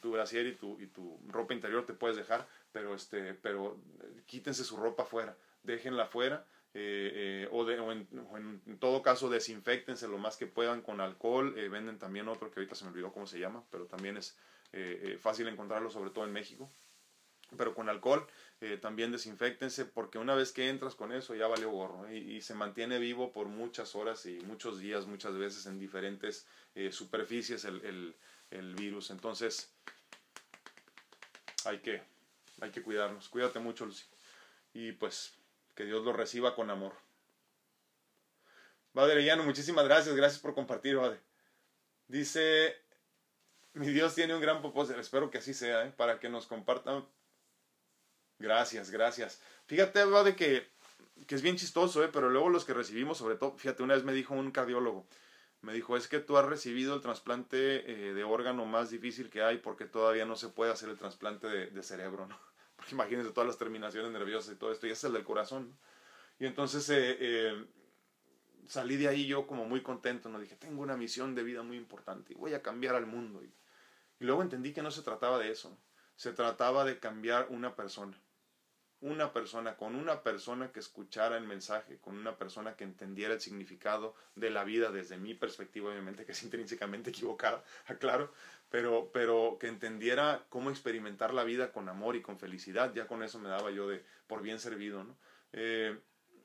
tu 0.00 0.12
brasier 0.12 0.46
y 0.46 0.54
tu, 0.54 0.78
y 0.80 0.86
tu 0.86 1.18
ropa 1.28 1.54
interior 1.54 1.86
te 1.86 1.94
puedes 1.94 2.16
dejar, 2.16 2.46
pero, 2.72 2.94
este, 2.94 3.34
pero 3.34 3.78
quítense 4.26 4.64
su 4.64 4.76
ropa 4.76 5.04
afuera, 5.04 5.36
déjenla 5.62 6.04
afuera. 6.04 6.46
Eh, 6.74 7.48
o, 7.50 7.64
de, 7.64 7.80
o, 7.80 7.92
en, 7.92 8.78
todo 8.78 9.02
caso 9.02 9.28
desinfectense 9.28 10.06
lo 10.06 10.18
más 10.18 10.36
que 10.36 10.46
puedan 10.46 10.82
con 10.82 11.00
alcohol. 11.00 11.54
venden 11.70 11.98
también 11.98 12.28
otro 12.28 12.50
que 12.50 12.60
ahorita 12.60 12.74
se 12.74 12.84
me 12.84 12.90
olvidó 12.90 13.12
cómo 13.12 13.26
se 13.26 13.38
llama, 13.40 13.64
pero 13.70 13.86
también 13.86 14.16
es 14.16 14.38
fácil 15.20 15.48
encontrarlo, 15.48 15.90
sobre 15.90 16.10
todo 16.10 16.24
en 16.24 16.32
México. 16.32 16.68
Pero 17.56 17.74
con 17.74 17.88
alcohol 17.88 18.26
eh, 18.60 18.76
también 18.76 19.12
desinfectense 19.12 19.84
porque 19.84 20.18
una 20.18 20.34
vez 20.34 20.52
que 20.52 20.68
entras 20.68 20.94
con 20.94 21.12
eso 21.12 21.34
ya 21.34 21.46
valió 21.46 21.70
gorro 21.70 22.12
y, 22.12 22.40
se 22.42 22.54
mantiene 22.54 22.98
vivo 22.98 23.32
por 23.32 23.46
muchas 23.46 23.94
horas 23.94 24.26
y 24.26 24.40
muchos 24.40 24.80
días, 24.80 25.06
muchas 25.06 25.34
veces 25.34 25.66
en 25.66 25.78
diferentes 25.78 26.46
eh, 26.74 26.92
superficies 26.92 27.64
el, 27.64 27.80
el, 27.84 28.16
el, 28.50 28.74
virus. 28.74 29.10
Entonces 29.10 29.72
hay 31.64 31.78
que, 31.78 32.02
hay 32.60 32.70
que 32.70 32.82
cuidarnos. 32.82 33.28
Cuídate 33.28 33.60
mucho, 33.60 33.86
Lucy. 33.86 34.04
Y 34.74 34.92
pues 34.92 35.37
que 35.78 35.84
Dios 35.84 36.04
lo 36.04 36.12
reciba 36.12 36.56
con 36.56 36.70
amor. 36.70 36.92
Llano, 38.94 39.44
muchísimas 39.44 39.84
gracias. 39.84 40.16
Gracias 40.16 40.42
por 40.42 40.52
compartir, 40.52 40.96
Vade. 40.96 41.20
Dice, 42.08 42.74
mi 43.74 43.86
Dios 43.86 44.12
tiene 44.16 44.34
un 44.34 44.40
gran 44.40 44.60
propósito. 44.60 44.98
Espero 44.98 45.30
que 45.30 45.38
así 45.38 45.54
sea, 45.54 45.84
¿eh? 45.86 45.92
para 45.96 46.18
que 46.18 46.28
nos 46.28 46.48
compartan 46.48 47.06
Gracias, 48.40 48.90
gracias. 48.90 49.40
Fíjate, 49.66 50.04
va 50.04 50.24
de 50.24 50.34
que, 50.34 50.68
que 51.28 51.36
es 51.36 51.42
bien 51.42 51.54
chistoso, 51.54 52.02
¿eh? 52.02 52.10
pero 52.12 52.28
luego 52.28 52.48
los 52.48 52.64
que 52.64 52.74
recibimos, 52.74 53.18
sobre 53.18 53.36
todo, 53.36 53.56
fíjate, 53.56 53.84
una 53.84 53.94
vez 53.94 54.02
me 54.02 54.12
dijo 54.12 54.34
un 54.34 54.50
cardiólogo, 54.50 55.06
me 55.60 55.72
dijo, 55.72 55.96
es 55.96 56.08
que 56.08 56.18
tú 56.18 56.38
has 56.38 56.46
recibido 56.46 56.92
el 56.96 57.02
trasplante 57.02 57.88
eh, 57.88 58.14
de 58.14 58.24
órgano 58.24 58.66
más 58.66 58.90
difícil 58.90 59.30
que 59.30 59.42
hay 59.42 59.58
porque 59.58 59.84
todavía 59.84 60.24
no 60.24 60.34
se 60.34 60.48
puede 60.48 60.72
hacer 60.72 60.88
el 60.88 60.98
trasplante 60.98 61.46
de, 61.46 61.66
de 61.68 61.82
cerebro, 61.84 62.26
¿no? 62.26 62.47
Imagínense 62.92 63.32
todas 63.32 63.46
las 63.46 63.58
terminaciones 63.58 64.10
nerviosas 64.10 64.54
y 64.54 64.56
todo 64.58 64.72
esto, 64.72 64.86
y 64.86 64.90
es 64.90 65.04
el 65.04 65.12
del 65.12 65.24
corazón. 65.24 65.78
Y 66.38 66.46
entonces 66.46 66.88
eh, 66.90 67.16
eh, 67.20 67.66
salí 68.66 68.96
de 68.96 69.08
ahí 69.08 69.26
yo 69.26 69.46
como 69.46 69.64
muy 69.64 69.82
contento, 69.82 70.28
¿no? 70.28 70.38
Dije, 70.38 70.56
tengo 70.56 70.82
una 70.82 70.96
misión 70.96 71.34
de 71.34 71.42
vida 71.42 71.62
muy 71.62 71.76
importante 71.76 72.34
voy 72.34 72.54
a 72.54 72.62
cambiar 72.62 72.94
al 72.94 73.06
mundo. 73.06 73.42
Y 73.42 74.24
luego 74.24 74.42
entendí 74.42 74.72
que 74.72 74.82
no 74.82 74.90
se 74.90 75.02
trataba 75.02 75.38
de 75.38 75.50
eso, 75.50 75.76
se 76.16 76.32
trataba 76.32 76.84
de 76.84 76.98
cambiar 76.98 77.48
una 77.50 77.74
persona 77.74 78.20
una 79.00 79.32
persona, 79.32 79.76
con 79.76 79.94
una 79.94 80.22
persona 80.22 80.72
que 80.72 80.80
escuchara 80.80 81.36
el 81.36 81.44
mensaje, 81.44 81.98
con 81.98 82.18
una 82.18 82.36
persona 82.36 82.74
que 82.74 82.84
entendiera 82.84 83.34
el 83.34 83.40
significado 83.40 84.14
de 84.34 84.50
la 84.50 84.64
vida 84.64 84.90
desde 84.90 85.16
mi 85.16 85.34
perspectiva, 85.34 85.90
obviamente 85.90 86.24
que 86.24 86.32
es 86.32 86.42
intrínsecamente 86.44 87.10
equivocada, 87.10 87.62
aclaro, 87.86 88.32
pero, 88.70 89.10
pero 89.12 89.56
que 89.60 89.68
entendiera 89.68 90.44
cómo 90.48 90.70
experimentar 90.70 91.32
la 91.32 91.44
vida 91.44 91.72
con 91.72 91.88
amor 91.88 92.16
y 92.16 92.22
con 92.22 92.38
felicidad, 92.38 92.92
ya 92.92 93.06
con 93.06 93.22
eso 93.22 93.38
me 93.38 93.48
daba 93.48 93.70
yo 93.70 93.88
de 93.88 94.04
por 94.26 94.42
bien 94.42 94.58
servido, 94.58 95.04
¿no? 95.04 95.16
Eh, 95.52 95.98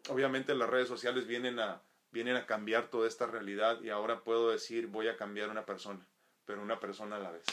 obviamente 0.09 0.55
las 0.55 0.69
redes 0.69 0.87
sociales 0.87 1.27
vienen 1.27 1.59
a, 1.59 1.81
vienen 2.11 2.35
a 2.35 2.45
cambiar 2.45 2.89
toda 2.89 3.07
esta 3.07 3.25
realidad 3.25 3.81
y 3.81 3.89
ahora 3.89 4.23
puedo 4.23 4.51
decir 4.51 4.87
voy 4.87 5.07
a 5.07 5.17
cambiar 5.17 5.49
una 5.49 5.65
persona, 5.65 6.05
pero 6.45 6.61
una 6.61 6.79
persona 6.79 7.17
a 7.17 7.19
la 7.19 7.31
vez. 7.31 7.43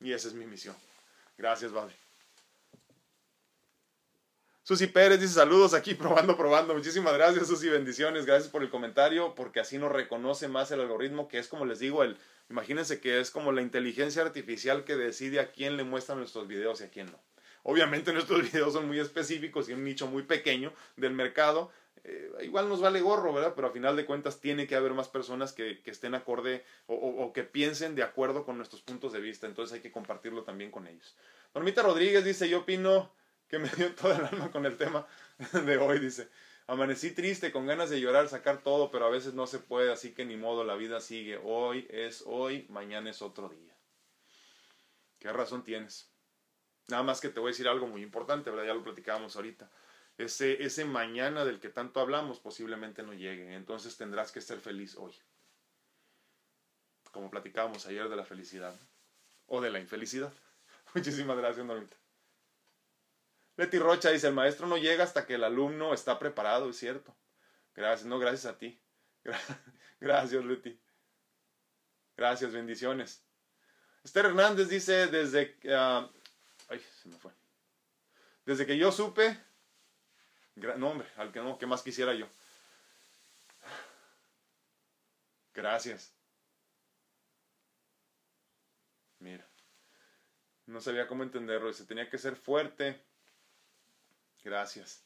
Y 0.00 0.12
esa 0.12 0.28
es 0.28 0.34
mi 0.34 0.44
misión. 0.44 0.76
Gracias, 1.38 1.72
Babi. 1.72 2.03
Susi 4.66 4.86
Pérez 4.86 5.20
dice 5.20 5.34
saludos 5.34 5.74
aquí, 5.74 5.92
probando, 5.94 6.38
probando. 6.38 6.72
Muchísimas 6.72 7.12
gracias, 7.12 7.48
Susi, 7.48 7.68
bendiciones. 7.68 8.24
Gracias 8.24 8.50
por 8.50 8.62
el 8.62 8.70
comentario, 8.70 9.34
porque 9.34 9.60
así 9.60 9.76
nos 9.76 9.92
reconoce 9.92 10.48
más 10.48 10.70
el 10.70 10.80
algoritmo, 10.80 11.28
que 11.28 11.38
es 11.38 11.48
como 11.48 11.66
les 11.66 11.80
digo, 11.80 12.02
el, 12.02 12.16
imagínense 12.48 12.98
que 12.98 13.20
es 13.20 13.30
como 13.30 13.52
la 13.52 13.60
inteligencia 13.60 14.22
artificial 14.22 14.84
que 14.84 14.96
decide 14.96 15.40
a 15.40 15.52
quién 15.52 15.76
le 15.76 15.84
muestran 15.84 16.18
nuestros 16.18 16.48
videos 16.48 16.80
y 16.80 16.84
a 16.84 16.88
quién 16.88 17.08
no. 17.08 17.20
Obviamente 17.62 18.12
nuestros 18.14 18.40
videos 18.40 18.72
son 18.72 18.86
muy 18.86 18.98
específicos 18.98 19.68
y 19.68 19.74
un 19.74 19.84
nicho 19.84 20.06
muy 20.06 20.22
pequeño 20.22 20.72
del 20.96 21.12
mercado. 21.12 21.70
Eh, 22.02 22.30
igual 22.40 22.70
nos 22.70 22.80
vale 22.80 23.02
gorro, 23.02 23.34
¿verdad? 23.34 23.52
Pero 23.54 23.68
a 23.68 23.70
final 23.70 23.96
de 23.96 24.06
cuentas 24.06 24.40
tiene 24.40 24.66
que 24.66 24.76
haber 24.76 24.94
más 24.94 25.08
personas 25.08 25.52
que, 25.52 25.82
estén 25.84 26.14
acorde 26.14 26.64
o, 26.86 26.94
o, 26.94 27.34
que 27.34 27.44
piensen 27.44 27.94
de 27.94 28.02
acuerdo 28.02 28.46
con 28.46 28.56
nuestros 28.56 28.80
puntos 28.80 29.12
de 29.12 29.20
vista. 29.20 29.46
Entonces 29.46 29.74
hay 29.74 29.82
que 29.82 29.92
compartirlo 29.92 30.42
también 30.42 30.70
con 30.70 30.86
ellos. 30.86 31.14
Normita 31.54 31.82
Rodríguez 31.82 32.24
dice, 32.24 32.48
yo 32.48 32.60
opino 32.60 33.12
que 33.54 33.58
me 33.60 33.68
dio 33.68 33.94
toda 33.94 34.18
el 34.18 34.24
alma 34.24 34.50
con 34.50 34.66
el 34.66 34.76
tema 34.76 35.06
de 35.52 35.76
hoy, 35.76 36.00
dice. 36.00 36.28
Amanecí 36.66 37.12
triste, 37.12 37.52
con 37.52 37.66
ganas 37.66 37.88
de 37.88 38.00
llorar, 38.00 38.28
sacar 38.28 38.62
todo, 38.62 38.90
pero 38.90 39.06
a 39.06 39.10
veces 39.10 39.34
no 39.34 39.46
se 39.46 39.60
puede, 39.60 39.92
así 39.92 40.12
que 40.12 40.24
ni 40.24 40.36
modo, 40.36 40.64
la 40.64 40.74
vida 40.74 41.00
sigue. 41.00 41.38
Hoy 41.40 41.86
es 41.88 42.24
hoy, 42.26 42.66
mañana 42.68 43.10
es 43.10 43.22
otro 43.22 43.48
día. 43.48 43.76
¿Qué 45.20 45.32
razón 45.32 45.62
tienes? 45.62 46.10
Nada 46.88 47.04
más 47.04 47.20
que 47.20 47.28
te 47.28 47.38
voy 47.38 47.50
a 47.50 47.52
decir 47.52 47.68
algo 47.68 47.86
muy 47.86 48.02
importante, 48.02 48.50
¿verdad? 48.50 48.66
Ya 48.66 48.74
lo 48.74 48.82
platicábamos 48.82 49.36
ahorita. 49.36 49.70
Ese, 50.18 50.64
ese 50.64 50.84
mañana 50.84 51.44
del 51.44 51.60
que 51.60 51.68
tanto 51.68 52.00
hablamos 52.00 52.40
posiblemente 52.40 53.04
no 53.04 53.12
llegue, 53.12 53.54
entonces 53.54 53.96
tendrás 53.96 54.32
que 54.32 54.40
ser 54.40 54.58
feliz 54.58 54.96
hoy. 54.96 55.14
Como 57.12 57.30
platicábamos 57.30 57.86
ayer 57.86 58.08
de 58.08 58.16
la 58.16 58.24
felicidad 58.24 58.74
o 59.46 59.60
de 59.60 59.70
la 59.70 59.78
infelicidad. 59.78 60.32
Muchísimas 60.94 61.36
gracias, 61.36 61.64
Normita. 61.64 62.03
Leti 63.56 63.78
Rocha 63.78 64.10
dice, 64.10 64.28
el 64.28 64.34
maestro 64.34 64.66
no 64.66 64.76
llega 64.76 65.04
hasta 65.04 65.26
que 65.26 65.34
el 65.34 65.44
alumno 65.44 65.94
está 65.94 66.18
preparado, 66.18 66.70
es 66.70 66.76
cierto. 66.76 67.16
Gracias, 67.74 68.06
no, 68.06 68.18
gracias 68.18 68.46
a 68.46 68.58
ti. 68.58 68.80
Gracias, 70.00 70.44
Leti. 70.44 70.78
Gracias, 72.16 72.52
bendiciones. 72.52 73.24
Esther 74.04 74.26
Hernández 74.26 74.68
dice, 74.68 75.06
desde... 75.06 75.56
Uh, 75.64 76.10
ay, 76.68 76.84
se 77.02 77.08
me 77.08 77.16
fue. 77.16 77.32
Desde 78.44 78.66
que 78.66 78.76
yo 78.76 78.92
supe... 78.92 79.38
No, 80.76 80.90
hombre, 80.90 81.08
al 81.16 81.32
que 81.32 81.40
no, 81.40 81.58
¿qué 81.58 81.66
más 81.66 81.82
quisiera 81.82 82.12
yo? 82.12 82.28
Gracias. 85.54 86.12
Mira. 89.18 89.48
No 90.66 90.80
sabía 90.80 91.06
cómo 91.06 91.22
entenderlo. 91.22 91.72
Se 91.72 91.86
tenía 91.86 92.10
que 92.10 92.18
ser 92.18 92.36
fuerte 92.36 93.02
Gracias. 94.44 95.02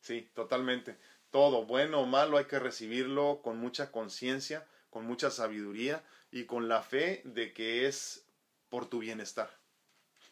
Sí, 0.00 0.28
totalmente. 0.34 0.96
Todo, 1.30 1.64
bueno 1.64 2.00
o 2.00 2.06
malo, 2.06 2.36
hay 2.36 2.44
que 2.46 2.58
recibirlo 2.58 3.40
con 3.42 3.56
mucha 3.58 3.90
conciencia, 3.90 4.66
con 4.90 5.06
mucha 5.06 5.30
sabiduría 5.30 6.04
y 6.30 6.44
con 6.44 6.68
la 6.68 6.82
fe 6.82 7.22
de 7.24 7.52
que 7.54 7.86
es 7.86 8.26
por 8.68 8.86
tu 8.86 8.98
bienestar, 8.98 9.50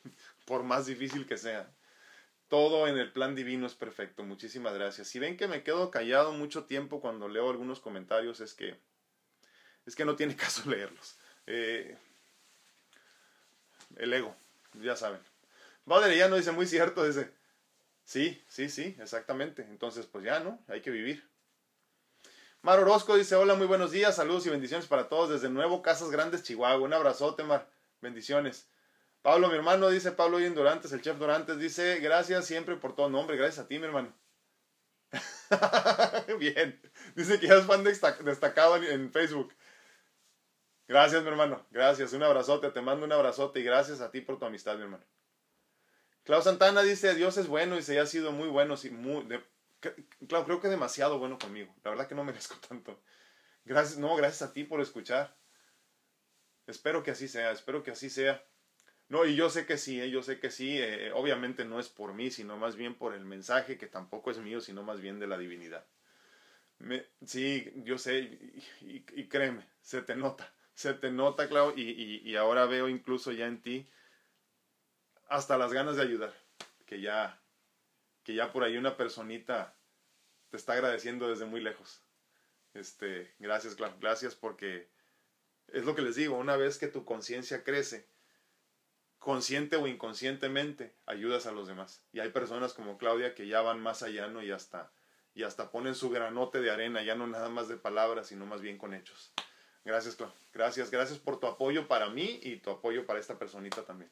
por 0.46 0.62
más 0.64 0.86
difícil 0.86 1.26
que 1.26 1.38
sea. 1.38 1.72
Todo 2.48 2.88
en 2.88 2.98
el 2.98 3.12
plan 3.12 3.34
divino 3.36 3.66
es 3.66 3.74
perfecto. 3.74 4.24
Muchísimas 4.24 4.74
gracias. 4.74 5.08
Si 5.08 5.18
ven 5.18 5.36
que 5.36 5.48
me 5.48 5.62
quedo 5.64 5.90
callado 5.90 6.32
mucho 6.32 6.64
tiempo 6.64 7.00
cuando 7.00 7.28
leo 7.28 7.50
algunos 7.50 7.80
comentarios, 7.80 8.40
es 8.40 8.54
que 8.54 8.76
es 9.86 9.96
que 9.96 10.04
no 10.04 10.16
tiene 10.16 10.36
caso 10.36 10.68
leerlos. 10.68 11.16
Eh, 11.46 11.96
el 13.96 14.12
ego, 14.12 14.34
ya 14.74 14.96
saben. 14.96 15.20
Ya 16.16 16.28
no 16.28 16.36
dice 16.36 16.52
muy 16.52 16.66
cierto, 16.66 17.04
dice, 17.04 17.30
sí, 18.04 18.42
sí, 18.48 18.68
sí, 18.68 18.96
exactamente. 19.00 19.62
Entonces, 19.62 20.06
pues 20.06 20.24
ya, 20.24 20.40
¿no? 20.40 20.58
Hay 20.68 20.80
que 20.80 20.90
vivir. 20.90 21.28
Mar 22.62 22.78
Orozco 22.78 23.16
dice, 23.16 23.36
hola, 23.36 23.54
muy 23.54 23.66
buenos 23.66 23.90
días, 23.90 24.16
saludos 24.16 24.46
y 24.46 24.50
bendiciones 24.50 24.86
para 24.86 25.08
todos 25.08 25.30
desde 25.30 25.48
Nuevo 25.48 25.82
Casas 25.82 26.10
Grandes, 26.10 26.42
Chihuahua. 26.42 26.84
Un 26.84 26.92
abrazote, 26.92 27.42
Mar. 27.42 27.68
Bendiciones. 28.00 28.68
Pablo, 29.22 29.48
mi 29.48 29.54
hermano, 29.54 29.88
dice 29.90 30.12
Pablo 30.12 30.40
Ian 30.40 30.54
Durantes, 30.54 30.92
el 30.92 31.02
chef 31.02 31.18
Durantes, 31.18 31.58
dice, 31.58 31.98
gracias 32.00 32.46
siempre 32.46 32.76
por 32.76 32.94
todo 32.94 33.10
nombre, 33.10 33.36
gracias 33.36 33.64
a 33.64 33.68
ti, 33.68 33.78
mi 33.78 33.86
hermano. 33.86 34.14
Bien. 36.38 36.80
Dice 37.14 37.40
que 37.40 37.48
ya 37.48 37.56
es 37.56 37.66
fan 37.66 37.82
destacado 37.82 38.76
en 38.76 39.12
Facebook. 39.12 39.52
Gracias, 40.86 41.22
mi 41.22 41.28
hermano. 41.28 41.64
Gracias. 41.70 42.12
Un 42.12 42.22
abrazote. 42.22 42.70
Te 42.70 42.80
mando 42.80 43.04
un 43.06 43.12
abrazote 43.12 43.60
y 43.60 43.62
gracias 43.64 44.00
a 44.00 44.10
ti 44.10 44.20
por 44.20 44.38
tu 44.38 44.44
amistad, 44.44 44.76
mi 44.76 44.82
hermano. 44.82 45.04
Clau 46.30 46.42
Santana 46.42 46.82
dice, 46.82 47.16
Dios 47.16 47.36
es 47.38 47.48
bueno 47.48 47.76
y 47.76 47.82
se 47.82 47.98
ha 47.98 48.06
sido 48.06 48.30
muy 48.30 48.46
bueno. 48.46 48.76
Sí, 48.76 48.88
muy, 48.90 49.26
Clau, 50.28 50.44
creo 50.44 50.60
que 50.60 50.68
demasiado 50.68 51.18
bueno 51.18 51.40
conmigo. 51.40 51.74
La 51.82 51.90
verdad 51.90 52.06
que 52.06 52.14
no 52.14 52.22
merezco 52.24 52.54
tanto. 52.68 53.02
Gracias, 53.64 53.98
no, 53.98 54.14
gracias 54.14 54.48
a 54.48 54.52
ti 54.52 54.62
por 54.62 54.80
escuchar. 54.80 55.34
Espero 56.68 57.02
que 57.02 57.10
así 57.10 57.26
sea, 57.26 57.50
espero 57.50 57.82
que 57.82 57.90
así 57.90 58.08
sea. 58.10 58.44
No, 59.08 59.26
y 59.26 59.34
yo 59.34 59.50
sé 59.50 59.66
que 59.66 59.76
sí, 59.76 60.00
eh, 60.00 60.08
yo 60.08 60.22
sé 60.22 60.38
que 60.38 60.52
sí. 60.52 60.78
Eh, 60.78 61.10
obviamente 61.16 61.64
no 61.64 61.80
es 61.80 61.88
por 61.88 62.14
mí, 62.14 62.30
sino 62.30 62.56
más 62.56 62.76
bien 62.76 62.94
por 62.94 63.12
el 63.12 63.24
mensaje 63.24 63.76
que 63.76 63.88
tampoco 63.88 64.30
es 64.30 64.38
mío, 64.38 64.60
sino 64.60 64.84
más 64.84 65.00
bien 65.00 65.18
de 65.18 65.26
la 65.26 65.36
divinidad. 65.36 65.84
Sí, 67.26 67.72
yo 67.74 67.98
sé, 67.98 68.38
y 68.82 69.26
créeme, 69.26 69.66
se 69.82 70.00
te 70.00 70.14
nota 70.14 70.54
se 70.80 70.94
te 70.94 71.10
nota, 71.10 71.46
Clau, 71.46 71.74
y, 71.76 72.34
ahora 72.36 72.64
veo 72.64 72.88
incluso 72.88 73.32
ya 73.32 73.46
en 73.46 73.60
ti 73.60 73.86
hasta 75.30 75.56
las 75.56 75.72
ganas 75.72 75.96
de 75.96 76.02
ayudar, 76.02 76.34
que 76.86 77.00
ya, 77.00 77.40
que 78.24 78.34
ya 78.34 78.52
por 78.52 78.64
ahí 78.64 78.76
una 78.76 78.96
personita 78.96 79.76
te 80.50 80.56
está 80.56 80.72
agradeciendo 80.74 81.28
desde 81.28 81.46
muy 81.46 81.60
lejos. 81.60 82.02
Este, 82.74 83.32
gracias, 83.38 83.76
gracias 84.00 84.34
porque 84.34 84.90
es 85.68 85.84
lo 85.84 85.94
que 85.94 86.02
les 86.02 86.16
digo, 86.16 86.36
una 86.36 86.56
vez 86.56 86.78
que 86.78 86.88
tu 86.88 87.04
conciencia 87.04 87.62
crece, 87.62 88.08
consciente 89.20 89.76
o 89.76 89.86
inconscientemente, 89.86 90.96
ayudas 91.06 91.46
a 91.46 91.52
los 91.52 91.68
demás. 91.68 92.02
Y 92.12 92.18
hay 92.18 92.30
personas 92.30 92.74
como 92.74 92.98
Claudia 92.98 93.36
que 93.36 93.46
ya 93.46 93.60
van 93.62 93.80
más 93.80 94.02
allá, 94.02 94.26
¿no? 94.26 94.42
Y 94.42 94.50
hasta, 94.50 94.90
y 95.32 95.44
hasta 95.44 95.70
ponen 95.70 95.94
su 95.94 96.10
granote 96.10 96.60
de 96.60 96.72
arena, 96.72 97.04
ya 97.04 97.14
no 97.14 97.28
nada 97.28 97.48
más 97.48 97.68
de 97.68 97.76
palabras, 97.76 98.26
sino 98.26 98.46
más 98.46 98.62
bien 98.62 98.78
con 98.78 98.94
hechos. 98.94 99.32
Gracias, 99.84 100.16
Clau. 100.16 100.32
Gracias, 100.52 100.90
gracias 100.90 101.20
por 101.20 101.38
tu 101.38 101.46
apoyo 101.46 101.86
para 101.86 102.10
mí 102.10 102.40
y 102.42 102.56
tu 102.56 102.70
apoyo 102.70 103.06
para 103.06 103.20
esta 103.20 103.38
personita 103.38 103.84
también. 103.84 104.10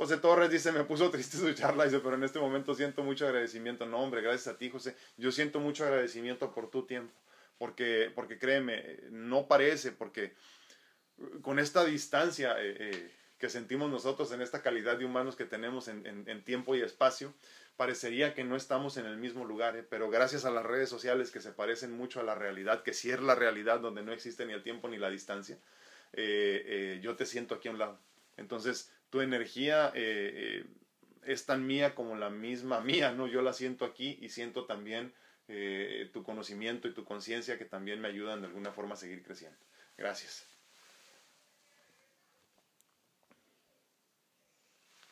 José 0.00 0.16
Torres 0.16 0.50
dice, 0.50 0.72
me 0.72 0.84
puso 0.84 1.10
triste 1.10 1.36
su 1.36 1.52
charla, 1.52 1.84
dice, 1.84 2.00
pero 2.00 2.14
en 2.14 2.24
este 2.24 2.38
momento 2.38 2.74
siento 2.74 3.02
mucho 3.02 3.26
agradecimiento. 3.26 3.86
No, 3.86 3.98
hombre, 3.98 4.22
gracias 4.22 4.54
a 4.54 4.58
ti, 4.58 4.70
José. 4.70 4.96
Yo 5.16 5.30
siento 5.30 5.60
mucho 5.60 5.84
agradecimiento 5.84 6.52
por 6.52 6.70
tu 6.70 6.86
tiempo, 6.86 7.12
porque, 7.58 8.10
porque 8.14 8.38
créeme, 8.38 9.00
no 9.10 9.46
parece, 9.46 9.92
porque 9.92 10.34
con 11.42 11.58
esta 11.58 11.84
distancia 11.84 12.56
eh, 12.58 12.76
eh, 12.78 13.10
que 13.38 13.50
sentimos 13.50 13.90
nosotros, 13.90 14.32
en 14.32 14.40
esta 14.40 14.62
calidad 14.62 14.96
de 14.96 15.04
humanos 15.04 15.36
que 15.36 15.44
tenemos 15.44 15.88
en 15.88 16.44
tiempo 16.44 16.74
y 16.74 16.82
espacio, 16.82 17.34
parecería 17.80 18.34
que 18.34 18.44
no 18.44 18.56
estamos 18.56 18.98
en 18.98 19.06
el 19.06 19.16
mismo 19.16 19.46
lugar, 19.46 19.74
¿eh? 19.74 19.82
pero 19.82 20.10
gracias 20.10 20.44
a 20.44 20.50
las 20.50 20.66
redes 20.66 20.90
sociales 20.90 21.30
que 21.30 21.40
se 21.40 21.50
parecen 21.50 21.92
mucho 21.92 22.20
a 22.20 22.22
la 22.22 22.34
realidad, 22.34 22.82
que 22.82 22.92
si 22.92 23.10
es 23.10 23.18
la 23.20 23.34
realidad 23.34 23.80
donde 23.80 24.02
no 24.02 24.12
existe 24.12 24.44
ni 24.44 24.52
el 24.52 24.62
tiempo 24.62 24.86
ni 24.86 24.98
la 24.98 25.08
distancia, 25.08 25.56
eh, 26.12 26.62
eh, 26.66 27.00
yo 27.02 27.16
te 27.16 27.24
siento 27.24 27.54
aquí 27.54 27.68
a 27.68 27.70
un 27.70 27.78
lado. 27.78 27.98
Entonces, 28.36 28.92
tu 29.10 29.20
energía 29.20 29.92
es 29.94 31.46
tan 31.46 31.66
mía 31.66 31.94
como 31.94 32.16
la 32.16 32.30
misma 32.30 32.80
mía, 32.80 33.12
¿no? 33.12 33.26
Yo 33.26 33.42
la 33.42 33.52
siento 33.52 33.84
aquí 33.84 34.18
y 34.20 34.28
siento 34.28 34.66
también 34.66 35.12
tu 36.12 36.22
conocimiento 36.22 36.86
y 36.86 36.94
tu 36.94 37.04
conciencia 37.04 37.58
que 37.58 37.64
también 37.64 38.00
me 38.00 38.08
ayudan 38.08 38.40
de 38.40 38.46
alguna 38.46 38.72
forma 38.72 38.94
a 38.94 38.96
seguir 38.96 39.22
creciendo. 39.22 39.58
Gracias. 39.96 40.50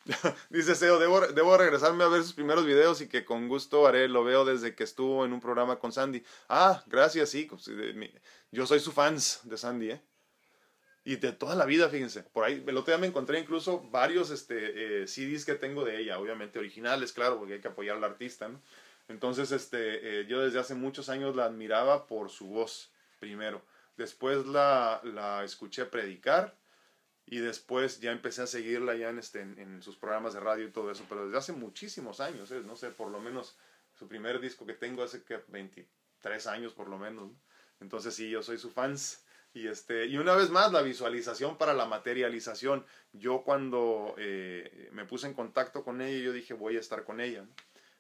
Dice 0.51 0.75
Seo, 0.75 0.99
debo, 0.99 1.21
debo 1.21 1.57
regresarme 1.57 2.05
a 2.05 2.09
ver 2.09 2.23
sus 2.23 2.33
primeros 2.33 2.65
videos 2.65 3.01
y 3.01 3.09
que 3.09 3.25
con 3.25 3.49
gusto 3.49 3.87
haré, 3.87 4.09
lo 4.09 4.25
veo 4.25 4.45
desde 4.45 4.75
que 4.75 4.85
estuvo 4.85 5.25
en 5.25 5.33
un 5.33 5.41
programa 5.41 5.79
con 5.79 5.93
Sandy. 5.93 6.23
Ah, 6.49 6.83
gracias, 6.87 7.31
sí, 7.31 7.45
pues, 7.45 7.71
yo 8.51 8.67
soy 8.67 8.81
su 8.81 8.93
fans 8.93 9.41
de 9.45 9.59
Sandy, 9.59 9.91
¿eh? 9.91 10.03
Y 11.09 11.17
de 11.17 11.33
toda 11.33 11.55
la 11.55 11.65
vida, 11.65 11.89
fíjense, 11.89 12.23
por 12.23 12.45
ahí, 12.45 12.63
el 12.67 12.77
otro 12.77 12.93
día 12.93 12.99
me 12.99 13.07
encontré 13.07 13.41
incluso 13.41 13.81
varios 13.91 14.29
este, 14.29 15.05
eh, 15.05 15.07
CDs 15.07 15.47
que 15.47 15.55
tengo 15.55 15.83
de 15.83 15.99
ella, 15.99 16.19
obviamente 16.19 16.59
originales, 16.59 17.15
claro, 17.15 17.39
porque 17.39 17.55
hay 17.55 17.61
que 17.63 17.69
apoyar 17.69 17.97
al 17.97 18.05
artista, 18.05 18.47
¿no? 18.51 18.61
Entonces, 19.09 19.51
este, 19.51 20.21
eh, 20.21 20.27
yo 20.27 20.43
desde 20.43 20.59
hace 20.59 20.75
muchos 20.75 21.09
años 21.09 21.35
la 21.35 21.47
admiraba 21.47 22.07
por 22.07 22.29
su 22.29 22.49
voz, 22.49 22.93
primero. 23.21 23.63
Después 23.97 24.45
la, 24.45 25.01
la 25.03 25.45
escuché 25.45 25.87
predicar 25.87 26.55
y 27.25 27.39
después 27.39 28.01
ya 28.01 28.13
empecé 28.13 28.43
a 28.43 28.47
seguirla 28.47 28.95
ya 28.95 29.09
en, 29.09 29.19
este, 29.19 29.41
en, 29.41 29.81
sus 29.81 29.97
programas 29.97 30.35
de 30.35 30.41
radio 30.41 30.67
y 30.67 30.73
todo 30.73 30.91
eso, 30.91 31.07
pero 31.09 31.25
desde 31.25 31.39
hace 31.39 31.53
muchísimos 31.55 32.21
años, 32.21 32.51
¿eh? 32.51 32.61
no 32.67 32.77
sé, 32.77 32.91
por 32.91 33.11
lo 33.11 33.19
menos 33.19 33.57
su 33.95 34.09
primer 34.09 34.41
disco 34.41 34.67
que 34.67 34.75
tengo 34.75 35.03
hace 35.03 35.23
que 35.23 35.43
20, 35.49 35.89
tres 36.21 36.47
años 36.47 36.75
por 36.75 36.87
lo 36.87 36.99
menos. 36.99 37.31
Entonces 37.81 38.15
sí, 38.15 38.29
yo 38.29 38.43
soy 38.43 38.59
su 38.59 38.71
fans. 38.71 39.25
Y, 39.55 39.67
este, 39.67 40.07
y 40.07 40.19
una 40.19 40.35
vez 40.35 40.51
más, 40.51 40.73
la 40.73 40.83
visualización 40.83 41.59
para 41.59 41.75
la 41.75 41.87
materialización. 41.87 42.85
Yo 43.13 43.43
cuando 43.43 44.15
eh, 44.19 44.89
me 44.93 45.05
puse 45.05 45.27
en 45.27 45.35
contacto 45.35 45.83
con 45.83 46.01
ella, 46.01 46.19
yo 46.25 46.33
dije, 46.33 46.55
voy 46.55 46.77
a 46.77 46.81
estar 46.81 47.05
con 47.05 47.21
ella. 47.21 47.45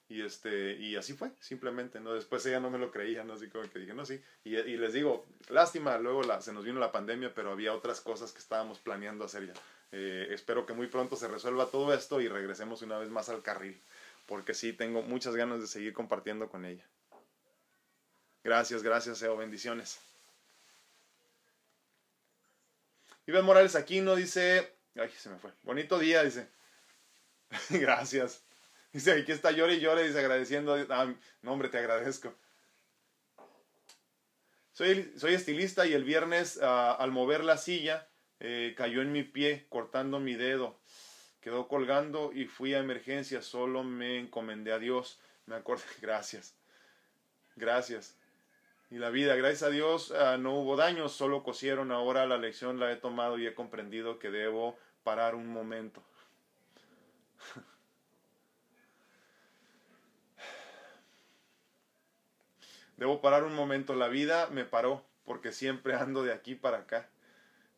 Y, 0.09 0.22
este, 0.22 0.72
y 0.78 0.96
así 0.96 1.12
fue, 1.12 1.30
simplemente, 1.40 2.01
¿no? 2.01 2.14
Después 2.14 2.44
ella 2.46 2.61
no 2.61 2.70
me 2.70 2.78
lo 2.78 2.90
creía, 2.90 3.24
¿no? 3.24 3.34
Así 3.34 3.49
como 3.49 3.68
que 3.68 3.78
dije, 3.78 3.92
no, 3.92 4.07
sí. 4.07 4.20
Y, 4.42 4.57
y 4.57 4.76
les 4.78 4.94
digo, 4.94 5.26
lástima, 5.51 5.99
luego 5.99 6.22
la, 6.22 6.40
se 6.40 6.53
nos 6.53 6.64
vino 6.64 6.80
la 6.80 6.92
pandemia, 6.92 7.34
pero 7.34 7.53
había 7.53 7.74
otras 7.74 8.01
cosas 8.01 8.32
que 8.32 8.38
estábamos 8.38 8.78
planeando 8.78 9.24
hacer 9.24 9.46
ya. 9.46 9.55
Eh, 9.92 10.28
espero 10.30 10.66
que 10.66 10.74
muy 10.74 10.86
pronto 10.86 11.16
se 11.16 11.28
resuelva 11.28 11.66
todo 11.66 11.92
esto 11.94 12.20
y 12.20 12.28
regresemos 12.28 12.82
una 12.82 12.99
vez 12.99 13.09
más 13.11 13.28
al 13.28 13.42
carril, 13.42 13.80
porque 14.26 14.55
sí, 14.55 14.72
tengo 14.72 15.03
muchas 15.03 15.34
ganas 15.34 15.61
de 15.61 15.66
seguir 15.66 15.92
compartiendo 15.92 16.49
con 16.49 16.64
ella. 16.64 16.86
Gracias, 18.44 18.82
gracias, 18.82 19.22
Eo, 19.22 19.36
bendiciones. 19.36 19.99
Iván 23.29 23.45
Morales 23.45 23.76
Aquino 23.76 24.16
dice, 24.16 24.72
ay, 24.97 25.11
se 25.11 25.29
me 25.29 25.37
fue, 25.37 25.51
bonito 25.62 25.99
día, 25.99 26.24
dice. 26.24 26.49
gracias. 27.79 28.43
Dice, 28.91 29.12
aquí 29.12 29.33
está 29.33 29.51
llore 29.51 29.74
y 29.74 29.81
llore, 29.81 30.05
dice, 30.05 30.18
agradeciendo. 30.18 30.74
Ah, 30.89 31.12
no, 31.43 31.53
hombre, 31.53 31.68
te 31.68 31.76
agradezco. 31.76 32.33
Soy, 34.72 35.12
soy 35.18 35.35
estilista 35.35 35.87
y 35.87 35.93
el 35.93 36.05
viernes 36.05 36.59
ah, 36.62 36.93
al 36.93 37.12
mover 37.12 37.45
la 37.45 37.59
silla 37.59 38.09
eh, 38.41 38.72
cayó 38.74 39.03
en 39.03 39.12
mi 39.12 39.24
pie 39.24 39.66
cortando 39.68 40.20
mi 40.20 40.35
dedo. 40.35 40.81
Quedó 41.43 41.68
colgando 41.68 42.33
y 42.33 42.47
fui 42.47 42.72
a 42.72 42.79
emergencia. 42.79 43.43
Solo 43.43 43.85
me 43.85 44.18
encomendé 44.18 44.72
a 44.72 44.79
Dios. 44.79 45.20
Me 45.45 45.57
acordé, 45.57 45.83
gracias. 46.01 46.55
Gracias. 47.57 48.16
Y 48.91 48.97
la 48.97 49.11
vida, 49.11 49.34
gracias 49.34 49.64
a 49.64 49.70
Dios, 49.70 50.12
ah, 50.12 50.39
no 50.39 50.55
hubo 50.55 50.74
daños, 50.76 51.12
solo 51.12 51.43
cosieron. 51.43 51.93
Ahora 51.93 52.26
la 52.26 52.39
lección 52.39 52.80
la 52.80 52.91
he 52.91 52.97
tomado 52.97 53.39
y 53.39 53.47
he 53.47 53.55
comprendido 53.55 54.18
que 54.18 54.30
debo 54.30 54.78
parar 55.05 55.34
un 55.34 55.49
momento. 55.49 56.03
Debo 62.97 63.20
parar 63.20 63.45
un 63.45 63.55
momento. 63.55 63.95
La 63.95 64.09
vida 64.09 64.49
me 64.49 64.64
paró 64.64 65.05
porque 65.24 65.53
siempre 65.53 65.95
ando 65.95 66.24
de 66.24 66.32
aquí 66.32 66.55
para 66.55 66.78
acá. 66.78 67.09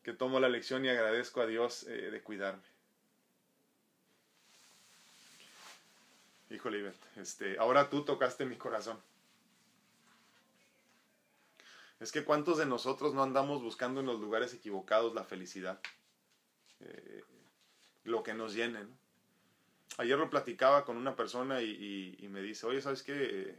Que 0.03 0.13
tomo 0.13 0.39
la 0.39 0.49
lección 0.49 0.83
y 0.85 0.89
agradezco 0.89 1.41
a 1.41 1.45
Dios 1.45 1.83
eh, 1.83 2.09
de 2.09 2.21
cuidarme. 2.21 2.63
Híjole, 6.49 6.91
este, 7.17 7.59
ahora 7.59 7.89
tú 7.89 8.03
tocaste 8.03 8.45
mi 8.45 8.55
corazón. 8.55 8.99
Es 12.01 12.11
que 12.11 12.25
cuántos 12.25 12.57
de 12.57 12.65
nosotros 12.65 13.13
no 13.13 13.21
andamos 13.21 13.61
buscando 13.61 13.99
en 13.99 14.07
los 14.07 14.19
lugares 14.19 14.55
equivocados 14.55 15.13
la 15.13 15.23
felicidad, 15.23 15.79
eh, 16.79 17.23
lo 18.05 18.23
que 18.23 18.33
nos 18.33 18.55
llene. 18.55 18.87
Ayer 19.99 20.17
lo 20.17 20.27
platicaba 20.31 20.83
con 20.83 20.97
una 20.97 21.15
persona 21.15 21.61
y, 21.61 22.27
me 22.31 22.41
dice, 22.41 22.65
oye, 22.65 22.81
¿sabes 22.81 23.03
qué? 23.03 23.55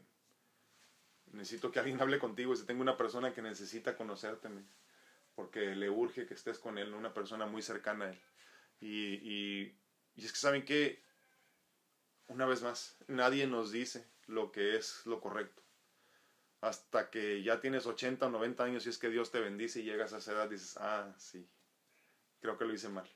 necesito 1.31 1.71
que 1.71 1.79
alguien 1.79 2.01
hable 2.03 2.19
contigo. 2.19 2.57
Si 2.57 2.67
tengo 2.67 2.83
una 2.83 2.97
persona 2.97 3.33
que 3.33 3.43
necesita 3.43 3.97
conocerte, 3.97 4.49
porque 5.37 5.77
le 5.77 5.89
urge 5.89 6.27
que 6.27 6.35
estés 6.35 6.59
con 6.59 6.79
él, 6.79 6.93
una 6.95 7.15
persona 7.15 7.47
muy 7.47 7.63
cercana 7.63 8.07
a 8.07 8.11
él. 8.11 8.21
Y, 8.81 9.15
y, 9.23 9.79
y 10.17 10.25
es 10.25 10.33
que 10.33 10.39
saben 10.39 10.65
que, 10.65 11.01
una 12.27 12.47
vez 12.47 12.61
más, 12.63 12.97
nadie 13.07 13.47
nos 13.47 13.71
dice 13.71 14.05
lo 14.27 14.51
que 14.51 14.77
es 14.77 15.07
lo 15.07 15.21
correcto. 15.21 15.63
Hasta 16.63 17.11
que 17.11 17.43
ya 17.43 17.61
tienes 17.61 17.87
80 17.87 18.25
o 18.25 18.31
90 18.31 18.63
años 18.63 18.87
y 18.87 18.91
es 18.91 18.97
que 18.97 19.11
Dios 19.11 19.33
te 19.33 19.41
bendice 19.41 19.81
y 19.81 19.83
llegas 19.83 20.13
a 20.13 20.19
esa 20.19 20.33
edad, 20.33 20.49
dices, 20.49 20.77
ah, 20.79 21.13
sí, 21.19 21.45
creo 22.41 22.57
que 22.57 22.65
lo 22.65 22.73
hice 22.73 22.89
mal. 22.89 23.11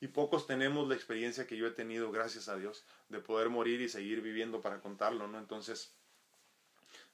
Y 0.00 0.08
pocos 0.08 0.48
tenemos 0.48 0.88
la 0.88 0.96
experiencia 0.96 1.46
que 1.46 1.56
yo 1.56 1.68
he 1.68 1.70
tenido, 1.70 2.10
gracias 2.10 2.48
a 2.48 2.56
Dios, 2.56 2.84
de 3.08 3.20
poder 3.20 3.50
morir 3.50 3.80
y 3.80 3.88
seguir 3.88 4.20
viviendo 4.20 4.60
para 4.60 4.80
contarlo, 4.80 5.28
¿no? 5.28 5.38
Entonces, 5.38 5.94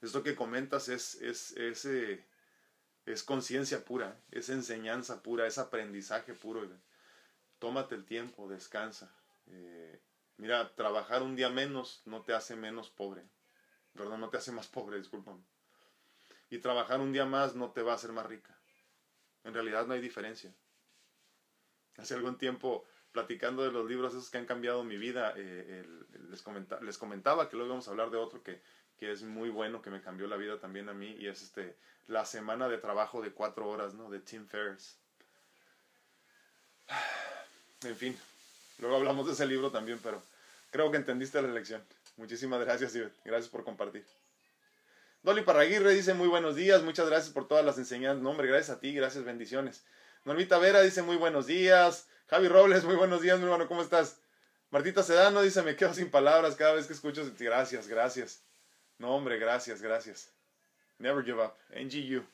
esto 0.01 0.23
que 0.23 0.35
comentas 0.35 0.89
es, 0.89 1.15
es, 1.21 1.51
es, 1.51 1.85
eh, 1.85 2.25
es 3.05 3.21
conciencia 3.21 3.85
pura, 3.85 4.19
es 4.31 4.49
enseñanza 4.49 5.21
pura, 5.21 5.45
es 5.45 5.59
aprendizaje 5.59 6.33
puro. 6.33 6.67
Tómate 7.59 7.93
el 7.93 8.05
tiempo, 8.05 8.49
descansa. 8.49 9.15
Eh, 9.45 10.01
mira, 10.37 10.75
trabajar 10.75 11.21
un 11.21 11.35
día 11.35 11.49
menos 11.49 12.01
no 12.05 12.23
te 12.23 12.33
hace 12.33 12.55
menos 12.55 12.89
pobre. 12.89 13.23
Perdón, 13.95 14.21
no 14.21 14.29
te 14.29 14.37
hace 14.37 14.51
más 14.51 14.67
pobre, 14.67 14.97
discúlpame. 14.97 15.41
Y 16.49 16.59
trabajar 16.59 16.99
un 16.99 17.13
día 17.13 17.25
más 17.25 17.55
no 17.55 17.71
te 17.71 17.81
va 17.81 17.93
a 17.93 17.95
hacer 17.95 18.11
más 18.11 18.25
rica. 18.25 18.57
En 19.43 19.53
realidad 19.53 19.85
no 19.85 19.93
hay 19.93 20.01
diferencia. 20.01 20.53
Hace 21.97 22.15
algún 22.15 22.37
tiempo, 22.37 22.85
platicando 23.11 23.63
de 23.63 23.71
los 23.71 23.87
libros 23.87 24.13
esos 24.13 24.29
que 24.29 24.37
han 24.37 24.45
cambiado 24.45 24.83
mi 24.83 24.97
vida, 24.97 25.33
eh, 25.35 25.85
les, 26.29 26.43
les 26.81 26.97
comentaba 26.97 27.49
que 27.49 27.55
luego 27.55 27.71
vamos 27.71 27.87
a 27.87 27.91
hablar 27.91 28.09
de 28.09 28.17
otro 28.17 28.41
que 28.41 28.61
que 28.97 29.11
es 29.11 29.23
muy 29.23 29.49
bueno, 29.49 29.81
que 29.81 29.89
me 29.89 30.01
cambió 30.01 30.27
la 30.27 30.37
vida 30.37 30.59
también 30.59 30.89
a 30.89 30.93
mí, 30.93 31.15
y 31.19 31.27
es 31.27 31.41
este, 31.41 31.75
la 32.07 32.25
semana 32.25 32.69
de 32.69 32.77
trabajo 32.77 33.21
de 33.21 33.31
cuatro 33.31 33.67
horas, 33.67 33.93
¿no? 33.93 34.09
De 34.09 34.19
Tim 34.19 34.47
Ferriss. 34.47 34.97
En 37.83 37.97
fin, 37.97 38.17
luego 38.79 38.95
hablamos 38.95 39.27
de 39.27 39.33
ese 39.33 39.45
libro 39.45 39.69
también, 39.69 39.99
pero 40.01 40.23
creo 40.71 40.89
que 40.89 40.95
entendiste 40.95 41.41
la 41.41 41.49
lección. 41.49 41.83
Muchísimas 42.15 42.59
gracias, 42.61 42.95
y 42.95 42.99
Gracias 43.25 43.49
por 43.49 43.63
compartir. 43.63 44.05
Dolly 45.23 45.41
Parraguirre 45.41 45.93
dice 45.93 46.13
muy 46.13 46.27
buenos 46.27 46.55
días, 46.55 46.83
muchas 46.83 47.09
gracias 47.09 47.33
por 47.33 47.47
todas 47.47 47.65
las 47.65 47.77
enseñanzas. 47.77 48.21
No, 48.21 48.31
hombre, 48.31 48.47
gracias 48.47 48.77
a 48.77 48.79
ti, 48.79 48.93
gracias, 48.93 49.23
bendiciones. 49.23 49.85
Normita 50.25 50.57
Vera 50.57 50.81
dice 50.81 51.01
muy 51.01 51.15
buenos 51.15 51.47
días. 51.47 52.07
Javi 52.27 52.47
Robles, 52.47 52.83
muy 52.83 52.95
buenos 52.95 53.21
días, 53.21 53.37
mi 53.39 53.45
hermano, 53.45 53.67
¿cómo 53.67 53.81
estás? 53.81 54.19
Martita 54.69 55.03
Sedano 55.03 55.41
dice, 55.41 55.61
me 55.61 55.75
quedo 55.75 55.93
sin 55.93 56.09
palabras 56.09 56.55
cada 56.55 56.73
vez 56.73 56.87
que 56.87 56.93
escucho. 56.93 57.23
Gracias, 57.37 57.87
gracias. 57.87 58.43
No, 58.97 59.15
hombre, 59.15 59.37
gracias, 59.37 59.81
gracias. 59.81 60.33
Never 60.97 61.23
give 61.23 61.43
up. 61.43 61.53
NGU. 61.69 62.25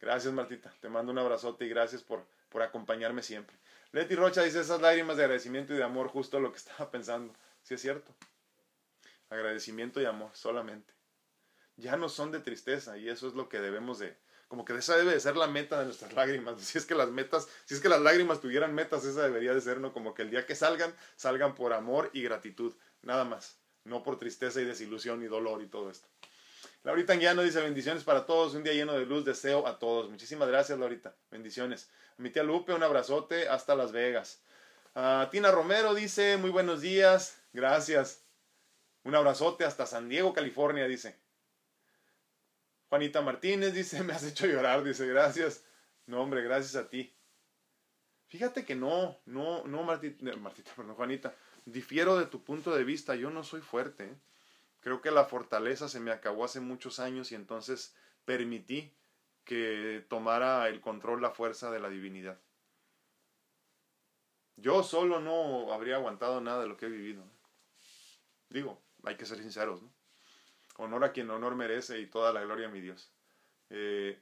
Gracias, 0.00 0.32
Martita. 0.32 0.72
Te 0.80 0.88
mando 0.88 1.12
un 1.12 1.18
abrazote 1.18 1.64
y 1.64 1.68
gracias 1.68 2.02
por, 2.02 2.24
por 2.48 2.62
acompañarme 2.62 3.22
siempre. 3.22 3.56
Leti 3.92 4.14
Rocha 4.14 4.42
dice 4.42 4.60
esas 4.60 4.80
lágrimas 4.80 5.16
de 5.16 5.24
agradecimiento 5.24 5.74
y 5.74 5.76
de 5.76 5.82
amor, 5.82 6.08
justo 6.08 6.38
lo 6.40 6.52
que 6.52 6.58
estaba 6.58 6.90
pensando. 6.90 7.34
Sí 7.62 7.74
es 7.74 7.80
cierto. 7.80 8.14
Agradecimiento 9.30 10.00
y 10.00 10.04
amor, 10.04 10.30
solamente. 10.34 10.92
Ya 11.76 11.96
no 11.96 12.08
son 12.08 12.30
de 12.30 12.40
tristeza 12.40 12.98
y 12.98 13.08
eso 13.08 13.26
es 13.28 13.34
lo 13.34 13.48
que 13.48 13.60
debemos 13.60 13.98
de, 13.98 14.16
como 14.48 14.64
que 14.64 14.76
esa 14.76 14.96
debe 14.96 15.12
de 15.12 15.20
ser 15.20 15.36
la 15.36 15.46
meta 15.46 15.78
de 15.78 15.86
nuestras 15.86 16.12
lágrimas. 16.12 16.60
Si 16.60 16.76
es 16.76 16.84
que 16.84 16.94
las 16.94 17.08
metas, 17.08 17.48
si 17.64 17.74
es 17.74 17.80
que 17.80 17.88
las 17.88 18.00
lágrimas 18.00 18.40
tuvieran 18.40 18.74
metas, 18.74 19.04
esa 19.04 19.22
debería 19.22 19.54
de 19.54 19.60
ser, 19.60 19.80
¿no? 19.80 19.92
Como 19.92 20.12
que 20.12 20.22
el 20.22 20.30
día 20.30 20.44
que 20.44 20.54
salgan, 20.54 20.94
salgan 21.16 21.54
por 21.54 21.72
amor 21.72 22.10
y 22.12 22.22
gratitud. 22.22 22.74
Nada 23.02 23.24
más 23.24 23.60
no 23.84 24.02
por 24.02 24.18
tristeza 24.18 24.60
y 24.60 24.64
desilusión 24.64 25.22
y 25.22 25.26
dolor 25.26 25.62
y 25.62 25.66
todo 25.66 25.90
esto. 25.90 26.08
Laurita 26.82 27.12
Anguiano 27.12 27.42
dice 27.42 27.60
bendiciones 27.60 28.04
para 28.04 28.26
todos, 28.26 28.54
un 28.54 28.62
día 28.62 28.72
lleno 28.72 28.94
de 28.94 29.06
luz, 29.06 29.24
deseo 29.24 29.66
a 29.66 29.78
todos. 29.78 30.10
Muchísimas 30.10 30.48
gracias, 30.48 30.78
Laurita. 30.78 31.14
Bendiciones. 31.30 31.90
A 32.18 32.22
mi 32.22 32.30
tía 32.30 32.42
Lupe, 32.42 32.72
un 32.72 32.82
abrazote 32.82 33.48
hasta 33.48 33.74
Las 33.74 33.92
Vegas. 33.92 34.40
A 34.94 35.28
Tina 35.30 35.50
Romero 35.50 35.94
dice 35.94 36.36
muy 36.36 36.50
buenos 36.50 36.80
días, 36.80 37.38
gracias. 37.52 38.29
Un 39.04 39.14
abrazote 39.14 39.64
hasta 39.64 39.86
San 39.86 40.08
Diego, 40.08 40.32
California, 40.32 40.86
dice. 40.86 41.18
Juanita 42.88 43.22
Martínez 43.22 43.72
dice, 43.72 44.02
me 44.02 44.12
has 44.12 44.24
hecho 44.24 44.46
llorar, 44.46 44.82
dice, 44.82 45.06
gracias. 45.06 45.64
No, 46.06 46.20
hombre, 46.22 46.42
gracias 46.42 46.76
a 46.76 46.88
ti. 46.88 47.14
Fíjate 48.26 48.64
que 48.64 48.74
no, 48.74 49.18
no, 49.26 49.64
no, 49.64 49.82
Martita, 49.82 50.36
Martita 50.36 50.72
perdón, 50.76 50.94
Juanita 50.94 51.34
difiero 51.64 52.16
de 52.16 52.26
tu 52.26 52.44
punto 52.44 52.74
de 52.74 52.84
vista, 52.84 53.14
yo 53.14 53.30
no 53.30 53.42
soy 53.42 53.60
fuerte. 53.60 54.04
¿eh? 54.04 54.16
Creo 54.80 55.00
que 55.00 55.10
la 55.10 55.24
fortaleza 55.24 55.88
se 55.88 56.00
me 56.00 56.10
acabó 56.10 56.44
hace 56.44 56.60
muchos 56.60 57.00
años 57.00 57.32
y 57.32 57.34
entonces 57.34 57.94
permití 58.24 58.94
que 59.44 60.04
tomara 60.08 60.68
el 60.68 60.80
control 60.80 61.22
la 61.22 61.30
fuerza 61.30 61.70
de 61.70 61.80
la 61.80 61.88
divinidad. 61.88 62.40
Yo 64.56 64.82
solo 64.82 65.20
no 65.20 65.72
habría 65.72 65.96
aguantado 65.96 66.40
nada 66.40 66.62
de 66.62 66.68
lo 66.68 66.76
que 66.76 66.86
he 66.86 66.90
vivido. 66.90 67.24
Digo, 68.50 68.80
hay 69.04 69.16
que 69.16 69.26
ser 69.26 69.38
sinceros, 69.38 69.82
¿no? 69.82 69.92
Honor 70.76 71.04
a 71.04 71.12
quien 71.12 71.30
honor 71.30 71.56
merece 71.56 72.00
y 72.00 72.06
toda 72.06 72.32
la 72.32 72.42
gloria 72.42 72.68
a 72.68 72.70
mi 72.70 72.80
Dios. 72.80 73.12
Eh, 73.68 74.18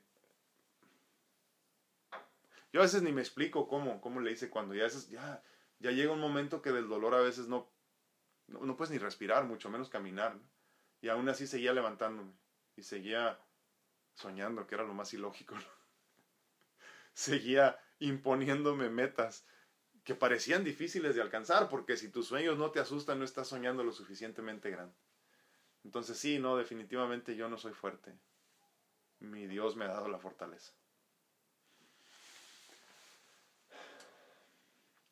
yo 2.73 2.81
a 2.81 2.85
veces 2.85 3.03
ni 3.03 3.13
me 3.13 3.21
explico 3.21 3.69
cómo, 3.69 4.01
cómo 4.01 4.21
le 4.21 4.33
hice 4.33 4.51
cuando 4.51 4.75
ya, 4.75 4.89
ya 5.09 5.43
ya 5.81 5.93
llega 5.93 6.13
un 6.13 6.21
momento 6.21 6.61
que 6.63 6.73
del 6.73 6.89
dolor 6.89 7.15
a 7.15 7.21
veces 7.21 7.49
no, 7.49 7.71
no, 8.49 8.77
puedes 8.77 8.91
ni 8.91 8.99
respirar, 8.99 9.45
mucho 9.45 9.71
menos 9.71 9.89
caminar. 9.89 10.39
Y 11.01 11.09
aún 11.09 11.29
así 11.29 11.47
seguía 11.47 11.73
levantándome 11.73 12.33
y 12.77 12.83
seguía 12.83 13.39
soñando, 14.15 14.67
que 14.67 14.75
era 14.75 14.85
lo 14.85 14.95
más 14.95 15.15
ilógico. 15.15 15.55
seguía 17.13 17.79
imponiéndome 18.01 18.91
metas 18.91 19.47
que 20.09 20.15
parecían 20.15 20.65
difíciles 20.65 21.15
de 21.15 21.21
alcanzar, 21.21 21.69
porque 21.69 21.99
si 21.99 22.09
tus 22.09 22.29
sueños 22.29 22.57
no 22.57 22.71
te 22.71 22.81
asustan, 22.81 23.19
no 23.19 23.27
estás 23.27 23.47
soñando 23.47 23.85
lo 23.85 23.93
suficientemente 23.93 24.71
grande. 24.71 24.95
Entonces 25.85 26.17
sí, 26.19 26.39
no, 26.39 26.57
definitivamente 26.57 27.37
yo 27.37 27.51
no 27.51 27.59
soy 27.59 27.75
fuerte. 27.75 28.15
Mi 29.19 29.47
Dios 29.47 29.77
me 29.77 29.85
ha 29.85 29.89
dado 29.89 30.09
la 30.09 30.19
fortaleza. 30.19 30.73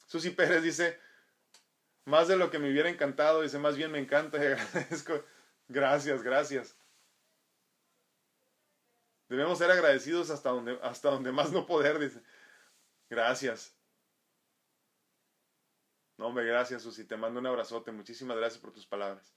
Susi 0.07 0.31
Pérez 0.31 0.63
dice, 0.63 0.99
más 2.07 2.27
de 2.29 2.39
lo 2.39 2.51
que 2.51 2.59
me 2.59 2.71
hubiera 2.71 2.89
encantado, 2.89 3.43
dice, 3.43 3.59
más 3.59 3.77
bien 3.77 3.93
me 3.93 3.99
encanta 3.99 4.39
y 4.39 4.47
agradezco. 4.47 5.23
Gracias, 5.69 6.23
gracias. 6.23 6.75
Debemos 9.29 9.59
ser 9.59 9.71
agradecidos 9.71 10.31
hasta 10.31 10.49
donde, 10.49 10.79
hasta 10.83 11.11
donde 11.11 11.33
más 11.33 11.53
no 11.53 11.67
poder, 11.67 11.99
dice. 11.99 12.23
Gracias. 13.11 13.76
No, 16.19 16.27
hombre, 16.27 16.47
gracias, 16.47 16.83
Susi. 16.83 17.05
Te 17.05 17.17
mando 17.17 17.41
un 17.41 17.47
abrazote. 17.47 17.93
Muchísimas 17.93 18.37
gracias 18.37 18.61
por 18.61 18.73
tus 18.73 18.87
palabras. 18.87 19.35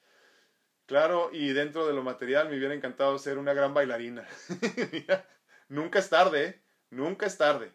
Claro, 0.85 1.29
y 1.31 1.49
dentro 1.49 1.85
de 1.85 1.93
lo 1.93 2.01
material 2.01 2.49
me 2.49 2.57
hubiera 2.57 2.73
encantado 2.73 3.17
ser 3.19 3.37
una 3.37 3.53
gran 3.53 3.73
bailarina. 3.73 4.27
nunca 5.69 5.99
es 5.99 6.09
tarde, 6.09 6.45
¿eh? 6.45 6.61
Nunca 6.89 7.27
es 7.27 7.37
tarde. 7.37 7.71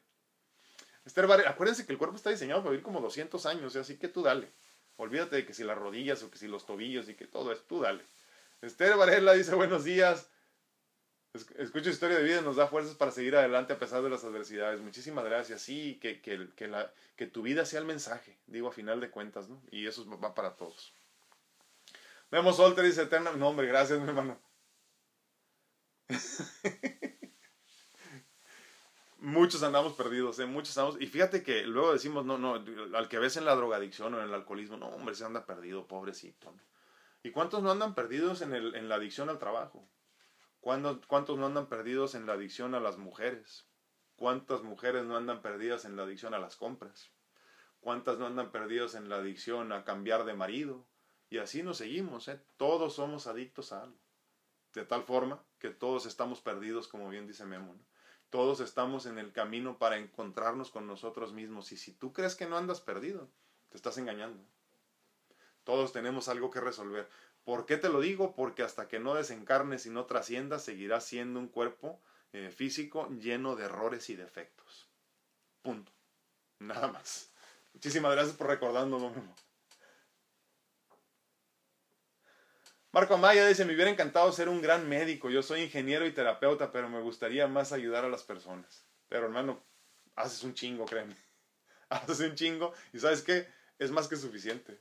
Esther 1.04 1.30
acuérdense 1.46 1.86
que 1.86 1.92
el 1.92 1.98
cuerpo 1.98 2.16
está 2.16 2.30
diseñado 2.30 2.62
para 2.62 2.70
vivir 2.70 2.82
como 2.82 3.00
200 3.00 3.44
años, 3.46 3.76
así 3.76 3.98
que 3.98 4.08
tú 4.08 4.22
dale. 4.22 4.50
Olvídate 4.96 5.36
de 5.36 5.46
que 5.46 5.52
si 5.52 5.62
las 5.62 5.76
rodillas 5.76 6.22
o 6.22 6.30
que 6.30 6.38
si 6.38 6.48
los 6.48 6.66
tobillos 6.66 7.08
y 7.08 7.14
que 7.14 7.26
todo 7.26 7.52
es, 7.52 7.64
tú 7.66 7.80
dale. 7.80 8.02
Esther 8.62 8.96
Varela 8.96 9.34
dice 9.34 9.54
buenos 9.54 9.84
días. 9.84 10.30
Escucha 11.34 11.90
historia 11.90 12.18
de 12.18 12.22
vida 12.22 12.42
nos 12.42 12.54
da 12.54 12.68
fuerzas 12.68 12.94
para 12.94 13.10
seguir 13.10 13.34
adelante 13.34 13.72
a 13.72 13.78
pesar 13.78 14.02
de 14.02 14.08
las 14.08 14.22
adversidades. 14.22 14.80
Muchísimas 14.80 15.24
gracias. 15.24 15.62
Sí, 15.62 15.98
que, 16.00 16.20
que, 16.20 16.48
que, 16.54 16.68
la, 16.68 16.92
que 17.16 17.26
tu 17.26 17.42
vida 17.42 17.64
sea 17.64 17.80
el 17.80 17.86
mensaje, 17.86 18.38
digo 18.46 18.68
a 18.68 18.72
final 18.72 19.00
de 19.00 19.10
cuentas, 19.10 19.48
¿no? 19.48 19.60
Y 19.72 19.88
eso 19.88 20.08
va 20.20 20.32
para 20.32 20.54
todos. 20.54 20.94
Vemos 22.30 22.56
Solter 22.56 22.84
dice 22.84 23.02
eterna. 23.02 23.32
No, 23.32 23.48
hombre, 23.48 23.66
gracias, 23.66 23.98
mi 23.98 24.08
hermano. 24.08 24.40
muchos 29.18 29.62
andamos 29.64 29.94
perdidos, 29.94 30.38
¿eh? 30.38 30.46
muchos 30.46 30.78
andamos. 30.78 31.00
Y 31.00 31.06
fíjate 31.08 31.42
que 31.42 31.64
luego 31.64 31.92
decimos, 31.92 32.24
no, 32.24 32.38
no, 32.38 32.62
al 32.96 33.08
que 33.08 33.18
ves 33.18 33.36
en 33.36 33.44
la 33.44 33.56
drogadicción 33.56 34.14
o 34.14 34.18
en 34.20 34.28
el 34.28 34.34
alcoholismo, 34.34 34.76
no, 34.76 34.86
hombre, 34.86 35.16
se 35.16 35.24
anda 35.24 35.46
perdido, 35.46 35.88
pobrecito. 35.88 36.54
¿Y 37.24 37.32
cuántos 37.32 37.60
no 37.62 37.72
andan 37.72 37.96
perdidos 37.96 38.40
en, 38.42 38.54
el, 38.54 38.76
en 38.76 38.88
la 38.88 38.96
adicción 38.96 39.30
al 39.30 39.40
trabajo? 39.40 39.84
¿Cuántos 40.64 41.36
no 41.36 41.44
andan 41.44 41.66
perdidos 41.66 42.14
en 42.14 42.24
la 42.24 42.32
adicción 42.32 42.74
a 42.74 42.80
las 42.80 42.96
mujeres? 42.96 43.68
¿Cuántas 44.16 44.62
mujeres 44.62 45.04
no 45.04 45.14
andan 45.14 45.42
perdidas 45.42 45.84
en 45.84 45.94
la 45.94 46.04
adicción 46.04 46.32
a 46.32 46.38
las 46.38 46.56
compras? 46.56 47.10
¿Cuántas 47.80 48.18
no 48.18 48.24
andan 48.24 48.50
perdidas 48.50 48.94
en 48.94 49.10
la 49.10 49.16
adicción 49.16 49.72
a 49.72 49.84
cambiar 49.84 50.24
de 50.24 50.32
marido? 50.32 50.86
Y 51.28 51.36
así 51.36 51.62
nos 51.62 51.76
seguimos, 51.76 52.28
¿eh? 52.28 52.40
Todos 52.56 52.94
somos 52.94 53.26
adictos 53.26 53.74
a 53.74 53.82
algo. 53.82 53.98
De 54.72 54.86
tal 54.86 55.02
forma 55.02 55.44
que 55.58 55.68
todos 55.68 56.06
estamos 56.06 56.40
perdidos, 56.40 56.88
como 56.88 57.10
bien 57.10 57.26
dice 57.26 57.44
Memo. 57.44 57.76
Todos 58.30 58.60
estamos 58.60 59.04
en 59.04 59.18
el 59.18 59.32
camino 59.32 59.76
para 59.78 59.98
encontrarnos 59.98 60.70
con 60.70 60.86
nosotros 60.86 61.34
mismos. 61.34 61.72
Y 61.72 61.76
si 61.76 61.92
tú 61.92 62.14
crees 62.14 62.36
que 62.36 62.46
no 62.46 62.56
andas 62.56 62.80
perdido, 62.80 63.28
te 63.68 63.76
estás 63.76 63.98
engañando. 63.98 64.42
Todos 65.62 65.92
tenemos 65.92 66.28
algo 66.28 66.50
que 66.50 66.62
resolver. 66.62 67.06
¿Por 67.44 67.66
qué 67.66 67.76
te 67.76 67.90
lo 67.90 68.00
digo? 68.00 68.34
Porque 68.34 68.62
hasta 68.62 68.88
que 68.88 68.98
no 68.98 69.14
desencarnes 69.14 69.86
y 69.86 69.90
no 69.90 70.06
trasciendas, 70.06 70.64
seguirás 70.64 71.04
siendo 71.04 71.38
un 71.38 71.48
cuerpo 71.48 72.00
eh, 72.32 72.50
físico 72.50 73.08
lleno 73.10 73.54
de 73.54 73.66
errores 73.66 74.08
y 74.10 74.16
defectos. 74.16 74.88
Punto. 75.62 75.92
Nada 76.58 76.88
más. 76.88 77.30
Muchísimas 77.74 78.12
gracias 78.12 78.36
por 78.36 78.48
recordarnos, 78.48 79.12
Marco 82.92 83.14
Amaya 83.14 83.44
dice, 83.48 83.64
me 83.64 83.74
hubiera 83.74 83.90
encantado 83.90 84.30
ser 84.30 84.48
un 84.48 84.62
gran 84.62 84.88
médico. 84.88 85.28
Yo 85.28 85.42
soy 85.42 85.62
ingeniero 85.62 86.06
y 86.06 86.12
terapeuta, 86.12 86.70
pero 86.70 86.88
me 86.88 87.00
gustaría 87.00 87.48
más 87.48 87.72
ayudar 87.72 88.04
a 88.04 88.08
las 88.08 88.22
personas. 88.22 88.86
Pero 89.08 89.24
hermano, 89.24 89.60
haces 90.14 90.44
un 90.44 90.54
chingo, 90.54 90.84
créeme. 90.84 91.16
Haces 91.88 92.20
un 92.20 92.34
chingo 92.34 92.72
y 92.92 92.98
sabes 92.98 93.22
qué? 93.22 93.48
Es 93.78 93.90
más 93.90 94.08
que 94.08 94.16
suficiente. 94.16 94.80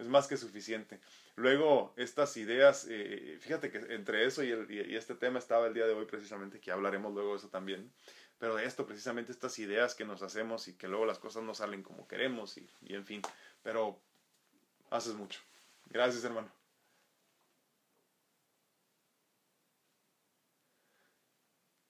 Es 0.00 0.08
más 0.08 0.26
que 0.26 0.38
suficiente. 0.38 0.98
Luego, 1.36 1.92
estas 1.96 2.34
ideas, 2.38 2.86
eh, 2.88 3.36
fíjate 3.38 3.70
que 3.70 3.78
entre 3.94 4.24
eso 4.24 4.42
y, 4.42 4.50
este 4.96 5.14
tema 5.14 5.38
estaba 5.38 5.66
el 5.66 5.74
día 5.74 5.86
de 5.86 5.92
hoy 5.92 6.06
precisamente, 6.06 6.58
que 6.58 6.72
hablaremos 6.72 7.12
luego 7.12 7.32
de 7.32 7.36
eso 7.36 7.48
también, 7.50 7.92
pero 8.38 8.56
de 8.56 8.64
esto 8.64 8.86
precisamente, 8.86 9.30
estas 9.30 9.58
ideas 9.58 9.94
que 9.94 10.06
nos 10.06 10.22
hacemos 10.22 10.68
y 10.68 10.74
que 10.78 10.88
luego 10.88 11.04
las 11.04 11.18
cosas 11.18 11.42
no 11.42 11.54
salen 11.54 11.82
como 11.82 12.08
queremos 12.08 12.56
y, 12.56 12.66
y 12.80 12.94
en 12.94 13.04
fin, 13.04 13.20
pero 13.62 14.00
haces 14.88 15.14
mucho. 15.14 15.40
Gracias, 15.90 16.24
hermano. 16.24 16.50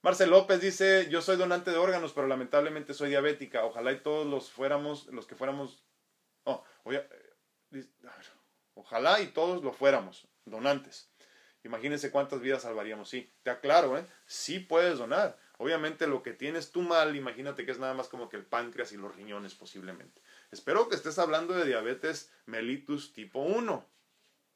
Marcel 0.03 0.31
López 0.31 0.61
dice, 0.61 1.09
yo 1.11 1.23
soy 1.23 1.37
donante 1.37 1.71
de 1.71 1.77
órganos, 1.77 2.13
pero 2.13 2.27
lamentablemente 2.27 2.93
soy 2.93 3.11
diabética. 3.11 3.65
Ojalá 3.65 3.93
y 3.93 4.01
todos 4.01 4.27
los 4.27 4.51
fuéramos, 4.51 5.07
los 5.07 5.27
que 5.27 5.37
fuéramos... 5.37 5.85
Oh, 6.45 6.65
oye, 6.85 7.07
Ojalá 8.75 9.21
y 9.21 9.29
todos 9.29 9.63
lo 9.63 9.73
fuéramos, 9.73 10.27
donantes. 10.45 11.11
Imagínense 11.63 12.11
cuántas 12.11 12.41
vidas 12.41 12.63
salvaríamos. 12.63 13.09
Sí, 13.09 13.33
te 13.43 13.51
aclaro, 13.51 13.99
¿eh? 13.99 14.07
Sí 14.27 14.61
puedes 14.61 14.99
donar. 14.99 15.39
Obviamente 15.59 16.07
lo 16.07 16.23
que 16.23 16.33
tienes 16.33 16.71
tú 16.71 16.81
mal, 16.81 17.15
imagínate 17.15 17.67
que 17.67 17.73
es 17.73 17.79
nada 17.79 17.93
más 17.93 18.09
como 18.09 18.31
que 18.31 18.39
el 18.39 18.47
páncreas 18.47 18.93
y 18.93 18.97
los 18.97 19.15
riñones 19.15 19.55
posiblemente. 19.55 20.23
Espero 20.51 20.89
que 20.89 20.95
estés 20.95 21.19
hablando 21.19 21.53
de 21.53 21.67
diabetes 21.67 22.33
mellitus 22.47 23.13
tipo 23.13 23.41
1. 23.41 23.87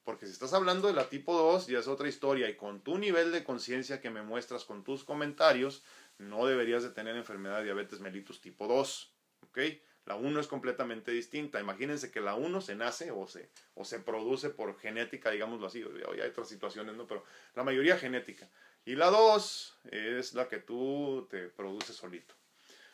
Porque 0.05 0.27
si 0.27 0.33
estás 0.33 0.55
hablando 0.55 0.89
de 0.89 0.95
la 0.95 1.09
tipo 1.09 1.37
2 1.37 1.67
ya 1.67 1.79
es 1.79 1.89
otra 1.89 2.09
historia 2.09 2.49
y 2.49 2.57
con 2.57 2.81
tu 2.81 2.97
nivel 2.97 3.33
de 3.33 3.45
conciencia 3.45 4.01
que 4.01 4.11
me 4.11 4.23
muestras 4.23 4.65
con 4.65 4.83
tus 4.83 5.05
comentarios, 5.05 5.83
no 6.17 6.47
deberías 6.47 6.83
de 6.83 6.91
tener 6.91 7.17
enfermedad 7.17 7.59
de 7.59 7.65
diabetes 7.65 8.01
mellitus 8.01 8.41
tipo 8.41 8.67
2. 8.67 9.15
¿Ok? 9.43 9.59
La 10.07 10.16
1 10.16 10.40
es 10.40 10.46
completamente 10.46 11.11
distinta. 11.11 11.61
Imagínense 11.61 12.11
que 12.11 12.20
la 12.20 12.34
1 12.34 12.61
se 12.61 12.74
nace 12.74 13.11
o 13.11 13.26
se, 13.26 13.50
o 13.74 13.84
se 13.84 14.00
produce 14.00 14.50
por 14.50 14.78
genética, 14.78 15.30
digámoslo 15.30 15.66
así. 15.66 15.82
Hoy 15.82 16.20
hay 16.20 16.28
otras 16.28 16.48
situaciones, 16.48 16.94
¿no? 16.94 17.07
Pero 17.07 17.24
la 17.55 17.64
mayoría 17.64 17.96
genética. 17.96 18.48
Y 18.84 18.96
la 18.96 19.07
2 19.07 19.78
es 19.90 20.34
la 20.34 20.48
que 20.48 20.59
tú 20.59 21.26
te 21.30 21.48
produces 21.48 21.96
solito. 21.96 22.34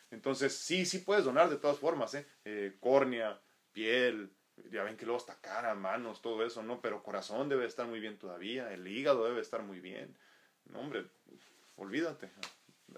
Entonces, 0.09 0.53
sí, 0.53 0.85
sí 0.85 0.99
puedes 0.99 1.25
donar 1.25 1.49
de 1.49 1.57
todas 1.57 1.79
formas, 1.79 2.13
¿eh? 2.13 2.27
eh 2.45 2.75
córnea, 2.79 3.41
piel, 3.71 4.31
ya 4.69 4.83
ven 4.83 4.97
que 4.97 5.05
luego 5.05 5.19
está 5.19 5.39
cara, 5.39 5.73
manos, 5.73 6.21
todo 6.21 6.45
eso, 6.45 6.61
¿no? 6.63 6.81
Pero 6.81 7.03
corazón 7.03 7.49
debe 7.49 7.65
estar 7.65 7.87
muy 7.87 7.99
bien 7.99 8.17
todavía, 8.17 8.73
el 8.73 8.87
hígado 8.87 9.25
debe 9.25 9.41
estar 9.41 9.63
muy 9.63 9.79
bien. 9.79 10.17
No, 10.65 10.79
hombre, 10.79 11.05
olvídate. 11.75 12.29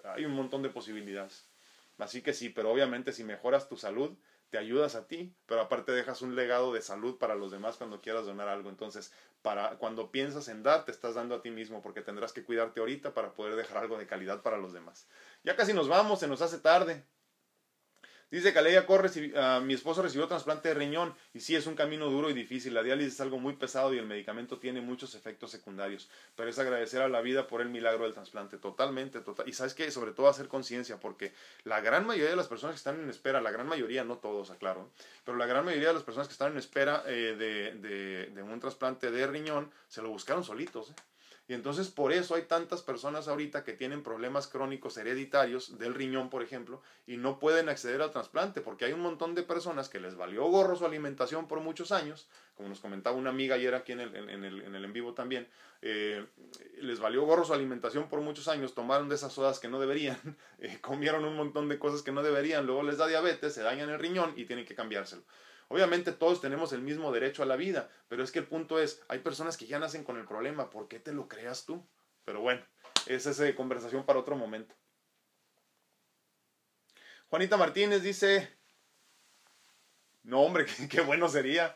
Hay 0.03 0.25
un 0.25 0.33
montón 0.33 0.63
de 0.63 0.69
posibilidades. 0.69 1.47
Así 1.97 2.21
que 2.21 2.33
sí, 2.33 2.49
pero 2.49 2.71
obviamente 2.71 3.11
si 3.13 3.23
mejoras 3.23 3.67
tu 3.67 3.77
salud, 3.77 4.17
te 4.49 4.57
ayudas 4.57 4.95
a 4.95 5.07
ti, 5.07 5.35
pero 5.47 5.61
aparte 5.61 5.91
dejas 5.91 6.21
un 6.21 6.35
legado 6.35 6.73
de 6.73 6.81
salud 6.81 7.17
para 7.17 7.35
los 7.35 7.51
demás 7.51 7.77
cuando 7.77 8.01
quieras 8.01 8.25
donar 8.25 8.47
algo. 8.49 8.69
Entonces, 8.69 9.11
para 9.41 9.77
cuando 9.77 10.11
piensas 10.11 10.47
en 10.47 10.61
dar, 10.63 10.85
te 10.85 10.91
estás 10.91 11.15
dando 11.15 11.35
a 11.35 11.41
ti 11.41 11.49
mismo 11.51 11.81
porque 11.81 12.01
tendrás 12.01 12.33
que 12.33 12.43
cuidarte 12.43 12.79
ahorita 12.79 13.13
para 13.13 13.33
poder 13.33 13.55
dejar 13.55 13.77
algo 13.79 13.97
de 13.97 14.07
calidad 14.07 14.41
para 14.43 14.57
los 14.57 14.73
demás. 14.73 15.07
Ya 15.43 15.55
casi 15.55 15.73
nos 15.73 15.87
vamos, 15.87 16.19
se 16.19 16.27
nos 16.27 16.41
hace 16.41 16.59
tarde. 16.59 17.03
Dice 18.33 18.51
Caleya 18.51 18.87
Corre, 18.87 19.09
uh, 19.09 19.61
mi 19.61 19.75
esposo 19.75 20.01
recibió 20.01 20.27
trasplante 20.27 20.69
de 20.69 20.73
riñón 20.73 21.13
y 21.35 21.39
sí 21.39 21.55
es 21.55 21.67
un 21.67 21.75
camino 21.75 22.09
duro 22.09 22.31
y 22.31 22.33
difícil. 22.33 22.73
La 22.73 22.81
diálisis 22.81 23.13
es 23.13 23.21
algo 23.21 23.37
muy 23.37 23.53
pesado 23.53 23.93
y 23.93 23.99
el 23.99 24.07
medicamento 24.07 24.57
tiene 24.57 24.81
muchos 24.81 25.13
efectos 25.13 25.51
secundarios. 25.51 26.09
Pero 26.35 26.49
es 26.49 26.57
agradecer 26.57 27.03
a 27.03 27.07
la 27.07 27.21
vida 27.21 27.45
por 27.45 27.61
el 27.61 27.69
milagro 27.69 28.05
del 28.05 28.15
trasplante. 28.15 28.57
Totalmente, 28.57 29.21
total. 29.21 29.47
Y 29.47 29.53
sabes 29.53 29.75
que 29.75 29.91
sobre 29.91 30.13
todo 30.13 30.29
hacer 30.29 30.47
conciencia 30.47 30.99
porque 30.99 31.31
la 31.63 31.79
gran 31.81 32.07
mayoría 32.07 32.31
de 32.31 32.35
las 32.35 32.47
personas 32.47 32.73
que 32.73 32.77
están 32.77 33.01
en 33.01 33.09
espera, 33.11 33.39
la 33.39 33.51
gran 33.51 33.67
mayoría, 33.67 34.03
no 34.03 34.17
todos, 34.17 34.49
aclaro, 34.49 34.89
pero 35.23 35.37
la 35.37 35.45
gran 35.45 35.63
mayoría 35.63 35.89
de 35.89 35.93
las 35.93 36.03
personas 36.03 36.27
que 36.27 36.33
están 36.33 36.53
en 36.53 36.57
espera 36.57 37.03
eh, 37.05 37.35
de, 37.37 37.73
de, 37.87 38.31
de, 38.33 38.41
un 38.41 38.59
trasplante 38.59 39.11
de 39.11 39.27
riñón 39.27 39.69
se 39.87 40.01
lo 40.01 40.09
buscaron 40.09 40.43
solitos. 40.43 40.89
¿eh? 40.89 40.93
Y 41.47 41.53
entonces 41.53 41.89
por 41.89 42.13
eso 42.13 42.35
hay 42.35 42.43
tantas 42.43 42.81
personas 42.81 43.27
ahorita 43.27 43.65
que 43.65 43.73
tienen 43.73 44.01
problemas 44.01 44.47
crónicos 44.47 44.95
hereditarios 44.97 45.77
del 45.77 45.93
riñón, 45.93 46.29
por 46.29 46.41
ejemplo, 46.41 46.81
y 47.05 47.17
no 47.17 47.37
pueden 47.37 47.67
acceder 47.67 48.01
al 48.01 48.11
trasplante, 48.11 48.61
porque 48.61 48.85
hay 48.85 48.93
un 48.93 49.01
montón 49.01 49.35
de 49.35 49.43
personas 49.43 49.89
que 49.89 49.99
les 49.99 50.15
valió 50.15 50.45
gorro 50.45 50.77
su 50.77 50.85
alimentación 50.85 51.49
por 51.49 51.59
muchos 51.59 51.91
años, 51.91 52.29
como 52.55 52.69
nos 52.69 52.79
comentaba 52.79 53.17
una 53.17 53.31
amiga 53.31 53.55
ayer 53.55 53.75
aquí 53.75 53.91
en 53.91 53.99
el 53.99 54.15
en, 54.15 54.45
el, 54.45 54.61
en, 54.61 54.75
el 54.75 54.85
en 54.85 54.93
vivo 54.93 55.13
también, 55.13 55.47
eh, 55.81 56.25
les 56.79 56.99
valió 57.01 57.25
gorro 57.25 57.43
su 57.43 57.53
alimentación 57.53 58.07
por 58.07 58.21
muchos 58.21 58.47
años, 58.47 58.73
tomaron 58.73 59.09
de 59.09 59.15
esas 59.15 59.33
sodas 59.33 59.59
que 59.59 59.67
no 59.67 59.81
deberían, 59.81 60.17
eh, 60.59 60.77
comieron 60.79 61.25
un 61.25 61.35
montón 61.35 61.67
de 61.67 61.77
cosas 61.77 62.03
que 62.03 62.13
no 62.13 62.23
deberían, 62.23 62.65
luego 62.65 62.83
les 62.83 62.97
da 62.97 63.07
diabetes, 63.07 63.53
se 63.53 63.63
dañan 63.63 63.89
el 63.89 63.99
riñón 63.99 64.33
y 64.37 64.45
tienen 64.45 64.65
que 64.65 64.75
cambiárselo. 64.75 65.23
Obviamente 65.73 66.11
todos 66.11 66.39
tenemos 66.39 66.71
el 66.71 66.83
mismo 66.83 67.11
derecho 67.11 67.41
a 67.41 67.47
la 67.47 67.55
vida, 67.55 67.89
pero 68.07 68.23
es 68.23 68.31
que 68.31 68.37
el 68.37 68.45
punto 68.45 68.77
es, 68.77 69.01
hay 69.07 69.17
personas 69.17 69.57
que 69.57 69.65
ya 69.65 69.79
nacen 69.79 70.03
con 70.03 70.19
el 70.19 70.25
problema, 70.25 70.69
¿por 70.69 70.87
qué 70.87 70.99
te 70.99 71.11
lo 71.11 71.27
creas 71.27 71.65
tú? 71.65 71.83
Pero 72.25 72.41
bueno, 72.41 72.63
esa 73.07 73.31
es 73.31 73.39
eh, 73.39 73.55
conversación 73.55 74.05
para 74.05 74.19
otro 74.19 74.35
momento. 74.35 74.75
Juanita 77.27 77.57
Martínez 77.57 78.03
dice, 78.03 78.55
no 80.21 80.41
hombre, 80.41 80.67
qué, 80.91 81.01
bueno 81.01 81.27
sería. 81.27 81.75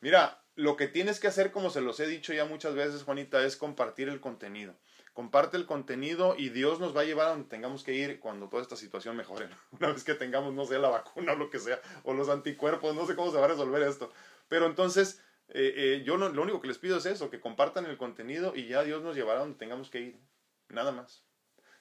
Mira, 0.00 0.44
lo 0.56 0.76
que 0.76 0.88
tienes 0.88 1.20
que 1.20 1.28
hacer, 1.28 1.52
como 1.52 1.70
se 1.70 1.80
los 1.80 1.98
he 2.00 2.06
dicho 2.06 2.34
ya 2.34 2.44
muchas 2.44 2.74
veces, 2.74 3.02
Juanita, 3.02 3.42
es 3.46 3.56
compartir 3.56 4.10
el 4.10 4.20
contenido. 4.20 4.74
Comparte 5.12 5.56
el 5.56 5.66
contenido 5.66 6.34
y 6.38 6.48
Dios 6.48 6.80
nos 6.80 6.96
va 6.96 7.02
a 7.02 7.04
llevar 7.04 7.26
a 7.26 7.30
donde 7.30 7.48
tengamos 7.48 7.84
que 7.84 7.94
ir 7.94 8.18
cuando 8.18 8.48
toda 8.48 8.62
esta 8.62 8.76
situación 8.76 9.16
mejore. 9.16 9.48
Una 9.72 9.92
vez 9.92 10.04
que 10.04 10.14
tengamos, 10.14 10.54
no 10.54 10.64
sé, 10.64 10.78
la 10.78 10.88
vacuna 10.88 11.32
o 11.32 11.36
lo 11.36 11.50
que 11.50 11.58
sea, 11.58 11.80
o 12.04 12.14
los 12.14 12.28
anticuerpos, 12.28 12.94
no 12.94 13.06
sé 13.06 13.14
cómo 13.14 13.30
se 13.30 13.38
va 13.38 13.44
a 13.44 13.48
resolver 13.48 13.82
esto. 13.82 14.10
Pero 14.48 14.66
entonces, 14.66 15.20
eh, 15.48 15.72
eh, 15.76 16.02
yo 16.04 16.16
no, 16.16 16.28
lo 16.28 16.42
único 16.42 16.60
que 16.60 16.68
les 16.68 16.78
pido 16.78 16.96
es 16.96 17.06
eso, 17.06 17.30
que 17.30 17.40
compartan 17.40 17.86
el 17.86 17.98
contenido 17.98 18.54
y 18.56 18.68
ya 18.68 18.82
Dios 18.82 19.02
nos 19.02 19.14
llevará 19.16 19.40
a 19.40 19.42
donde 19.42 19.58
tengamos 19.58 19.90
que 19.90 20.00
ir. 20.00 20.20
Nada 20.68 20.92
más. 20.92 21.24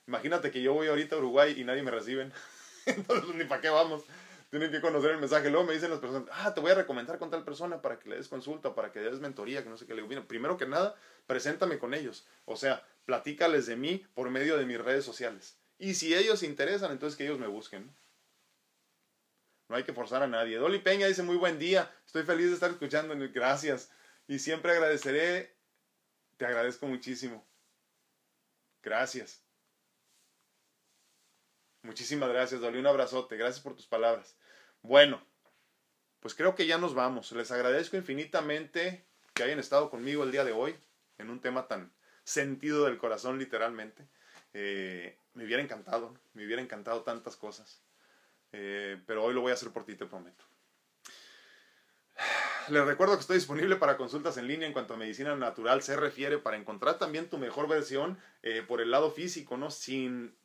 Imagínate 0.07 0.51
que 0.51 0.61
yo 0.61 0.73
voy 0.73 0.87
ahorita 0.87 1.15
a 1.15 1.19
Uruguay 1.19 1.55
y 1.57 1.63
nadie 1.63 1.83
me 1.83 1.91
reciben. 1.91 2.33
entonces, 2.85 3.35
ni 3.35 3.45
para 3.45 3.61
qué 3.61 3.69
vamos 3.69 4.03
tienen 4.51 4.69
que 4.69 4.81
conocer 4.81 5.11
el 5.11 5.17
mensaje. 5.17 5.49
Luego 5.49 5.65
me 5.65 5.73
dicen 5.73 5.89
las 5.89 5.99
personas, 5.99 6.27
ah, 6.33 6.53
te 6.53 6.59
voy 6.59 6.71
a 6.71 6.75
recomendar 6.75 7.17
con 7.17 7.31
tal 7.31 7.43
persona 7.43 7.81
para 7.81 7.97
que 7.97 8.09
le 8.09 8.17
des 8.17 8.27
consulta, 8.27 8.75
para 8.75 8.91
que 8.91 8.99
le 8.99 9.09
des 9.09 9.21
mentoría, 9.21 9.63
que 9.63 9.69
no 9.69 9.77
sé 9.77 9.87
qué 9.87 9.95
le 9.95 10.05
digo. 10.05 10.27
primero 10.27 10.57
que 10.57 10.67
nada, 10.67 10.93
preséntame 11.25 11.79
con 11.79 11.93
ellos. 11.93 12.27
O 12.43 12.57
sea, 12.57 12.83
platícales 13.05 13.65
de 13.65 13.75
mí 13.75 14.05
por 14.13 14.29
medio 14.29 14.57
de 14.57 14.65
mis 14.65 14.79
redes 14.79 15.05
sociales. 15.05 15.57
Y 15.77 15.95
si 15.95 16.13
ellos 16.13 16.39
se 16.39 16.45
interesan, 16.45 16.91
entonces 16.91 17.17
que 17.17 17.23
ellos 17.23 17.39
me 17.39 17.47
busquen. 17.47 17.91
No 19.67 19.75
hay 19.75 19.83
que 19.83 19.93
forzar 19.93 20.21
a 20.21 20.27
nadie. 20.27 20.57
Dolly 20.57 20.79
Peña 20.79 21.07
dice, 21.07 21.23
muy 21.23 21.37
buen 21.37 21.57
día. 21.57 21.91
Estoy 22.05 22.23
feliz 22.23 22.47
de 22.47 22.53
estar 22.53 22.69
escuchando. 22.69 23.15
Gracias. 23.33 23.91
Y 24.27 24.39
siempre 24.39 24.73
agradeceré. 24.73 25.55
Te 26.37 26.45
agradezco 26.45 26.87
muchísimo. 26.87 27.47
Gracias. 28.83 29.43
Muchísimas 31.83 32.29
gracias, 32.29 32.61
Dolly. 32.61 32.79
Un 32.79 32.87
abrazote. 32.87 33.37
Gracias 33.37 33.63
por 33.63 33.75
tus 33.75 33.87
palabras. 33.87 34.35
Bueno, 34.81 35.25
pues 36.19 36.35
creo 36.35 36.53
que 36.53 36.67
ya 36.67 36.77
nos 36.77 36.93
vamos. 36.93 37.31
Les 37.31 37.49
agradezco 37.51 37.97
infinitamente 37.97 39.05
que 39.33 39.43
hayan 39.43 39.59
estado 39.59 39.89
conmigo 39.89 40.23
el 40.23 40.31
día 40.31 40.43
de 40.43 40.51
hoy 40.51 40.75
en 41.17 41.29
un 41.29 41.41
tema 41.41 41.67
tan 41.67 41.91
sentido 42.31 42.85
del 42.85 42.97
corazón, 42.97 43.37
literalmente. 43.37 44.07
Eh, 44.53 45.17
me 45.33 45.45
hubiera 45.45 45.61
encantado, 45.61 46.13
me 46.33 46.45
hubiera 46.45 46.61
encantado 46.61 47.03
tantas 47.03 47.35
cosas. 47.35 47.81
Eh, 48.53 49.01
pero 49.05 49.23
hoy 49.23 49.33
lo 49.33 49.41
voy 49.41 49.51
a 49.51 49.55
hacer 49.55 49.71
por 49.71 49.85
ti, 49.85 49.95
te 49.95 50.05
prometo. 50.05 50.43
Les 52.69 52.85
recuerdo 52.85 53.15
que 53.15 53.21
estoy 53.21 53.37
disponible 53.37 53.75
para 53.75 53.97
consultas 53.97 54.37
en 54.37 54.47
línea 54.47 54.67
en 54.67 54.73
cuanto 54.73 54.93
a 54.93 54.97
medicina 54.97 55.35
natural 55.35 55.81
se 55.81 55.95
refiere, 55.95 56.37
para 56.37 56.57
encontrar 56.57 56.97
también 56.99 57.29
tu 57.29 57.37
mejor 57.37 57.67
versión 57.67 58.19
eh, 58.43 58.63
por 58.65 58.81
el 58.81 58.91
lado 58.91 59.11
físico, 59.11 59.57
¿no? 59.57 59.71
Sin 59.71 60.35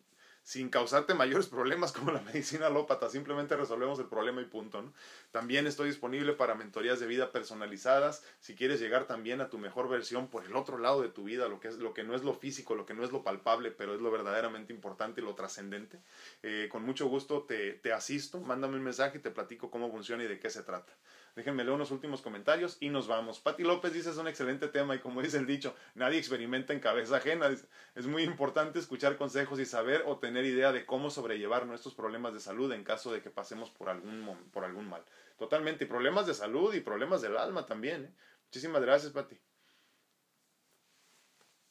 sin 0.47 0.69
causarte 0.69 1.13
mayores 1.13 1.49
problemas 1.49 1.91
como 1.91 2.13
la 2.13 2.21
medicina 2.33 2.69
alópata, 2.69 3.11
simplemente 3.11 3.57
resolvemos 3.57 3.99
el 3.99 4.07
problema 4.07 4.41
y 4.41 4.45
punto. 4.45 4.81
¿no? 4.81 4.93
También 5.33 5.67
estoy 5.67 5.89
disponible 5.89 6.35
para 6.35 6.55
mentorías 6.55 7.01
de 7.01 7.09
vida 7.09 7.33
personalizadas, 7.33 8.23
si 8.39 8.55
quieres 8.55 8.79
llegar 8.79 9.09
también 9.09 9.41
a 9.41 9.51
tu 9.51 9.59
mejor 9.59 9.89
versión 9.89 10.29
por 10.29 10.45
el 10.45 10.55
otro 10.55 10.79
lado 10.79 11.03
de 11.03 11.09
tu 11.09 11.25
vida, 11.25 11.49
lo 11.49 11.59
que, 11.59 11.67
es, 11.67 11.79
lo 11.79 11.93
que 11.93 12.05
no 12.05 12.15
es 12.15 12.23
lo 12.23 12.33
físico, 12.33 12.77
lo 12.77 12.87
que 12.87 12.95
no 12.95 13.03
es 13.03 13.11
lo 13.11 13.25
palpable, 13.25 13.73
pero 13.73 13.97
es 13.97 14.01
lo 14.01 14.13
verdaderamente 14.13 14.73
importante 14.73 15.21
y 15.21 15.25
lo 15.25 15.35
trascendente. 15.35 15.99
Eh, 16.45 16.69
con 16.71 16.85
mucho 16.85 17.09
gusto 17.09 17.43
te, 17.43 17.73
te 17.73 17.93
asisto, 17.93 18.41
mándame 18.41 18.77
un 18.77 18.85
mensaje 18.85 19.19
y 19.19 19.23
te 19.23 19.33
platico 19.33 19.69
cómo 19.69 19.91
funciona 19.91 20.23
y 20.23 20.29
de 20.29 20.39
qué 20.39 20.49
se 20.49 20.63
trata. 20.63 20.93
Déjenme 21.37 21.65
leer 21.65 21.75
unos 21.75 21.91
últimos 21.91 22.23
comentarios 22.23 22.79
y 22.81 22.89
nos 22.89 23.09
vamos. 23.09 23.41
Pati 23.41 23.63
López 23.63 23.93
dice 23.93 24.09
es 24.09 24.17
un 24.17 24.27
excelente 24.27 24.69
tema 24.69 24.95
y 24.95 25.01
como 25.01 25.21
dice 25.21 25.37
el 25.37 25.47
dicho, 25.47 25.77
nadie 25.95 26.19
experimenta 26.19 26.73
en 26.73 26.81
cabeza 26.81 27.19
ajena. 27.19 27.51
Es 27.95 28.07
muy 28.07 28.23
importante 28.23 28.79
escuchar 28.79 29.19
consejos 29.19 29.61
y 29.61 29.67
saber 29.67 30.03
o 30.07 30.17
tener 30.17 30.47
idea 30.47 30.73
de 30.73 30.87
cómo 30.87 31.11
sobrellevar 31.11 31.67
nuestros 31.67 31.95
problemas 31.95 32.33
de 32.33 32.41
salud 32.41 32.73
en 32.73 32.85
caso 32.85 33.13
de 33.13 33.21
que 33.21 33.29
pasemos 33.29 33.69
por 33.69 33.91
algún, 33.91 34.27
por 34.51 34.65
algún 34.65 34.89
mal. 34.89 35.05
Totalmente. 35.39 35.85
Y 35.85 35.89
problemas 35.89 36.27
de 36.27 36.33
salud 36.33 36.73
y 36.73 36.81
problemas 36.81 37.21
del 37.21 37.37
alma 37.37 37.67
también. 37.67 38.07
¿eh? 38.07 38.15
Muchísimas 38.47 38.81
gracias, 38.81 39.13
Pati. 39.13 39.39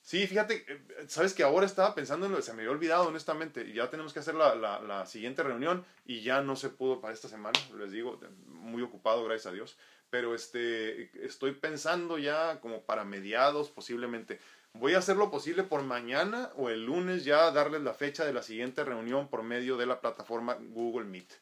Sí, 0.06 0.28
fíjate, 0.28 0.64
eh, 0.68 0.82
sabes 1.08 1.34
que 1.34 1.42
ahora 1.42 1.66
estaba 1.66 1.96
pensando 1.96 2.28
en 2.28 2.32
lo 2.32 2.40
se 2.44 2.54
me 2.54 2.62
había 2.62 2.70
olvidado 2.72 3.08
honestamente, 3.08 3.66
y 3.66 3.74
ya 3.74 3.90
tenemos 3.90 4.14
que 4.14 4.20
hacer 4.20 4.36
la, 4.36 4.54
la, 4.54 4.80
la, 4.80 5.08
siguiente 5.08 5.42
reunión 5.42 5.84
y 6.06 6.22
ya 6.22 6.42
no 6.42 6.56
se 6.56 6.70
pudo 6.70 7.02
para 7.02 7.12
esta 7.12 7.28
semana, 7.28 7.60
les 7.80 7.92
digo, 7.92 8.20
muy 8.46 8.84
ocupado, 8.84 9.24
gracias 9.24 9.48
a 9.48 9.56
Dios, 9.56 9.80
pero 10.12 10.36
este, 10.36 11.10
estoy 11.26 11.54
pensando 11.54 12.20
ya 12.20 12.60
como 12.62 12.84
para 12.84 13.04
mediados 13.04 13.72
posiblemente. 13.72 14.40
Voy 14.74 14.94
a 14.94 15.00
hacer 15.00 15.18
lo 15.18 15.32
posible 15.32 15.64
por 15.64 15.82
mañana 15.82 16.52
o 16.56 16.70
el 16.70 16.86
lunes 16.86 17.26
ya 17.26 17.50
darles 17.50 17.82
la 17.82 17.96
fecha 17.96 18.26
de 18.26 18.34
la 18.34 18.44
siguiente 18.44 18.84
reunión 18.84 19.28
por 19.28 19.42
medio 19.42 19.76
de 19.76 19.88
la 19.88 20.02
plataforma 20.02 20.56
Google 20.70 21.06
Meet. 21.06 21.34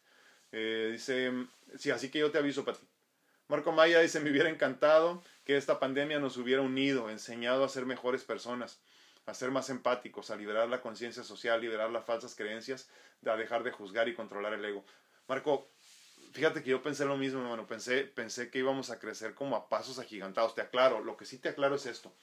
Eh, 0.53 0.89
dice, 0.93 1.33
sí, 1.77 1.91
así 1.91 2.09
que 2.09 2.19
yo 2.19 2.31
te 2.31 2.37
aviso, 2.37 2.63
Pati. 2.63 2.87
Marco 3.49 3.73
Maya 3.73 3.99
dice, 3.99 4.21
me 4.21 4.31
hubiera 4.31 4.49
encantado 4.49 5.21
que 5.45 5.57
esta 5.57 5.79
pandemia 5.79 6.19
nos 6.19 6.37
hubiera 6.37 6.61
unido, 6.61 7.09
enseñado 7.09 7.63
a 7.63 7.69
ser 7.69 7.85
mejores 7.85 8.23
personas, 8.23 8.79
a 9.25 9.33
ser 9.33 9.51
más 9.51 9.69
empáticos, 9.69 10.31
a 10.31 10.35
liberar 10.35 10.69
la 10.69 10.81
conciencia 10.81 11.23
social, 11.23 11.61
liberar 11.61 11.89
las 11.89 12.05
falsas 12.05 12.35
creencias, 12.35 12.89
a 13.25 13.35
dejar 13.35 13.63
de 13.63 13.71
juzgar 13.71 14.07
y 14.07 14.15
controlar 14.15 14.53
el 14.53 14.65
ego. 14.65 14.85
Marco, 15.27 15.69
fíjate 16.33 16.63
que 16.63 16.71
yo 16.71 16.81
pensé 16.81 17.05
lo 17.05 17.17
mismo, 17.17 17.41
hermano, 17.41 17.67
pensé, 17.67 18.03
pensé 18.03 18.49
que 18.49 18.59
íbamos 18.59 18.89
a 18.89 18.99
crecer 18.99 19.33
como 19.33 19.55
a 19.55 19.69
pasos 19.69 19.99
agigantados, 19.99 20.55
te 20.55 20.61
aclaro, 20.61 21.01
lo 21.01 21.15
que 21.15 21.25
sí 21.25 21.37
te 21.37 21.49
aclaro 21.49 21.75
es 21.75 21.85
esto. 21.85 22.13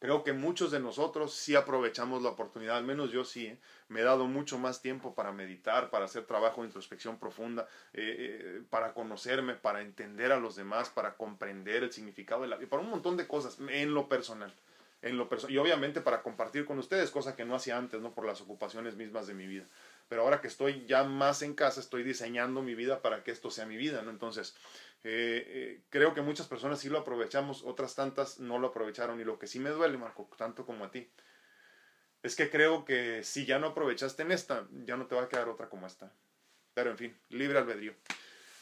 Creo 0.00 0.22
que 0.22 0.32
muchos 0.32 0.70
de 0.70 0.78
nosotros 0.78 1.34
sí 1.34 1.56
aprovechamos 1.56 2.22
la 2.22 2.28
oportunidad, 2.28 2.76
al 2.76 2.84
menos 2.84 3.10
yo 3.10 3.24
sí, 3.24 3.46
¿eh? 3.46 3.58
me 3.88 4.00
he 4.00 4.04
dado 4.04 4.26
mucho 4.26 4.56
más 4.56 4.80
tiempo 4.80 5.12
para 5.12 5.32
meditar, 5.32 5.90
para 5.90 6.04
hacer 6.04 6.24
trabajo 6.24 6.60
de 6.60 6.68
introspección 6.68 7.18
profunda, 7.18 7.66
eh, 7.94 8.16
eh, 8.30 8.62
para 8.70 8.94
conocerme, 8.94 9.54
para 9.54 9.80
entender 9.82 10.30
a 10.30 10.38
los 10.38 10.54
demás, 10.54 10.88
para 10.88 11.16
comprender 11.16 11.82
el 11.82 11.92
significado 11.92 12.42
de 12.42 12.48
la 12.48 12.56
vida, 12.56 12.70
para 12.70 12.82
un 12.82 12.90
montón 12.90 13.16
de 13.16 13.26
cosas 13.26 13.58
en 13.68 13.92
lo 13.92 14.08
personal. 14.08 14.52
En 15.00 15.16
lo 15.16 15.28
y 15.48 15.58
obviamente 15.58 16.00
para 16.00 16.22
compartir 16.22 16.64
con 16.64 16.78
ustedes, 16.78 17.10
cosa 17.12 17.36
que 17.36 17.44
no 17.44 17.54
hacía 17.54 17.76
antes, 17.76 18.00
¿no? 18.00 18.12
Por 18.14 18.24
las 18.24 18.40
ocupaciones 18.40 18.96
mismas 18.96 19.28
de 19.28 19.34
mi 19.34 19.46
vida. 19.46 19.64
Pero 20.08 20.22
ahora 20.22 20.40
que 20.40 20.48
estoy 20.48 20.84
ya 20.86 21.04
más 21.04 21.42
en 21.42 21.54
casa, 21.54 21.78
estoy 21.78 22.02
diseñando 22.02 22.62
mi 22.62 22.74
vida 22.74 23.00
para 23.00 23.22
que 23.22 23.30
esto 23.30 23.50
sea 23.52 23.64
mi 23.64 23.76
vida, 23.76 24.02
¿no? 24.02 24.10
Entonces, 24.10 24.56
eh, 25.04 25.44
eh, 25.46 25.82
creo 25.90 26.12
que 26.14 26.22
muchas 26.22 26.46
personas 26.48 26.80
sí 26.80 26.88
lo 26.88 26.98
aprovechamos, 26.98 27.62
otras 27.62 27.94
tantas 27.94 28.40
no 28.40 28.58
lo 28.58 28.68
aprovecharon. 28.68 29.20
Y 29.20 29.24
lo 29.24 29.38
que 29.38 29.46
sí 29.46 29.58
me 29.58 29.70
duele, 29.70 29.98
Marco, 29.98 30.28
tanto 30.36 30.66
como 30.66 30.84
a 30.84 30.90
ti, 30.90 31.08
es 32.22 32.34
que 32.34 32.50
creo 32.50 32.84
que 32.84 33.22
si 33.22 33.46
ya 33.46 33.58
no 33.58 33.68
aprovechaste 33.68 34.22
en 34.22 34.32
esta, 34.32 34.66
ya 34.84 34.96
no 34.96 35.06
te 35.06 35.14
va 35.14 35.22
a 35.22 35.28
quedar 35.28 35.48
otra 35.48 35.68
como 35.68 35.86
esta. 35.86 36.12
Pero 36.74 36.90
en 36.90 36.98
fin, 36.98 37.20
libre 37.30 37.58
albedrío. 37.58 37.94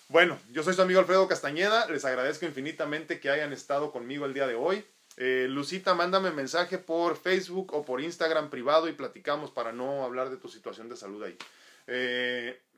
Bueno, 0.09 0.39
yo 0.53 0.63
soy 0.63 0.75
su 0.75 0.83
amigo 0.83 1.01
Alfredo 1.01 1.27
Castañeda, 1.27 1.89
les 1.89 2.05
agradezco 2.05 2.47
infinitamente 2.47 3.19
que 3.19 3.31
hayan 3.31 3.53
estado 3.53 3.91
conmigo 3.91 4.25
el 4.25 4.35
día 4.35 4.47
de 4.47 4.55
hoy. 4.55 4.85
Eh, 5.17 5.47
Lucita, 5.49 5.95
mándame 5.95 6.31
mensaje 6.31 6.79
por 6.79 7.17
Facebook 7.17 7.73
o 7.75 7.85
por 7.85 8.01
Instagram 8.01 8.51
privado 8.51 8.89
y 8.89 8.93
platicamos 8.93 9.51
para 9.51 9.73
no 9.73 10.05
hablar 10.05 10.31
de 10.31 10.37
tu 10.37 10.49
situación 10.49 10.89
de 10.89 10.97
salud 10.97 11.25
ahí. 11.25 11.37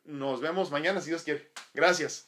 nos 0.04 0.40
vemos 0.40 0.70
mañana 0.70 1.00
si 1.00 1.10
Dios 1.10 1.22
quiere. 1.22 1.50
Gracias. 1.74 2.27